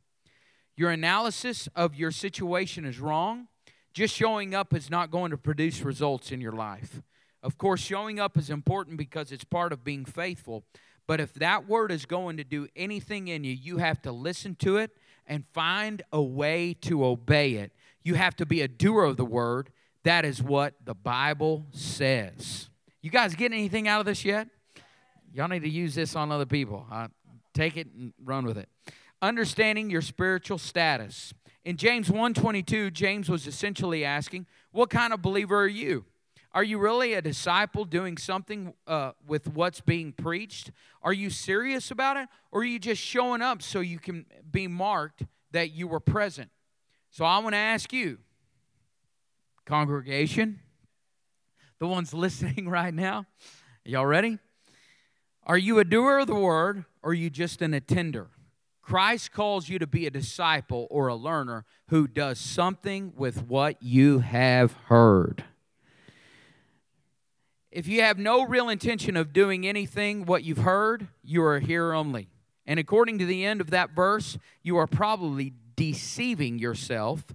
Your 0.75 0.91
analysis 0.91 1.69
of 1.75 1.95
your 1.95 2.11
situation 2.11 2.83
is 2.83 2.99
wrong. 2.99 3.47
Just 3.93 4.13
showing 4.13 4.53
up 4.53 4.73
is 4.73 4.89
not 4.89 5.09
going 5.09 5.31
to 5.31 5.37
produce 5.37 5.81
results 5.81 6.33
in 6.33 6.41
your 6.41 6.51
life. 6.51 7.01
Of 7.41 7.57
course, 7.57 7.79
showing 7.79 8.19
up 8.19 8.37
is 8.37 8.49
important 8.49 8.97
because 8.97 9.31
it's 9.31 9.45
part 9.45 9.71
of 9.71 9.83
being 9.83 10.03
faithful, 10.03 10.65
But 11.07 11.21
if 11.21 11.33
that 11.35 11.67
word 11.67 11.91
is 11.91 12.07
going 12.07 12.37
to 12.37 12.43
do 12.43 12.67
anything 12.75 13.27
in 13.27 13.43
you, 13.43 13.53
you 13.53 13.77
have 13.77 14.01
to 14.01 14.11
listen 14.11 14.55
to 14.55 14.77
it 14.77 14.91
and 15.27 15.45
find 15.53 16.01
a 16.11 16.21
way 16.21 16.73
to 16.81 17.05
obey 17.05 17.53
it. 17.53 17.71
You 18.05 18.13
have 18.13 18.35
to 18.35 18.45
be 18.45 18.61
a 18.61 18.67
doer 18.67 19.03
of 19.03 19.17
the 19.17 19.25
word. 19.25 19.71
That 20.03 20.25
is 20.25 20.41
what 20.41 20.75
the 20.85 20.93
Bible 20.93 21.65
says. 21.71 22.69
You 23.01 23.09
guys 23.09 23.33
get 23.33 23.51
anything 23.51 23.87
out 23.87 23.99
of 23.99 24.05
this 24.05 24.23
yet? 24.23 24.47
Y'all 25.33 25.47
need 25.47 25.63
to 25.63 25.69
use 25.69 25.95
this 25.95 26.15
on 26.15 26.31
other 26.31 26.45
people. 26.45 26.85
Uh, 26.91 27.07
take 27.55 27.75
it 27.77 27.87
and 27.97 28.13
run 28.23 28.45
with 28.45 28.59
it. 28.59 28.69
Understanding 29.23 29.89
your 29.89 30.03
spiritual 30.03 30.59
status. 30.59 31.33
In 31.63 31.77
James 31.77 32.11
1:22, 32.11 32.91
James 32.91 33.27
was 33.27 33.47
essentially 33.47 34.05
asking, 34.05 34.45
"What 34.71 34.91
kind 34.91 35.11
of 35.11 35.23
believer 35.23 35.63
are 35.63 35.67
you? 35.67 36.05
Are 36.51 36.63
you 36.63 36.77
really 36.77 37.15
a 37.15 37.23
disciple 37.23 37.85
doing 37.85 38.17
something 38.17 38.75
uh, 38.85 39.13
with 39.25 39.47
what's 39.47 39.81
being 39.81 40.13
preached? 40.13 40.69
Are 41.01 41.11
you 41.11 41.31
serious 41.31 41.89
about 41.89 42.17
it, 42.17 42.29
or 42.51 42.61
are 42.61 42.65
you 42.65 42.77
just 42.77 43.01
showing 43.01 43.41
up 43.41 43.63
so 43.63 43.79
you 43.79 43.97
can 43.97 44.27
be 44.51 44.67
marked 44.67 45.23
that 45.51 45.71
you 45.71 45.87
were 45.87 45.99
present?" 45.99 46.51
So 47.15 47.23
I 47.23 47.37
want 47.37 47.53
to 47.53 47.57
ask 47.57 47.93
you, 47.93 48.17
congregation, 49.65 50.59
the 51.79 51.87
ones 51.87 52.13
listening 52.13 52.67
right 52.67 52.93
now, 52.93 53.25
y'all 53.85 54.05
ready? 54.05 54.37
Are 55.43 55.57
you 55.57 55.79
a 55.79 55.85
doer 55.85 56.17
of 56.17 56.27
the 56.27 56.35
word 56.35 56.83
or 57.01 57.11
are 57.11 57.13
you 57.13 57.29
just 57.29 57.61
an 57.61 57.73
attender? 57.73 58.27
Christ 58.81 59.31
calls 59.31 59.69
you 59.69 59.79
to 59.79 59.87
be 59.87 60.05
a 60.05 60.11
disciple 60.11 60.87
or 60.91 61.07
a 61.07 61.15
learner 61.15 61.63
who 61.87 62.05
does 62.05 62.37
something 62.37 63.13
with 63.15 63.43
what 63.43 63.81
you 63.81 64.19
have 64.19 64.73
heard. 64.87 65.45
If 67.71 67.87
you 67.87 68.01
have 68.01 68.19
no 68.19 68.45
real 68.45 68.67
intention 68.67 69.15
of 69.15 69.31
doing 69.31 69.65
anything 69.65 70.25
what 70.25 70.43
you've 70.43 70.57
heard, 70.57 71.07
you 71.23 71.41
are 71.45 71.61
here 71.61 71.93
only. 71.93 72.27
And 72.65 72.77
according 72.77 73.19
to 73.19 73.25
the 73.25 73.45
end 73.45 73.61
of 73.61 73.69
that 73.69 73.91
verse, 73.91 74.37
you 74.63 74.75
are 74.75 74.87
probably 74.87 75.53
deceiving 75.75 76.59
yourself 76.59 77.33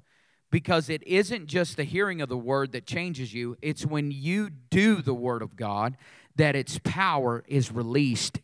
because 0.50 0.88
it 0.88 1.06
isn't 1.06 1.46
just 1.46 1.76
the 1.76 1.84
hearing 1.84 2.20
of 2.20 2.28
the 2.28 2.36
word 2.36 2.72
that 2.72 2.86
changes 2.86 3.32
you, 3.32 3.56
it's 3.62 3.86
when 3.86 4.10
you 4.10 4.50
do 4.50 4.96
the 4.96 5.14
word 5.14 5.42
of 5.42 5.56
God 5.56 5.96
that 6.36 6.56
its 6.56 6.80
power 6.82 7.44
is 7.46 7.70
released 7.70 8.40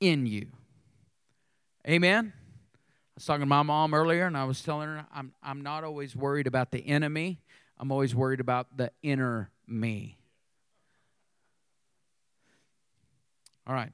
in 0.00 0.26
you. 0.26 0.48
Amen. 1.88 2.32
I 2.34 3.12
was 3.14 3.24
talking 3.24 3.40
to 3.42 3.46
my 3.46 3.62
mom 3.62 3.94
earlier 3.94 4.26
and 4.26 4.36
I 4.36 4.44
was 4.44 4.60
telling 4.60 4.88
her 4.88 5.06
I'm, 5.14 5.32
I'm 5.42 5.62
not 5.62 5.84
always 5.84 6.16
worried 6.16 6.46
about 6.46 6.70
the 6.70 6.80
enemy, 6.80 7.40
I'm 7.78 7.92
always 7.92 8.14
worried 8.14 8.40
about 8.40 8.76
the 8.76 8.90
inner 9.02 9.50
me. 9.66 10.18
All 13.66 13.74
right. 13.74 13.92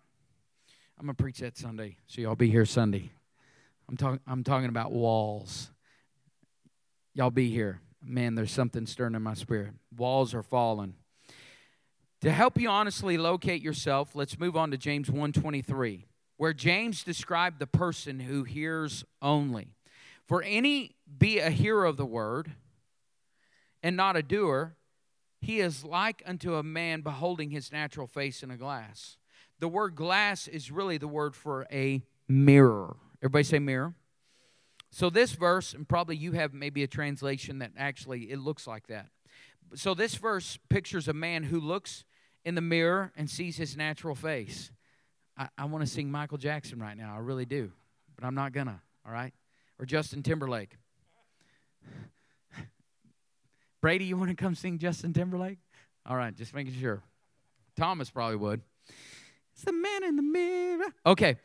I'm 0.99 1.07
going 1.07 1.17
to 1.17 1.23
preach 1.23 1.39
that 1.39 1.57
Sunday, 1.57 1.97
so 2.07 2.21
y'all 2.21 2.37
be 2.37 2.51
here 2.51 2.65
Sunday. 2.65 3.11
I'm, 3.93 3.99
talk, 3.99 4.21
I'm 4.27 4.43
talking 4.43 4.71
about 4.71 4.91
walls. 4.91 5.71
Y'all 7.13 7.31
be 7.31 7.51
here. 7.51 7.83
Man, 8.03 8.35
there's 8.35 8.51
something 8.51 8.87
stirring 8.87 9.15
in 9.15 9.21
my 9.21 9.35
spirit. 9.35 9.75
Walls 9.95 10.33
are 10.33 10.43
falling. 10.43 10.95
To 12.23 12.33
help 12.33 12.59
you 12.59 12.71
honestly 12.71 13.19
locate 13.19 13.61
yourself, 13.61 14.15
let's 14.15 14.39
move 14.39 14.57
on 14.57 14.71
to 14.71 14.79
James 14.79 15.11
1:23, 15.11 16.07
where 16.39 16.55
James 16.55 17.05
described 17.05 17.59
the 17.59 17.67
person 17.67 18.21
who 18.21 18.45
hears 18.45 19.05
only. 19.21 19.75
For 20.27 20.43
any 20.43 20.97
be 21.19 21.39
a 21.39 21.51
hearer 21.51 21.85
of 21.85 21.99
the 21.99 22.07
word 22.07 22.53
and 23.83 23.95
not 23.95 24.17
a 24.17 24.23
doer, 24.23 24.75
he 25.39 25.61
is 25.61 25.85
like 25.85 26.23
unto 26.25 26.55
a 26.55 26.63
man 26.63 27.03
beholding 27.03 27.51
his 27.51 27.71
natural 27.71 28.07
face 28.07 28.43
in 28.43 28.51
a 28.51 28.57
glass. 28.57 29.19
The 29.59 29.69
word 29.69 29.97
glass 29.97 30.49
is 30.49 30.71
really 30.71 30.97
the 30.97 31.09
word 31.09 31.37
for 31.37 31.67
a 31.71 32.03
mirror. 32.27 32.97
Everybody 33.23 33.45
say 33.45 33.59
mirror. 33.61 33.95
So 34.91 35.09
this 35.09 35.33
verse, 35.33 35.73
and 35.73 35.89
probably 35.89 36.17
you 36.17 36.33
have 36.33 36.53
maybe 36.53 36.83
a 36.83 36.87
translation 36.87 37.61
that 37.61 37.71
actually 37.79 38.31
it 38.31 38.39
looks 38.39 38.67
like 38.67 38.89
that. 38.89 39.07
So 39.75 39.95
this 39.95 40.17
verse 40.17 40.59
pictures 40.69 41.09
a 41.09 41.15
man 41.15 41.45
who 41.45 41.61
looks 41.61 42.05
in 42.45 42.55
the 42.55 42.61
mirror 42.61 43.13
and 43.17 43.31
sees 43.31 43.57
his 43.57 43.77
natural 43.77 44.15
face. 44.15 44.71
I, 45.39 45.49
I 45.57 45.65
want 45.65 45.85
to 45.85 45.91
sing 45.91 46.11
Michael 46.11 46.37
Jackson 46.37 46.79
right 46.79 46.97
now. 46.97 47.15
I 47.15 47.21
really 47.21 47.47
do. 47.47 47.73
But 48.17 48.27
I'm 48.27 48.35
not 48.35 48.53
gonna, 48.53 48.83
all 49.07 49.13
right? 49.13 49.33
Or 49.79 49.87
Justin 49.87 50.23
Timberlake. 50.23 50.77
Brady, 53.81 54.05
you 54.05 54.17
want 54.17 54.31
to 54.31 54.37
come 54.37 54.55
sing 54.55 54.79
Justin 54.79 55.13
Timberlake? 55.13 55.59
All 56.05 56.17
right, 56.17 56.37
just 56.37 56.55
making 56.55 56.75
sure. 56.75 57.03
Thomas 57.77 58.11
probably 58.11 58.37
would. 58.37 58.61
It's 59.55 59.65
the 59.65 59.73
man 59.73 60.05
in 60.05 60.17
the 60.17 60.23
mirror. 60.23 60.87
Okay. 61.07 61.37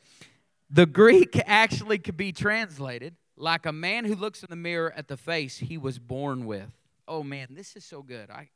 The 0.69 0.85
Greek 0.85 1.41
actually 1.45 1.97
could 1.99 2.17
be 2.17 2.31
translated 2.31 3.15
like 3.37 3.65
a 3.65 3.71
man 3.71 4.05
who 4.05 4.15
looks 4.15 4.43
in 4.43 4.47
the 4.49 4.55
mirror 4.55 4.91
at 4.95 5.07
the 5.07 5.17
face 5.17 5.57
he 5.57 5.77
was 5.77 5.99
born 5.99 6.45
with. 6.45 6.71
Oh 7.07 7.23
man, 7.23 7.47
this 7.51 7.75
is 7.75 7.85
so 7.85 8.01
good. 8.01 8.29
I 8.29 8.49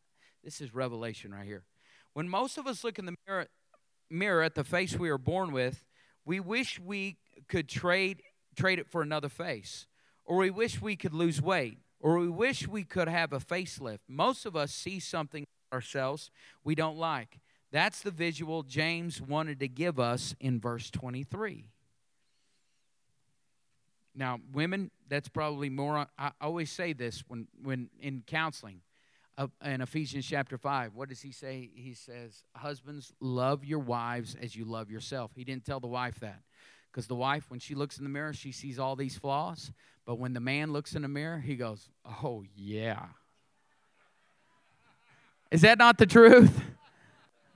this 0.43 0.59
is 0.59 0.73
revelation 0.73 1.33
right 1.33 1.45
here. 1.45 1.63
When 2.13 2.27
most 2.27 2.57
of 2.57 2.67
us 2.67 2.83
look 2.83 2.99
in 2.99 3.05
the 3.05 3.15
mirror, 3.27 3.45
mirror 4.09 4.43
at 4.43 4.55
the 4.55 4.63
face 4.63 4.97
we 4.97 5.09
are 5.09 5.17
born 5.17 5.51
with, 5.51 5.85
we 6.25 6.39
wish 6.39 6.79
we 6.79 7.17
could 7.47 7.69
trade 7.69 8.21
trade 8.55 8.79
it 8.79 8.89
for 8.89 9.01
another 9.01 9.29
face, 9.29 9.87
or 10.25 10.37
we 10.37 10.49
wish 10.49 10.81
we 10.81 10.95
could 10.95 11.13
lose 11.13 11.41
weight, 11.41 11.77
or 11.99 12.17
we 12.17 12.27
wish 12.27 12.67
we 12.67 12.83
could 12.83 13.07
have 13.07 13.31
a 13.31 13.39
facelift. 13.39 13.99
Most 14.09 14.45
of 14.45 14.55
us 14.55 14.73
see 14.73 14.99
something 14.99 15.45
ourselves 15.71 16.31
we 16.63 16.75
don't 16.75 16.97
like. 16.97 17.39
That's 17.71 18.01
the 18.01 18.11
visual 18.11 18.63
James 18.63 19.21
wanted 19.21 19.61
to 19.61 19.69
give 19.69 19.97
us 19.97 20.35
in 20.41 20.59
verse 20.59 20.89
23. 20.91 21.69
Now, 24.13 24.39
women, 24.51 24.91
that's 25.07 25.29
probably 25.29 25.69
more. 25.69 26.05
I 26.17 26.31
always 26.41 26.71
say 26.71 26.93
this 26.93 27.23
when, 27.27 27.47
when 27.61 27.89
in 27.99 28.23
counseling 28.27 28.81
uh, 29.37 29.47
in 29.63 29.81
Ephesians 29.81 30.25
chapter 30.25 30.57
5, 30.57 30.93
what 30.93 31.09
does 31.09 31.21
he 31.21 31.31
say? 31.31 31.69
He 31.73 31.93
says, 31.93 32.43
Husbands, 32.55 33.13
love 33.19 33.63
your 33.63 33.79
wives 33.79 34.35
as 34.41 34.55
you 34.55 34.65
love 34.65 34.91
yourself. 34.91 35.31
He 35.35 35.43
didn't 35.43 35.65
tell 35.65 35.79
the 35.79 35.87
wife 35.87 36.19
that. 36.19 36.41
Because 36.91 37.07
the 37.07 37.15
wife, 37.15 37.49
when 37.49 37.59
she 37.59 37.73
looks 37.73 37.97
in 37.97 38.03
the 38.03 38.09
mirror, 38.09 38.33
she 38.33 38.51
sees 38.51 38.77
all 38.77 38.97
these 38.97 39.17
flaws. 39.17 39.71
But 40.05 40.19
when 40.19 40.33
the 40.33 40.41
man 40.41 40.73
looks 40.73 40.93
in 40.93 41.03
the 41.03 41.07
mirror, 41.07 41.39
he 41.39 41.55
goes, 41.55 41.87
Oh, 42.05 42.43
yeah. 42.55 43.05
Is 45.51 45.61
that 45.61 45.77
not 45.77 45.97
the 45.97 46.05
truth? 46.05 46.61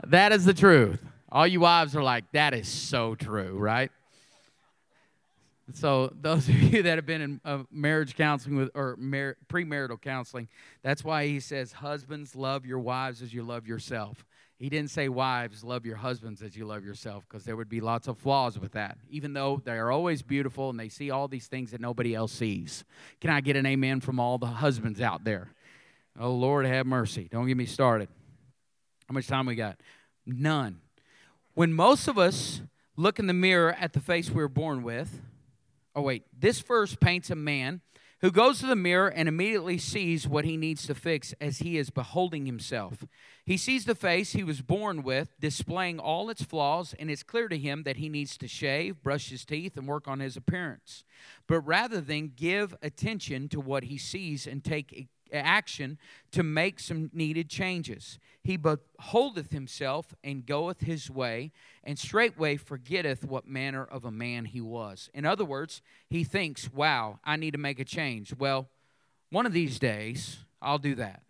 That 0.05 0.31
is 0.31 0.45
the 0.45 0.53
truth. 0.53 0.99
All 1.31 1.47
you 1.47 1.59
wives 1.59 1.95
are 1.95 2.03
like, 2.03 2.31
That 2.31 2.53
is 2.53 2.67
so 2.67 3.15
true, 3.15 3.57
right? 3.57 3.91
So 5.73 6.13
those 6.21 6.47
of 6.47 6.55
you 6.55 6.83
that 6.83 6.97
have 6.97 7.05
been 7.05 7.21
in 7.21 7.41
uh, 7.43 7.63
marriage 7.71 8.15
counseling 8.15 8.55
with 8.55 8.69
or 8.75 8.95
mar- 8.97 9.37
premarital 9.47 10.01
counseling, 10.01 10.47
that's 10.83 11.03
why 11.03 11.27
he 11.27 11.39
says 11.39 11.71
husbands 11.71 12.35
love 12.35 12.65
your 12.65 12.79
wives 12.79 13.21
as 13.21 13.33
you 13.33 13.43
love 13.43 13.67
yourself. 13.67 14.25
He 14.57 14.69
didn't 14.69 14.91
say 14.91 15.09
wives 15.09 15.65
love 15.65 15.85
your 15.85 15.97
husbands 15.97 16.41
as 16.41 16.55
you 16.55 16.65
love 16.65 16.85
yourself 16.85 17.25
because 17.27 17.43
there 17.43 17.57
would 17.57 17.67
be 17.67 17.81
lots 17.81 18.07
of 18.07 18.17
flaws 18.17 18.57
with 18.57 18.71
that. 18.71 18.97
Even 19.09 19.33
though 19.33 19.61
they 19.65 19.73
are 19.73 19.91
always 19.91 20.21
beautiful 20.21 20.69
and 20.69 20.79
they 20.79 20.87
see 20.87 21.11
all 21.11 21.27
these 21.27 21.47
things 21.47 21.71
that 21.71 21.81
nobody 21.81 22.15
else 22.15 22.31
sees. 22.31 22.85
Can 23.19 23.31
I 23.31 23.41
get 23.41 23.57
an 23.57 23.65
amen 23.65 23.99
from 23.99 24.17
all 24.17 24.37
the 24.37 24.45
husbands 24.45 25.01
out 25.01 25.25
there? 25.25 25.49
Oh 26.17 26.31
Lord, 26.31 26.65
have 26.65 26.85
mercy. 26.85 27.27
Don't 27.29 27.47
get 27.47 27.57
me 27.57 27.65
started. 27.65 28.07
How 29.09 29.13
much 29.13 29.27
time 29.27 29.45
we 29.45 29.55
got? 29.55 29.77
None. 30.25 30.79
When 31.53 31.73
most 31.73 32.07
of 32.07 32.17
us 32.17 32.61
look 32.95 33.19
in 33.19 33.27
the 33.27 33.33
mirror 33.33 33.75
at 33.77 33.91
the 33.91 33.99
face 33.99 34.29
we 34.29 34.41
were 34.41 34.47
born 34.47 34.83
with, 34.83 35.19
Oh, 35.95 36.01
wait. 36.01 36.23
This 36.37 36.59
verse 36.59 36.95
paints 36.95 37.29
a 37.29 37.35
man 37.35 37.81
who 38.21 38.31
goes 38.31 38.59
to 38.59 38.65
the 38.65 38.75
mirror 38.75 39.07
and 39.07 39.27
immediately 39.27 39.77
sees 39.77 40.27
what 40.27 40.45
he 40.45 40.57
needs 40.57 40.87
to 40.87 40.95
fix 40.95 41.33
as 41.39 41.59
he 41.59 41.77
is 41.77 41.89
beholding 41.89 42.45
himself. 42.45 43.05
He 43.45 43.55
sees 43.55 43.85
the 43.85 43.95
face 43.95 44.31
he 44.31 44.43
was 44.43 44.61
born 44.61 45.03
with, 45.03 45.39
displaying 45.39 45.99
all 45.99 46.29
its 46.29 46.41
flaws, 46.41 46.95
and 46.97 47.11
it's 47.11 47.23
clear 47.23 47.47
to 47.47 47.57
him 47.57 47.83
that 47.83 47.97
he 47.97 48.09
needs 48.09 48.37
to 48.37 48.47
shave, 48.47 49.03
brush 49.03 49.29
his 49.29 49.45
teeth, 49.45 49.77
and 49.77 49.87
work 49.87 50.07
on 50.07 50.21
his 50.21 50.35
appearance. 50.35 51.03
But 51.47 51.61
rather 51.61 52.01
than 52.01 52.33
give 52.35 52.75
attention 52.81 53.47
to 53.49 53.59
what 53.59 53.83
he 53.85 53.97
sees 53.97 54.47
and 54.47 54.63
take 54.63 55.07
action 55.37 55.97
to 56.31 56.43
make 56.43 56.79
some 56.79 57.09
needed 57.13 57.49
changes. 57.49 58.19
He 58.43 58.57
beholdeth 58.57 59.51
himself 59.51 60.13
and 60.23 60.45
goeth 60.45 60.81
his 60.81 61.09
way, 61.09 61.51
and 61.83 61.97
straightway 61.97 62.57
forgetteth 62.57 63.25
what 63.25 63.47
manner 63.47 63.83
of 63.83 64.05
a 64.05 64.11
man 64.11 64.45
he 64.45 64.61
was. 64.61 65.09
In 65.13 65.25
other 65.25 65.45
words, 65.45 65.81
he 66.09 66.23
thinks, 66.23 66.71
wow, 66.71 67.19
I 67.23 67.37
need 67.37 67.51
to 67.51 67.57
make 67.57 67.79
a 67.79 67.85
change. 67.85 68.35
Well, 68.37 68.69
one 69.31 69.45
of 69.45 69.53
these 69.53 69.79
days, 69.79 70.37
I'll 70.61 70.77
do 70.77 70.95
that. 70.95 71.23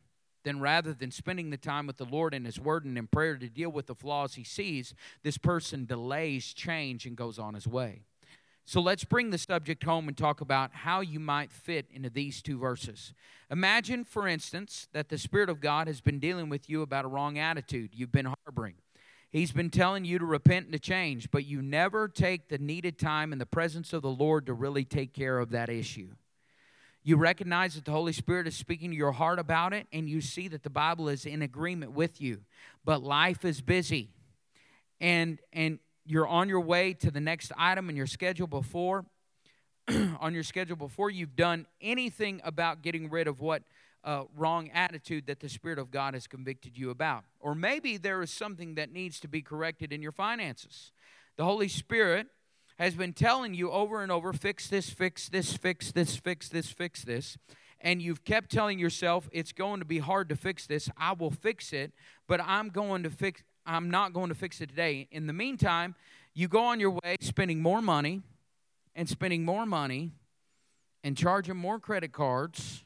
Then, 0.44 0.60
rather 0.60 0.94
than 0.94 1.10
spending 1.10 1.50
the 1.50 1.58
time 1.58 1.88
with 1.88 1.98
the 1.98 2.06
Lord 2.06 2.34
in 2.34 2.46
His 2.46 2.60
Word 2.60 2.86
and 2.86 2.98
in 2.98 3.08
prayer 3.08 3.36
to 3.36 3.50
deal 3.50 3.72
with 3.72 3.88
the 3.88 3.96
flaws 3.96 4.36
he 4.36 4.44
sees, 4.44 4.94
this 5.24 5.40
person 5.40 5.86
delays 5.86 6.54
change 6.54 7.08
and 7.08 7.16
goes 7.16 7.40
on 7.40 7.56
his 7.56 7.68
way. 7.68 8.04
So 8.68 8.82
let's 8.82 9.04
bring 9.04 9.30
the 9.30 9.38
subject 9.38 9.84
home 9.84 10.08
and 10.08 10.18
talk 10.18 10.42
about 10.42 10.74
how 10.74 11.02
you 11.02 11.20
might 11.20 11.52
fit 11.52 11.86
into 11.92 12.10
these 12.10 12.42
two 12.42 12.58
verses. 12.58 13.14
Imagine, 13.52 14.04
for 14.04 14.28
instance, 14.28 14.88
that 14.92 15.10
the 15.10 15.20
Spirit 15.20 15.50
of 15.50 15.62
God 15.62 15.86
has 15.88 16.02
been 16.02 16.20
dealing 16.20 16.50
with 16.50 16.68
you 16.68 16.82
about 16.82 17.06
a 17.06 17.08
wrong 17.08 17.38
attitude 17.38 17.92
you've 17.94 18.12
been 18.12 18.34
harboring. 18.44 18.74
He's 19.30 19.52
been 19.52 19.70
telling 19.70 20.04
you 20.04 20.18
to 20.18 20.26
repent 20.26 20.66
and 20.66 20.74
to 20.74 20.80
change, 20.80 21.30
but 21.30 21.46
you 21.46 21.62
never 21.62 22.08
take 22.08 22.48
the 22.48 22.58
needed 22.58 22.98
time 22.98 23.32
in 23.34 23.38
the 23.38 23.46
presence 23.46 23.94
of 23.94 24.02
the 24.02 24.10
Lord 24.10 24.48
to 24.48 24.54
really 24.54 24.84
take 24.84 25.14
care 25.14 25.38
of 25.38 25.52
that 25.52 25.70
issue. 25.70 26.10
You 27.04 27.18
recognize 27.18 27.76
that 27.76 27.86
the 27.86 27.92
Holy 27.92 28.14
Spirit 28.14 28.48
is 28.48 28.56
speaking 28.56 28.90
to 28.90 28.98
your 28.98 29.12
heart 29.12 29.38
about 29.38 29.74
it, 29.74 29.86
and 29.94 30.10
you 30.10 30.22
see 30.22 30.48
that 30.48 30.64
the 30.64 30.72
Bible 30.72 31.08
is 31.08 31.28
in 31.28 31.44
agreement 31.44 31.92
with 31.92 32.20
you. 32.20 32.42
But 32.84 33.04
life 33.04 33.46
is 33.46 33.62
busy, 33.62 34.10
and 35.00 35.38
and 35.54 35.78
you're 36.06 36.28
on 36.28 36.50
your 36.50 36.62
way 36.62 36.94
to 36.94 37.12
the 37.12 37.20
next 37.20 37.52
item 37.58 37.90
in 37.90 37.96
your 37.96 38.08
schedule 38.08 38.48
before 38.48 39.06
on 40.20 40.34
your 40.34 40.44
schedule 40.44 40.76
before 40.76 41.10
you've 41.10 41.36
done 41.36 41.66
anything 41.82 42.42
about 42.44 42.82
getting 42.82 43.10
rid 43.10 43.28
of 43.28 43.40
what 43.40 43.64
uh, 44.04 44.24
wrong 44.36 44.70
attitude 44.70 45.26
that 45.28 45.40
the 45.40 45.50
Spirit 45.50 45.80
of 45.80 45.92
God 45.92 46.14
has 46.14 46.28
convicted 46.28 46.78
you 46.78 46.92
about. 46.92 47.24
Or 47.40 47.56
maybe 47.56 47.98
there 47.98 48.22
is 48.22 48.32
something 48.32 48.76
that 48.76 48.92
needs 48.92 49.20
to 49.22 49.28
be 49.28 49.42
corrected 49.42 49.92
in 49.92 50.02
your 50.02 50.12
finances. 50.12 50.92
The 51.38 51.44
Holy 51.44 51.68
Spirit 51.68 52.28
has 52.78 52.94
been 52.94 53.14
telling 53.14 53.54
you 53.54 53.72
over 53.72 54.04
and 54.04 54.12
over 54.12 54.32
fix 54.34 54.68
this, 54.68 54.90
fix 54.90 55.30
this, 55.30 55.58
fix 55.58 55.92
this, 55.92 56.16
fix 56.16 56.50
this, 56.50 56.70
fix 56.70 57.04
this. 57.04 57.38
And 57.82 58.02
you've 58.02 58.24
kept 58.24 58.52
telling 58.52 58.80
yourself 58.80 59.30
it's 59.32 59.52
going 59.52 59.80
to 59.80 59.86
be 59.86 60.00
hard 60.00 60.30
to 60.30 60.36
fix 60.36 60.68
this. 60.68 60.90
I 60.98 61.14
will 61.14 61.32
fix 61.32 61.74
it, 61.74 61.92
but 62.28 62.40
I'm 62.42 62.70
going 62.70 63.04
to 63.04 63.10
fix 63.10 63.44
I'm 63.66 63.90
not 63.90 64.14
going 64.14 64.30
to 64.30 64.36
fix 64.36 64.62
it 64.62 64.70
today. 64.70 65.08
In 65.12 65.28
the 65.28 65.34
meantime, 65.34 65.96
you 66.34 66.48
go 66.48 66.64
on 66.66 66.80
your 66.80 66.92
way 66.92 67.16
spending 67.20 67.62
more 67.62 67.82
money 67.82 68.22
and 68.96 69.10
spending 69.10 69.44
more 69.44 69.66
money 69.66 70.12
and 71.04 71.18
charging 71.18 71.58
more 71.58 71.80
credit 71.80 72.12
cards 72.12 72.84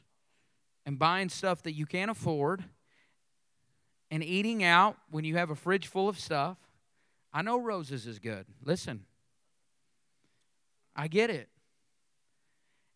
and 0.86 0.98
buying 0.98 1.28
stuff 1.28 1.62
that 1.62 1.72
you 1.72 1.86
can't 1.86 2.10
afford 2.10 2.64
and 4.10 4.24
eating 4.24 4.64
out 4.64 4.96
when 5.10 5.24
you 5.24 5.36
have 5.36 5.50
a 5.50 5.54
fridge 5.54 5.86
full 5.86 6.08
of 6.08 6.18
stuff. 6.18 6.56
I 7.32 7.42
know 7.42 7.58
roses 7.58 8.06
is 8.06 8.18
good. 8.18 8.46
Listen, 8.64 9.04
I 10.96 11.08
get 11.08 11.30
it. 11.30 11.48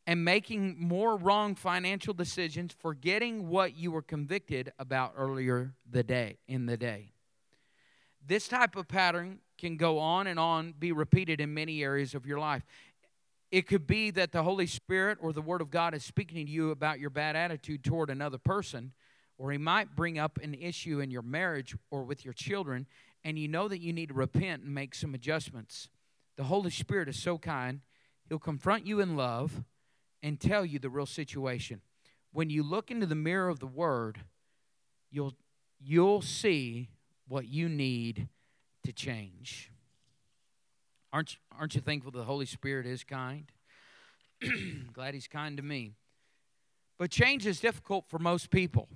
And 0.07 0.25
making 0.25 0.77
more 0.79 1.17
wrong 1.17 1.55
financial 1.55 2.13
decisions, 2.13 2.75
forgetting 2.79 3.49
what 3.49 3.75
you 3.75 3.91
were 3.91 4.03
convicted 4.03 4.73
about 4.79 5.15
earlier 5.17 5.73
the 5.91 6.03
day 6.03 6.37
in 6.47 6.67
the 6.67 6.77
day. 6.77 7.14
This 8.27 8.49
type 8.49 8.77
of 8.77 8.89
pattern 8.89 9.41
can 9.59 9.77
go 9.77 9.99
on 9.99 10.27
and 10.27 10.39
on, 10.39 10.75
be 10.79 10.93
repeated 10.93 11.41
in 11.41 11.53
many 11.53 11.83
areas 11.83 12.15
of 12.15 12.27
your 12.27 12.39
life. 12.39 12.63
It 13.51 13.69
could 13.69 13.87
be 13.87 14.11
that 14.13 14.33
the 14.33 14.43
Holy 14.43 14.67
Spirit 14.67 15.19
or 15.21 15.33
the 15.33 15.43
Word 15.43 15.61
of 15.61 15.71
God 15.71 15.95
is 15.95 16.05
speaking 16.05 16.45
to 16.45 16.51
you 16.51 16.71
about 16.71 16.99
your 16.99 17.11
bad 17.11 17.37
attitude 17.37 17.85
toward 17.85 18.11
another 18.11 18.39
person, 18.39 18.93
or 19.39 19.53
He 19.53 19.59
might 19.59 19.95
bring 19.95 20.19
up 20.19 20.39
an 20.43 20.55
issue 20.55 21.01
in 21.01 21.11
your 21.11 21.23
marriage 21.23 21.77
or 21.91 22.03
with 22.03 22.25
your 22.25 22.35
children, 22.35 22.87
and 23.23 23.39
you 23.39 23.47
know 23.47 23.69
that 23.69 23.81
you 23.81 23.93
need 23.93 24.09
to 24.09 24.15
repent 24.15 24.63
and 24.63 24.75
make 24.75 24.95
some 24.95 25.15
adjustments. 25.15 25.89
The 26.37 26.45
Holy 26.45 26.71
Spirit 26.71 27.09
is 27.09 27.23
so 27.23 27.39
kind, 27.39 27.81
He'll 28.29 28.39
confront 28.39 28.87
you 28.87 29.01
in 29.01 29.17
love 29.17 29.63
and 30.23 30.41
tell 30.41 30.65
you 30.65 30.79
the 30.79 30.91
real 30.91 31.07
situation. 31.07 31.83
When 32.33 32.49
you 32.49 32.63
look 32.63 32.91
into 32.91 33.07
the 33.07 33.15
mirror 33.15 33.49
of 33.49 33.61
the 33.61 33.67
Word, 33.67 34.19
you'll, 35.11 35.35
you'll 35.79 36.23
see 36.23 36.89
what 37.29 37.49
you 37.49 37.69
need 37.69 38.29
to 38.85 38.93
change. 38.93 39.71
Aren't, 41.13 41.37
aren't 41.57 41.75
you 41.75 41.81
thankful 41.81 42.11
the 42.11 42.25
Holy 42.25 42.47
Spirit 42.47 42.87
is 42.87 43.05
kind? 43.05 43.51
Glad 44.93 45.15
He's 45.15 45.29
kind 45.29 45.57
to 45.57 45.63
me. 45.63 45.95
But 46.99 47.11
change 47.11 47.47
is 47.47 47.61
difficult 47.61 48.07
for 48.09 48.19
most 48.19 48.51
people. 48.51 48.89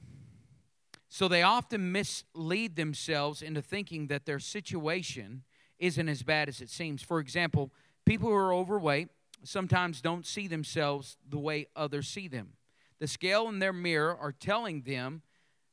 So 1.08 1.26
they 1.26 1.42
often 1.42 1.90
mislead 1.90 2.76
themselves 2.76 3.40
into 3.40 3.62
thinking 3.62 4.08
that 4.08 4.26
their 4.26 4.38
situation 4.38 5.42
isn't 5.78 6.08
as 6.08 6.22
bad 6.22 6.48
as 6.48 6.60
it 6.60 6.70
seems. 6.70 7.02
For 7.02 7.18
example, 7.18 7.72
people 8.04 8.28
who 8.28 8.34
are 8.34 8.52
overweight 8.52 9.08
sometimes 9.42 10.00
don't 10.00 10.26
see 10.26 10.48
themselves 10.48 11.16
the 11.28 11.38
way 11.38 11.66
others 11.74 12.08
see 12.08 12.28
them. 12.28 12.54
The 12.98 13.06
scale 13.06 13.48
in 13.48 13.58
their 13.58 13.72
mirror 13.72 14.16
are 14.16 14.32
telling 14.32 14.82
them 14.82 15.22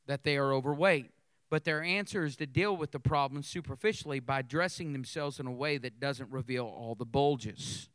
that 0.06 0.24
they 0.24 0.38
are 0.38 0.54
overweight 0.54 1.10
but 1.56 1.64
their 1.64 1.82
answer 1.82 2.26
is 2.26 2.36
to 2.36 2.46
deal 2.46 2.76
with 2.76 2.92
the 2.92 3.00
problem 3.00 3.42
superficially 3.42 4.20
by 4.20 4.42
dressing 4.42 4.92
themselves 4.92 5.40
in 5.40 5.48
a 5.48 5.52
way 5.54 5.78
that 5.78 6.02
doesn't 6.02 6.30
reveal 6.30 6.66
all 6.66 6.96
the 6.96 7.06
bulges. 7.06 7.88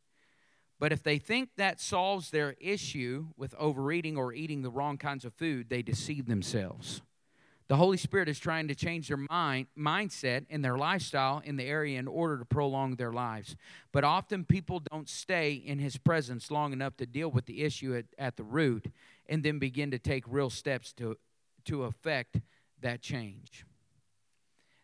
But 0.78 0.92
if 0.92 1.02
they 1.02 1.18
think 1.18 1.50
that 1.58 1.78
solves 1.78 2.30
their 2.30 2.54
issue 2.58 3.26
with 3.36 3.54
overeating 3.58 4.16
or 4.16 4.32
eating 4.32 4.62
the 4.62 4.70
wrong 4.70 4.96
kinds 4.96 5.26
of 5.26 5.34
food, 5.34 5.68
they 5.68 5.82
deceive 5.82 6.24
themselves. 6.24 7.02
The 7.68 7.76
Holy 7.76 7.98
Spirit 7.98 8.30
is 8.30 8.38
trying 8.38 8.66
to 8.68 8.74
change 8.74 9.08
their 9.08 9.18
mind, 9.18 9.66
mindset 9.78 10.46
and 10.48 10.64
their 10.64 10.78
lifestyle 10.78 11.42
in 11.44 11.56
the 11.56 11.64
area 11.64 11.98
in 11.98 12.08
order 12.08 12.38
to 12.38 12.46
prolong 12.46 12.96
their 12.96 13.12
lives. 13.12 13.56
But 13.92 14.04
often 14.04 14.46
people 14.46 14.80
don't 14.90 15.06
stay 15.06 15.52
in 15.52 15.80
His 15.80 15.98
presence 15.98 16.50
long 16.50 16.72
enough 16.72 16.96
to 16.96 17.04
deal 17.04 17.30
with 17.30 17.44
the 17.44 17.60
issue 17.60 17.94
at, 17.94 18.06
at 18.16 18.38
the 18.38 18.42
root 18.42 18.86
and 19.28 19.42
then 19.42 19.58
begin 19.58 19.90
to 19.90 19.98
take 19.98 20.24
real 20.26 20.48
steps 20.48 20.94
to, 20.94 21.18
to 21.66 21.82
affect 21.82 22.40
that 22.82 23.00
change. 23.02 23.64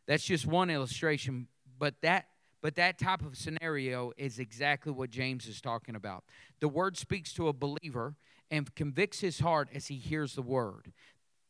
That's 0.06 0.24
just 0.24 0.46
one 0.46 0.70
illustration, 0.70 1.48
but 1.78 1.94
that 2.02 2.26
but 2.62 2.74
that 2.76 2.98
type 2.98 3.22
of 3.24 3.36
scenario 3.36 4.12
is 4.16 4.38
exactly 4.38 4.90
what 4.90 5.10
James 5.10 5.46
is 5.46 5.60
talking 5.60 5.94
about. 5.94 6.24
The 6.58 6.68
word 6.68 6.96
speaks 6.96 7.32
to 7.34 7.46
a 7.46 7.52
believer 7.52 8.16
and 8.50 8.74
convicts 8.74 9.20
his 9.20 9.38
heart 9.38 9.68
as 9.72 9.86
he 9.86 9.96
hears 9.96 10.34
the 10.34 10.42
word. 10.42 10.92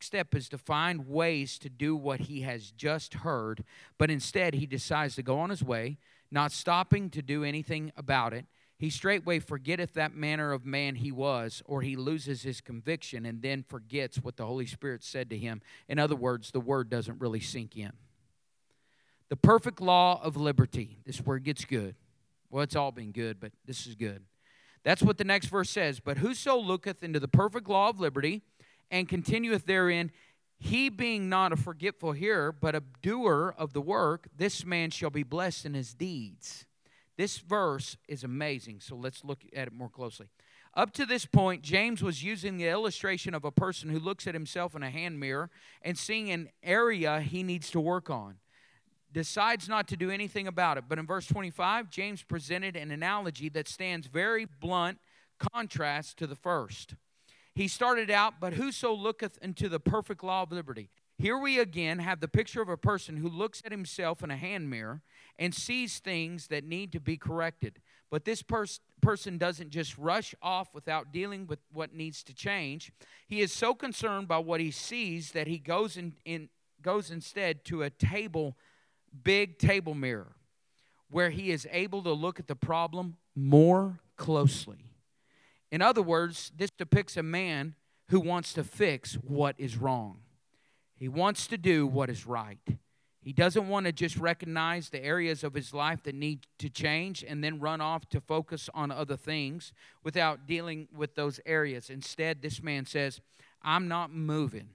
Step 0.01 0.35
is 0.35 0.49
to 0.51 0.59
find 0.59 1.09
ways 1.09 1.59
to 1.61 1.71
do 1.71 1.97
what 1.97 2.21
he 2.21 2.43
has 2.43 2.71
just 2.71 3.15
heard, 3.15 3.65
but 3.97 4.11
instead 4.11 4.55
he 4.55 4.67
decides 4.67 5.15
to 5.15 5.23
go 5.23 5.39
on 5.39 5.49
his 5.49 5.65
way, 5.65 5.97
not 6.31 6.53
stopping 6.53 7.09
to 7.11 7.23
do 7.23 7.45
anything 7.45 7.93
about 7.97 8.35
it, 8.35 8.45
he 8.79 8.91
straightway 8.91 9.39
forgetteth 9.39 9.95
that 9.95 10.15
manner 10.15 10.53
of 10.53 10.67
man 10.67 10.97
he 10.97 11.11
was, 11.11 11.63
or 11.65 11.81
he 11.81 11.97
loses 11.97 12.43
his 12.43 12.61
conviction 12.61 13.25
and 13.25 13.41
then 13.41 13.63
forgets 13.63 14.19
what 14.19 14.37
the 14.37 14.45
Holy 14.45 14.67
Spirit 14.67 15.03
said 15.03 15.31
to 15.31 15.39
him. 15.39 15.63
In 15.89 15.99
other 15.99 16.17
words, 16.17 16.51
the 16.51 16.61
word 16.61 16.91
doesn't 16.91 17.19
really 17.19 17.41
sink 17.41 17.77
in. 17.77 17.93
The 19.29 19.37
perfect 19.37 19.81
law 19.81 20.21
of 20.23 20.37
liberty. 20.37 20.99
This 21.07 21.21
word 21.23 21.45
gets 21.45 21.65
good. 21.65 21.95
Well, 22.51 22.63
it's 22.63 22.77
all 22.77 22.93
been 22.93 23.13
good, 23.13 23.41
but 23.41 23.53
this 23.65 23.87
is 23.87 23.95
good. 23.95 24.23
That's 24.85 25.03
what 25.03 25.19
the 25.19 25.25
next 25.25 25.47
verse 25.47 25.71
says. 25.71 25.99
But 25.99 26.19
whoso 26.19 26.57
looketh 26.57 27.03
into 27.03 27.19
the 27.19 27.29
perfect 27.29 27.69
law 27.69 27.89
of 27.89 27.99
liberty 27.99 28.43
and 28.91 29.09
continueth 29.09 29.67
therein, 29.67 30.13
he 30.59 30.91
being 30.91 31.29
not 31.29 31.53
a 31.53 31.57
forgetful 31.57 32.13
hearer, 32.13 32.53
but 32.53 32.75
a 32.75 32.83
doer 33.03 33.55
of 33.59 33.73
the 33.73 33.81
work, 33.81 34.29
this 34.37 34.65
man 34.65 34.91
shall 34.91 35.11
be 35.11 35.23
blessed 35.23 35.67
in 35.67 35.75
his 35.75 35.93
deeds. 35.93 36.67
This 37.17 37.39
verse 37.39 37.97
is 38.09 38.25
amazing, 38.25 38.81
so 38.81 38.95
let's 38.95 39.25
look 39.25 39.41
at 39.55 39.69
it 39.69 39.73
more 39.73 39.89
closely. 39.89 40.27
Up 40.75 40.93
to 40.93 41.07
this 41.07 41.25
point, 41.25 41.63
James 41.63 42.03
was 42.03 42.23
using 42.23 42.59
the 42.59 42.69
illustration 42.69 43.33
of 43.33 43.45
a 43.45 43.51
person 43.51 43.89
who 43.89 43.99
looks 43.99 44.27
at 44.27 44.35
himself 44.35 44.77
in 44.77 44.83
a 44.83 44.91
hand 44.91 45.19
mirror 45.19 45.49
and 45.81 45.97
seeing 45.97 46.31
an 46.31 46.51
area 46.63 47.21
he 47.21 47.43
needs 47.43 47.71
to 47.71 47.81
work 47.81 48.11
on, 48.11 48.37
decides 49.11 49.67
not 49.69 49.89
to 49.89 49.97
do 49.97 50.11
anything 50.11 50.47
about 50.47 50.77
it. 50.77 50.85
But 50.87 50.99
in 50.99 51.07
verse 51.07 51.27
25, 51.27 51.89
James 51.89 52.23
presented 52.23 52.77
an 52.77 52.91
analogy 52.91 53.49
that 53.51 53.69
stands 53.69 54.07
very 54.07 54.45
blunt 54.45 54.99
contrast 55.39 56.19
to 56.19 56.27
the 56.27 56.37
first. 56.37 56.95
He 57.55 57.69
started 57.69 58.11
out, 58.11 58.35
But 58.39 58.53
whoso 58.53 58.93
looketh 58.93 59.39
into 59.41 59.71
the 59.71 59.81
perfect 59.81 60.23
law 60.23 60.43
of 60.43 60.53
liberty. 60.53 60.91
Here 61.19 61.39
we 61.39 61.59
again 61.59 61.99
have 62.01 62.21
the 62.21 62.29
picture 62.29 62.61
of 62.61 62.69
a 62.69 62.77
person 62.77 63.17
who 63.17 63.29
looks 63.29 63.63
at 63.65 63.73
himself 63.73 64.23
in 64.23 64.31
a 64.31 64.37
hand 64.37 64.69
mirror 64.69 65.01
and 65.39 65.55
sees 65.55 65.99
things 65.99 66.49
that 66.49 66.65
need 66.65 66.93
to 66.93 67.01
be 67.01 67.17
corrected. 67.17 67.81
But 68.11 68.27
this 68.27 68.43
pers- 68.43 68.81
person 69.01 69.39
doesn't 69.39 69.71
just 69.71 69.97
rush 69.97 70.35
off 70.43 70.69
without 70.75 71.13
dealing 71.13 71.47
with 71.47 71.59
what 71.73 71.95
needs 71.95 72.23
to 72.25 72.35
change. 72.35 72.93
He 73.27 73.41
is 73.41 73.51
so 73.51 73.75
concerned 73.75 74.29
by 74.29 74.39
what 74.39 74.61
he 74.61 74.71
sees 74.71 75.33
that 75.33 75.47
he 75.47 75.59
goes 75.59 75.97
in, 75.97 76.15
in 76.27 76.51
goes 76.83 77.11
instead 77.11 77.65
to 77.65 77.83
a 77.83 77.91
table, 77.91 78.57
big 79.25 79.59
table 79.59 79.95
mirror, 79.95 80.37
where 81.11 81.31
he 81.31 81.51
is 81.51 81.67
able 81.73 82.03
to 82.03 82.13
look 82.13 82.39
at 82.39 82.47
the 82.47 82.55
problem 82.55 83.17
more 83.35 84.01
closely. 84.17 84.85
In 85.73 85.81
other 85.83 86.03
words, 86.03 86.53
this 86.57 86.71
depicts 86.71 87.17
a 87.17 87.23
man 87.23 87.75
who 88.09 88.21
wants 88.21 88.53
to 88.53 88.63
fix 88.63 89.15
what 89.15 89.57
is 89.59 89.77
wrong. 89.77 90.19
He 90.97 91.09
wants 91.09 91.47
to 91.49 91.59
do 91.59 91.87
what 91.87 92.11
is 92.11 92.27
right. 92.27 92.59
He 93.21 93.33
doesn't 93.33 93.69
want 93.69 93.87
to 93.87 93.93
just 93.93 94.17
recognize 94.17 94.89
the 94.89 95.05
areas 95.05 95.43
of 95.43 95.55
his 95.55 95.75
life 95.75 96.05
that 96.05 96.15
need 96.15 96.47
to 96.59 96.71
change 96.71 97.25
and 97.27 97.43
then 97.43 97.59
run 97.59 97.81
off 97.81 98.09
to 98.11 98.21
focus 98.21 98.71
on 98.73 98.93
other 98.93 99.17
things 99.17 99.73
without 100.05 100.47
dealing 100.47 100.87
with 100.97 101.17
those 101.17 101.41
areas. 101.45 101.91
Instead, 101.91 102.41
this 102.41 102.63
man 102.63 102.87
says, 102.87 103.21
I'm 103.63 103.89
not 103.89 104.13
moving 104.13 104.69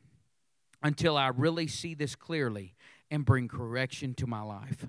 until 0.84 1.16
I 1.16 1.28
really 1.30 1.68
see 1.68 1.94
this 1.94 2.14
clearly 2.14 2.76
and 3.10 3.26
bring 3.26 3.48
correction 3.48 4.14
to 4.16 4.28
my 4.28 4.42
life. 4.42 4.86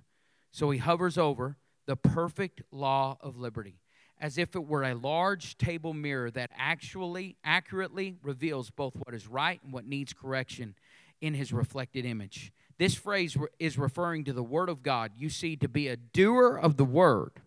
So 0.51 0.70
he 0.70 0.78
hovers 0.78 1.16
over 1.16 1.57
the 1.87 1.97
perfect 1.97 2.62
law 2.72 3.16
of 3.20 3.39
liberty 3.39 3.78
as 4.22 4.39
if 4.39 4.55
it 4.55 4.66
were 4.66 4.85
a 4.85 4.95
large 4.95 5.59
table 5.59 5.93
mirror 5.93 6.30
that 6.30 6.51
actually 6.57 7.37
accurately 7.43 8.16
reveals 8.22 8.70
both 8.70 8.95
what 8.95 9.14
is 9.14 9.26
right 9.26 9.61
and 9.64 9.72
what 9.72 9.85
needs 9.85 10.12
correction 10.12 10.76
in 11.23 11.33
his 11.35 11.53
reflected 11.53 12.05
image. 12.05 12.53
This 12.79 12.95
phrase 12.95 13.37
is 13.59 13.79
referring 13.79 14.25
to 14.25 14.33
the 14.33 14.43
Word 14.43 14.68
of 14.68 14.83
God. 14.83 15.12
You 15.16 15.31
see, 15.31 15.57
to 15.57 15.68
be 15.68 15.89
a 15.89 15.97
doer 15.97 16.57
of 16.57 16.77
the 16.77 16.85
Word. 16.85 17.41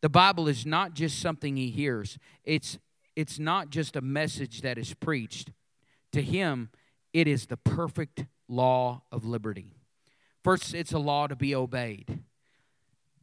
The 0.00 0.08
Bible 0.08 0.48
is 0.48 0.64
not 0.64 0.94
just 0.94 1.20
something 1.20 1.56
he 1.56 1.70
hears, 1.70 2.16
it's, 2.44 2.78
it's 3.14 3.38
not 3.38 3.70
just 3.70 3.96
a 3.96 4.00
message 4.00 4.62
that 4.62 4.78
is 4.78 4.94
preached. 4.94 5.50
To 6.12 6.22
him, 6.22 6.70
it 7.12 7.26
is 7.26 7.46
the 7.46 7.56
perfect 7.56 8.26
law 8.48 9.02
of 9.10 9.24
liberty. 9.24 9.74
First, 10.44 10.74
it's 10.74 10.92
a 10.92 10.98
law 10.98 11.26
to 11.26 11.36
be 11.36 11.54
obeyed. 11.54 12.20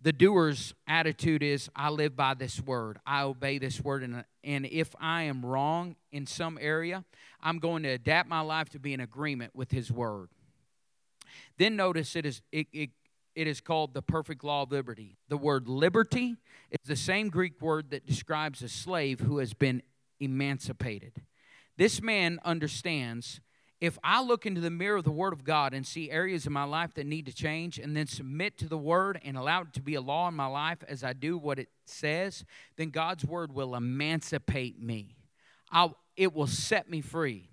The 0.01 0.13
doer's 0.13 0.73
attitude 0.87 1.43
is, 1.43 1.69
I 1.75 1.89
live 1.89 2.15
by 2.15 2.33
this 2.33 2.61
word. 2.61 2.99
I 3.05 3.23
obey 3.23 3.57
this 3.57 3.81
word. 3.81 4.03
And, 4.03 4.23
and 4.43 4.65
if 4.65 4.95
I 4.99 5.23
am 5.23 5.45
wrong 5.45 5.95
in 6.11 6.25
some 6.25 6.57
area, 6.61 7.03
I'm 7.41 7.59
going 7.59 7.83
to 7.83 7.89
adapt 7.89 8.29
my 8.29 8.41
life 8.41 8.69
to 8.69 8.79
be 8.79 8.93
in 8.93 8.99
agreement 8.99 9.55
with 9.55 9.71
his 9.71 9.91
word. 9.91 10.29
Then 11.57 11.75
notice 11.75 12.15
it 12.15 12.25
is, 12.25 12.41
it, 12.51 12.67
it, 12.71 12.89
it 13.35 13.47
is 13.47 13.61
called 13.61 13.93
the 13.93 14.01
perfect 14.01 14.43
law 14.43 14.63
of 14.63 14.71
liberty. 14.71 15.17
The 15.27 15.37
word 15.37 15.67
liberty 15.67 16.37
is 16.71 16.87
the 16.87 16.95
same 16.95 17.29
Greek 17.29 17.61
word 17.61 17.91
that 17.91 18.05
describes 18.05 18.61
a 18.61 18.69
slave 18.69 19.19
who 19.19 19.39
has 19.39 19.53
been 19.53 19.81
emancipated. 20.19 21.21
This 21.77 22.01
man 22.01 22.39
understands 22.43 23.41
if 23.81 23.97
I 24.03 24.21
look 24.21 24.45
into 24.45 24.59
the 24.59 24.69
mirror 24.69 24.97
of 24.97 25.05
the 25.05 25.11
Word 25.11 25.31
of 25.31 25.43
God 25.43 25.73
and 25.73 25.85
see 25.87 26.11
areas 26.11 26.45
in 26.45 26.51
my 26.51 26.65
life 26.65 26.93
that 26.95 27.05
need 27.05 27.25
to 27.27 27.33
change 27.33 27.79
and 27.79 27.95
then 27.95 28.07
submit 28.07 28.57
to 28.57 28.67
the 28.67 28.77
Word 28.77 29.19
and 29.23 29.37
allow 29.37 29.61
it 29.61 29.73
to 29.73 29.81
be 29.81 29.95
a 29.95 30.01
law 30.01 30.27
in 30.27 30.33
my 30.33 30.47
life 30.47 30.79
as 30.87 31.03
I 31.03 31.13
do 31.13 31.37
what 31.37 31.59
it 31.59 31.69
says, 31.85 32.43
then 32.75 32.89
God's 32.89 33.23
Word 33.23 33.53
will 33.53 33.75
emancipate 33.75 34.81
me. 34.81 35.15
I'll, 35.71 35.95
it 36.17 36.33
will 36.33 36.47
set 36.47 36.89
me 36.89 36.99
free 36.99 37.49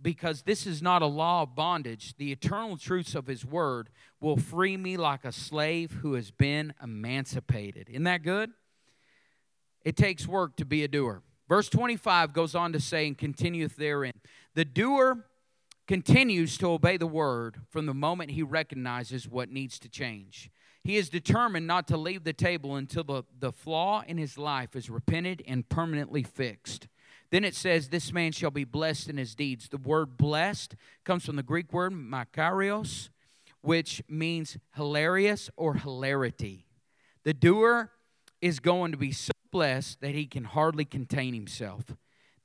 because 0.00 0.42
this 0.42 0.66
is 0.66 0.80
not 0.80 1.02
a 1.02 1.06
law 1.06 1.42
of 1.42 1.54
bondage. 1.54 2.14
The 2.16 2.32
eternal 2.32 2.78
truths 2.78 3.14
of 3.14 3.26
His 3.26 3.44
Word 3.44 3.90
will 4.20 4.38
free 4.38 4.78
me 4.78 4.96
like 4.96 5.24
a 5.26 5.32
slave 5.32 5.98
who 6.00 6.14
has 6.14 6.30
been 6.30 6.72
emancipated. 6.82 7.88
Isn't 7.90 8.04
that 8.04 8.22
good? 8.22 8.50
It 9.84 9.96
takes 9.96 10.26
work 10.26 10.56
to 10.56 10.64
be 10.64 10.82
a 10.82 10.88
doer. 10.88 11.22
Verse 11.46 11.68
25 11.68 12.32
goes 12.32 12.54
on 12.54 12.72
to 12.72 12.80
say, 12.80 13.06
and 13.06 13.16
continueth 13.16 13.76
therein 13.76 14.12
The 14.54 14.64
doer 14.64 15.24
continues 15.88 16.58
to 16.58 16.70
obey 16.70 16.98
the 16.98 17.06
word 17.06 17.56
from 17.70 17.86
the 17.86 17.94
moment 17.94 18.30
he 18.30 18.42
recognizes 18.42 19.26
what 19.26 19.50
needs 19.50 19.78
to 19.78 19.88
change. 19.88 20.50
He 20.84 20.98
is 20.98 21.08
determined 21.08 21.66
not 21.66 21.88
to 21.88 21.96
leave 21.96 22.24
the 22.24 22.34
table 22.34 22.76
until 22.76 23.04
the, 23.04 23.24
the 23.36 23.52
flaw 23.52 24.04
in 24.06 24.18
his 24.18 24.36
life 24.36 24.76
is 24.76 24.90
repented 24.90 25.42
and 25.48 25.68
permanently 25.68 26.22
fixed. 26.22 26.88
Then 27.30 27.42
it 27.42 27.54
says, 27.54 27.88
This 27.88 28.12
man 28.12 28.32
shall 28.32 28.50
be 28.50 28.64
blessed 28.64 29.08
in 29.08 29.16
his 29.16 29.34
deeds. 29.34 29.68
The 29.68 29.78
word 29.78 30.18
blessed 30.18 30.76
comes 31.04 31.24
from 31.24 31.36
the 31.36 31.42
Greek 31.42 31.72
word 31.72 31.92
makarios, 31.92 33.08
which 33.62 34.02
means 34.08 34.58
hilarious 34.76 35.50
or 35.56 35.74
hilarity. 35.74 36.66
The 37.24 37.34
doer 37.34 37.90
is 38.40 38.60
going 38.60 38.92
to 38.92 38.98
be 38.98 39.12
so 39.12 39.32
blessed 39.50 40.00
that 40.02 40.14
he 40.14 40.26
can 40.26 40.44
hardly 40.44 40.84
contain 40.84 41.34
himself. 41.34 41.96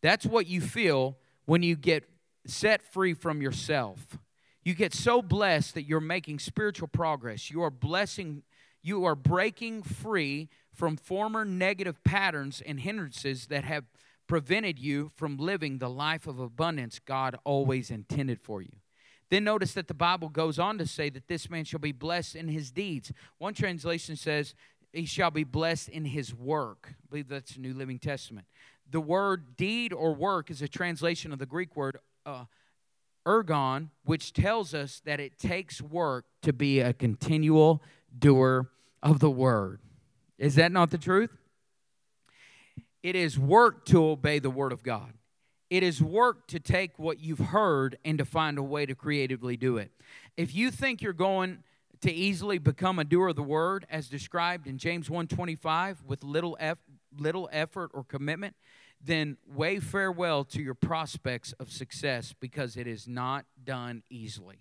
That's 0.01 0.25
what 0.25 0.47
you 0.47 0.59
feel 0.59 1.17
when 1.45 1.61
you 1.61 1.75
get 1.75 2.05
set 2.45 2.81
free 2.81 3.13
from 3.13 3.41
yourself. 3.41 4.17
You 4.63 4.73
get 4.73 4.93
so 4.93 5.21
blessed 5.21 5.73
that 5.73 5.83
you're 5.83 5.99
making 5.99 6.39
spiritual 6.39 6.87
progress. 6.87 7.51
You 7.51 7.61
are 7.63 7.69
blessing, 7.69 8.43
you 8.81 9.05
are 9.05 9.15
breaking 9.15 9.83
free 9.83 10.49
from 10.73 10.97
former 10.97 11.45
negative 11.45 12.03
patterns 12.03 12.61
and 12.65 12.79
hindrances 12.79 13.47
that 13.47 13.63
have 13.65 13.85
prevented 14.27 14.79
you 14.79 15.11
from 15.15 15.37
living 15.37 15.77
the 15.77 15.89
life 15.89 16.27
of 16.27 16.39
abundance 16.39 16.99
God 16.99 17.37
always 17.43 17.91
intended 17.91 18.41
for 18.41 18.61
you. 18.61 18.71
Then 19.29 19.43
notice 19.43 19.73
that 19.73 19.87
the 19.87 19.93
Bible 19.93 20.29
goes 20.29 20.59
on 20.59 20.77
to 20.77 20.85
say 20.85 21.09
that 21.09 21.27
this 21.27 21.49
man 21.49 21.65
shall 21.65 21.79
be 21.79 21.91
blessed 21.91 22.35
in 22.35 22.47
his 22.47 22.71
deeds. 22.71 23.11
One 23.37 23.53
translation 23.53 24.15
says, 24.15 24.53
he 24.93 25.05
shall 25.05 25.31
be 25.31 25.43
blessed 25.43 25.89
in 25.89 26.05
his 26.05 26.33
work. 26.33 26.89
I 26.91 26.95
believe 27.09 27.27
that's 27.27 27.55
the 27.55 27.61
New 27.61 27.73
Living 27.73 27.99
Testament. 27.99 28.45
The 28.89 29.01
word 29.01 29.57
deed 29.57 29.91
or 29.91 30.13
work 30.13 30.51
is 30.51 30.61
a 30.61 30.67
translation 30.67 31.33
of 31.33 31.39
the 31.39 31.47
Greek 31.47 31.75
word 31.75 31.97
uh, 32.25 32.45
ergon, 33.25 33.89
which 34.05 34.33
tells 34.33 34.73
us 34.73 35.01
that 35.05 35.19
it 35.19 35.37
takes 35.37 35.81
work 35.81 36.25
to 36.41 36.53
be 36.53 36.79
a 36.79 36.93
continual 36.93 37.81
doer 38.17 38.69
of 39.01 39.19
the 39.19 39.31
word. 39.31 39.79
Is 40.37 40.55
that 40.55 40.71
not 40.71 40.91
the 40.91 40.97
truth? 40.97 41.31
It 43.01 43.15
is 43.15 43.37
work 43.37 43.85
to 43.85 44.03
obey 44.05 44.39
the 44.39 44.49
word 44.49 44.71
of 44.71 44.83
God. 44.83 45.13
It 45.69 45.83
is 45.83 46.01
work 46.01 46.47
to 46.47 46.59
take 46.59 46.99
what 46.99 47.19
you've 47.19 47.39
heard 47.39 47.97
and 48.05 48.17
to 48.17 48.25
find 48.25 48.57
a 48.57 48.63
way 48.63 48.85
to 48.85 48.95
creatively 48.95 49.57
do 49.57 49.77
it. 49.77 49.91
If 50.37 50.53
you 50.53 50.71
think 50.71 51.01
you're 51.01 51.13
going 51.13 51.63
to 52.01 52.11
easily 52.11 52.57
become 52.57 52.99
a 52.99 53.03
doer 53.03 53.29
of 53.29 53.35
the 53.35 53.43
word 53.43 53.85
as 53.89 54.07
described 54.07 54.67
in 54.67 54.77
James 54.77 55.09
1:25 55.09 56.03
with 56.03 56.23
little 56.23 56.57
eff- 56.59 56.77
little 57.17 57.49
effort 57.51 57.91
or 57.93 58.03
commitment, 58.03 58.55
then 59.03 59.37
wave 59.45 59.83
farewell 59.83 60.45
to 60.45 60.61
your 60.61 60.73
prospects 60.73 61.53
of 61.59 61.71
success 61.71 62.33
because 62.39 62.77
it 62.77 62.87
is 62.87 63.07
not 63.07 63.45
done 63.63 64.03
easily. 64.09 64.59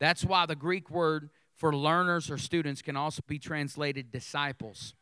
That's 0.00 0.24
why 0.24 0.46
the 0.46 0.56
Greek 0.56 0.90
word 0.90 1.30
for 1.54 1.74
learners 1.74 2.30
or 2.30 2.38
students 2.38 2.82
can 2.82 2.96
also 2.96 3.22
be 3.26 3.38
translated 3.38 4.10
disciples. 4.10 4.94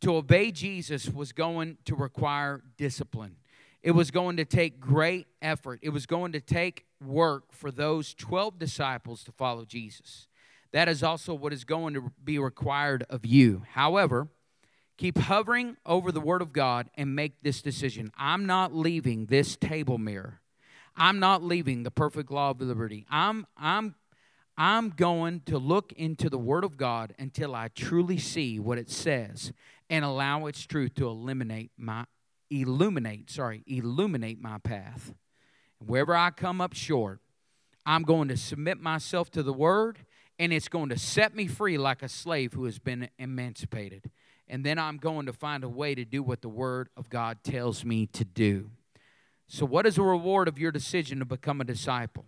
To 0.00 0.14
obey 0.16 0.52
Jesus 0.52 1.10
was 1.10 1.32
going 1.32 1.78
to 1.84 1.96
require 1.96 2.62
discipline. 2.76 3.36
It 3.82 3.90
was 3.92 4.10
going 4.10 4.36
to 4.36 4.44
take 4.44 4.80
great 4.80 5.26
effort. 5.42 5.80
It 5.82 5.90
was 5.90 6.06
going 6.06 6.32
to 6.32 6.40
take 6.40 6.86
work 7.04 7.52
for 7.52 7.70
those 7.70 8.14
12 8.14 8.58
disciples 8.58 9.24
to 9.24 9.32
follow 9.32 9.64
Jesus. 9.64 10.28
That 10.72 10.88
is 10.88 11.02
also 11.02 11.34
what 11.34 11.52
is 11.52 11.64
going 11.64 11.94
to 11.94 12.12
be 12.22 12.38
required 12.38 13.04
of 13.08 13.24
you. 13.24 13.64
However, 13.72 14.28
Keep 14.98 15.18
hovering 15.18 15.76
over 15.86 16.10
the 16.10 16.20
Word 16.20 16.42
of 16.42 16.52
God 16.52 16.90
and 16.96 17.14
make 17.14 17.40
this 17.40 17.62
decision. 17.62 18.10
I'm 18.18 18.46
not 18.46 18.74
leaving 18.74 19.26
this 19.26 19.56
table 19.56 19.96
mirror. 19.96 20.40
I'm 20.96 21.20
not 21.20 21.40
leaving 21.40 21.84
the 21.84 21.92
perfect 21.92 22.32
law 22.32 22.50
of 22.50 22.60
liberty. 22.60 23.06
I'm, 23.08 23.46
I'm, 23.56 23.94
I'm 24.56 24.90
going 24.90 25.42
to 25.46 25.56
look 25.56 25.92
into 25.92 26.28
the 26.28 26.36
Word 26.36 26.64
of 26.64 26.76
God 26.76 27.14
until 27.16 27.54
I 27.54 27.68
truly 27.68 28.18
see 28.18 28.58
what 28.58 28.76
it 28.76 28.90
says 28.90 29.52
and 29.88 30.04
allow 30.04 30.46
its 30.46 30.66
truth 30.66 30.96
to 30.96 31.06
eliminate 31.06 31.70
my 31.78 32.04
illuminate, 32.50 33.30
sorry, 33.30 33.62
illuminate 33.68 34.40
my 34.40 34.58
path. 34.58 35.14
Wherever 35.78 36.16
I 36.16 36.30
come 36.30 36.60
up 36.60 36.72
short, 36.72 37.20
I'm 37.86 38.02
going 38.02 38.26
to 38.28 38.36
submit 38.36 38.80
myself 38.80 39.30
to 39.32 39.44
the 39.44 39.52
Word, 39.52 40.00
and 40.40 40.52
it's 40.52 40.68
going 40.68 40.88
to 40.88 40.98
set 40.98 41.36
me 41.36 41.46
free 41.46 41.78
like 41.78 42.02
a 42.02 42.08
slave 42.08 42.54
who 42.54 42.64
has 42.64 42.80
been 42.80 43.10
emancipated 43.18 44.10
and 44.48 44.64
then 44.64 44.78
I'm 44.78 44.96
going 44.96 45.26
to 45.26 45.32
find 45.32 45.64
a 45.64 45.68
way 45.68 45.94
to 45.94 46.04
do 46.04 46.22
what 46.22 46.42
the 46.42 46.48
Word 46.48 46.88
of 46.96 47.10
God 47.10 47.38
tells 47.44 47.84
me 47.84 48.06
to 48.06 48.24
do. 48.24 48.70
So, 49.46 49.66
what 49.66 49.86
is 49.86 49.96
the 49.96 50.02
reward 50.02 50.48
of 50.48 50.58
your 50.58 50.72
decision 50.72 51.18
to 51.18 51.24
become 51.24 51.60
a 51.60 51.64
disciple? 51.64 52.26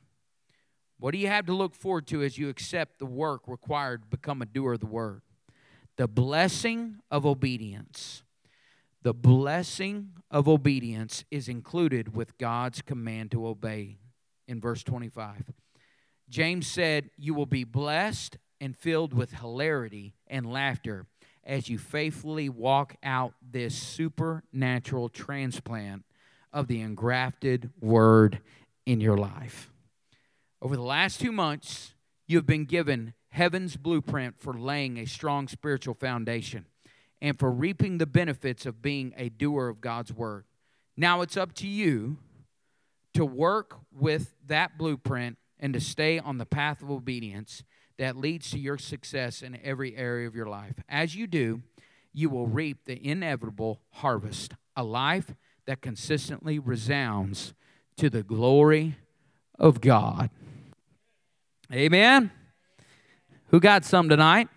What 0.99 1.13
do 1.13 1.19
you 1.19 1.29
have 1.29 1.47
to 1.47 1.55
look 1.55 1.75
forward 1.75 2.07
to 2.09 2.23
as 2.23 2.37
you 2.37 2.49
accept 2.49 2.99
the 2.99 3.07
work 3.07 3.43
required 3.47 4.03
to 4.03 4.09
become 4.09 4.43
a 4.43 4.47
doer 4.47 4.75
of 4.75 4.81
the 4.81 4.87
Word? 4.87 5.23
The 5.97 6.09
blessing 6.09 6.97
of 7.11 7.25
obedience. 7.25 8.23
The 9.03 9.15
blessing 9.15 10.11
of 10.31 10.47
obedience 10.47 11.25
is 11.31 11.49
included 11.49 12.15
with 12.15 12.37
God's 12.37 12.83
command 12.83 13.31
to 13.31 13.47
obey 13.47 13.97
in 14.47 14.61
verse 14.61 14.83
25. 14.83 15.45
James 16.29 16.67
said, 16.67 17.11
You 17.17 17.33
will 17.33 17.47
be 17.47 17.65
blessed 17.65 18.37
and 18.61 18.77
filled 18.77 19.15
with 19.15 19.33
hilarity 19.33 20.13
and 20.27 20.45
laughter 20.45 21.07
as 21.45 21.69
you 21.69 21.79
faithfully 21.79 22.49
walk 22.49 22.97
out 23.03 23.35
this 23.43 23.75
supernatural 23.75 25.09
transplant 25.09 26.05
of 26.53 26.67
the 26.67 26.81
engrafted 26.81 27.71
word 27.81 28.41
in 28.87 29.01
your 29.01 29.17
life. 29.17 29.71
Over 30.63 30.77
the 30.77 30.83
last 30.83 31.21
two 31.21 31.33
months, 31.33 31.95
you've 32.27 32.47
been 32.47 32.65
given 32.65 33.15
heaven's 33.31 33.77
blueprint 33.77 34.39
for 34.39 34.53
laying 34.53 34.99
a 34.99 35.07
strong 35.07 35.49
spiritual 35.49 35.95
foundation 35.95 36.67
and 37.23 37.39
for 37.39 37.51
reaping 37.51 37.99
the 37.99 38.07
benefits 38.07 38.67
of 38.67 38.83
being 38.83 39.15
a 39.17 39.29
doer 39.29 39.69
of 39.69 39.81
God's 39.81 40.13
word. 40.13 40.45
Now 40.97 41.23
it's 41.23 41.37
up 41.37 41.55
to 41.55 41.67
you 41.67 42.19
to 43.15 43.25
work 43.25 43.79
with 43.93 44.35
that 44.47 44.77
blueprint 44.77 45.39
and 45.59 45.73
to 45.75 45.81
stay 45.81 46.19
on 46.19 46.39
the 46.39 46.47
path 46.47 46.83
of 46.83 46.91
obedience 46.91 47.63
that 48.01 48.17
leads 48.17 48.51
to 48.51 48.59
your 48.59 48.79
success 48.79 49.43
in 49.43 49.59
every 49.63 49.95
area 49.95 50.27
of 50.27 50.35
your 50.35 50.47
life. 50.47 50.73
As 50.89 51.15
you 51.15 51.27
do, 51.27 51.61
you 52.15 52.31
will 52.31 52.47
reap 52.47 52.87
the 52.87 53.07
inevitable 53.07 53.83
harvest, 53.91 54.55
a 54.75 54.83
life 54.83 55.35
that 55.67 55.83
consistently 55.83 56.59
resounds 56.59 57.53
to 57.99 58.09
the 58.09 58.23
glory 58.23 58.97
of 59.59 59.83
God. 59.83 60.31
Amen. 61.71 62.31
Who 63.49 63.61
got 63.61 63.85
some 63.85 64.09
tonight? 64.09 64.49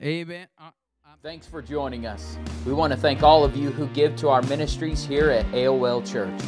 Amen. 0.00 0.46
Uh, 0.56 0.70
uh, 1.04 1.14
Thanks 1.24 1.48
for 1.48 1.60
joining 1.60 2.06
us. 2.06 2.38
We 2.64 2.72
want 2.72 2.92
to 2.92 2.96
thank 2.96 3.24
all 3.24 3.42
of 3.42 3.56
you 3.56 3.72
who 3.72 3.88
give 3.88 4.14
to 4.16 4.28
our 4.28 4.42
ministries 4.42 5.04
here 5.04 5.30
at 5.30 5.44
AOL 5.46 6.08
Church. 6.08 6.40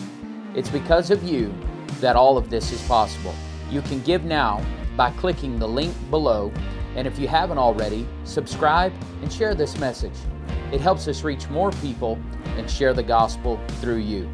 It's 0.55 0.71
because 0.71 1.11
of 1.11 1.25
you 1.25 1.53
that 2.01 2.15
all 2.15 2.39
of 2.39 2.51
this 2.51 2.71
is 2.71 2.81
possible. 2.87 3.35
You 3.69 3.83
can 3.83 4.01
give 4.03 4.23
now 4.23 4.65
by 4.97 5.11
clicking 5.13 5.59
the 5.59 5.69
link 5.69 5.95
below. 6.11 6.53
And 6.97 7.07
if 7.07 7.19
you 7.19 7.29
haven't 7.29 7.59
already, 7.59 8.07
subscribe 8.25 8.93
and 9.23 9.33
share 9.33 9.55
this 9.55 9.79
message. 9.79 10.13
It 10.73 10.81
helps 10.81 11.09
us 11.09 11.23
reach 11.23 11.49
more 11.49 11.71
people 11.73 12.19
and 12.57 12.71
share 12.71 12.95
the 12.95 13.03
gospel 13.03 13.61
through 13.81 13.99
you. 13.99 14.29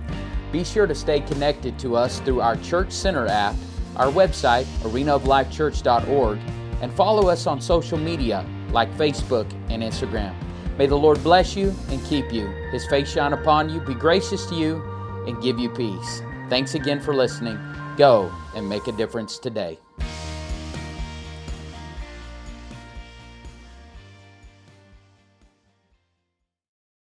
Be 0.52 0.64
sure 0.64 0.86
to 0.86 0.94
stay 0.94 1.20
connected 1.20 1.78
to 1.80 1.96
us 1.96 2.20
through 2.20 2.40
our 2.40 2.56
Church 2.56 2.90
Center 2.92 3.26
app, 3.26 3.54
our 3.96 4.08
website, 4.08 4.64
arenaoflifechurch.org, 4.82 6.38
and 6.80 6.92
follow 6.92 7.28
us 7.28 7.46
on 7.46 7.60
social 7.60 7.98
media 7.98 8.46
like 8.70 8.92
Facebook 8.96 9.50
and 9.68 9.82
Instagram. 9.82 10.34
May 10.78 10.86
the 10.86 10.96
Lord 10.96 11.22
bless 11.24 11.56
you 11.56 11.74
and 11.90 12.02
keep 12.04 12.32
you. 12.32 12.46
His 12.70 12.86
face 12.86 13.10
shine 13.10 13.32
upon 13.32 13.68
you, 13.68 13.80
be 13.80 13.94
gracious 13.94 14.46
to 14.46 14.54
you, 14.54 14.82
and 15.26 15.42
give 15.42 15.58
you 15.58 15.68
peace. 15.70 16.22
Thanks 16.48 16.74
again 16.74 17.00
for 17.00 17.12
listening. 17.12 17.58
Go 17.96 18.32
and 18.54 18.68
make 18.68 18.86
a 18.86 18.92
difference 18.92 19.38
today. 19.38 19.78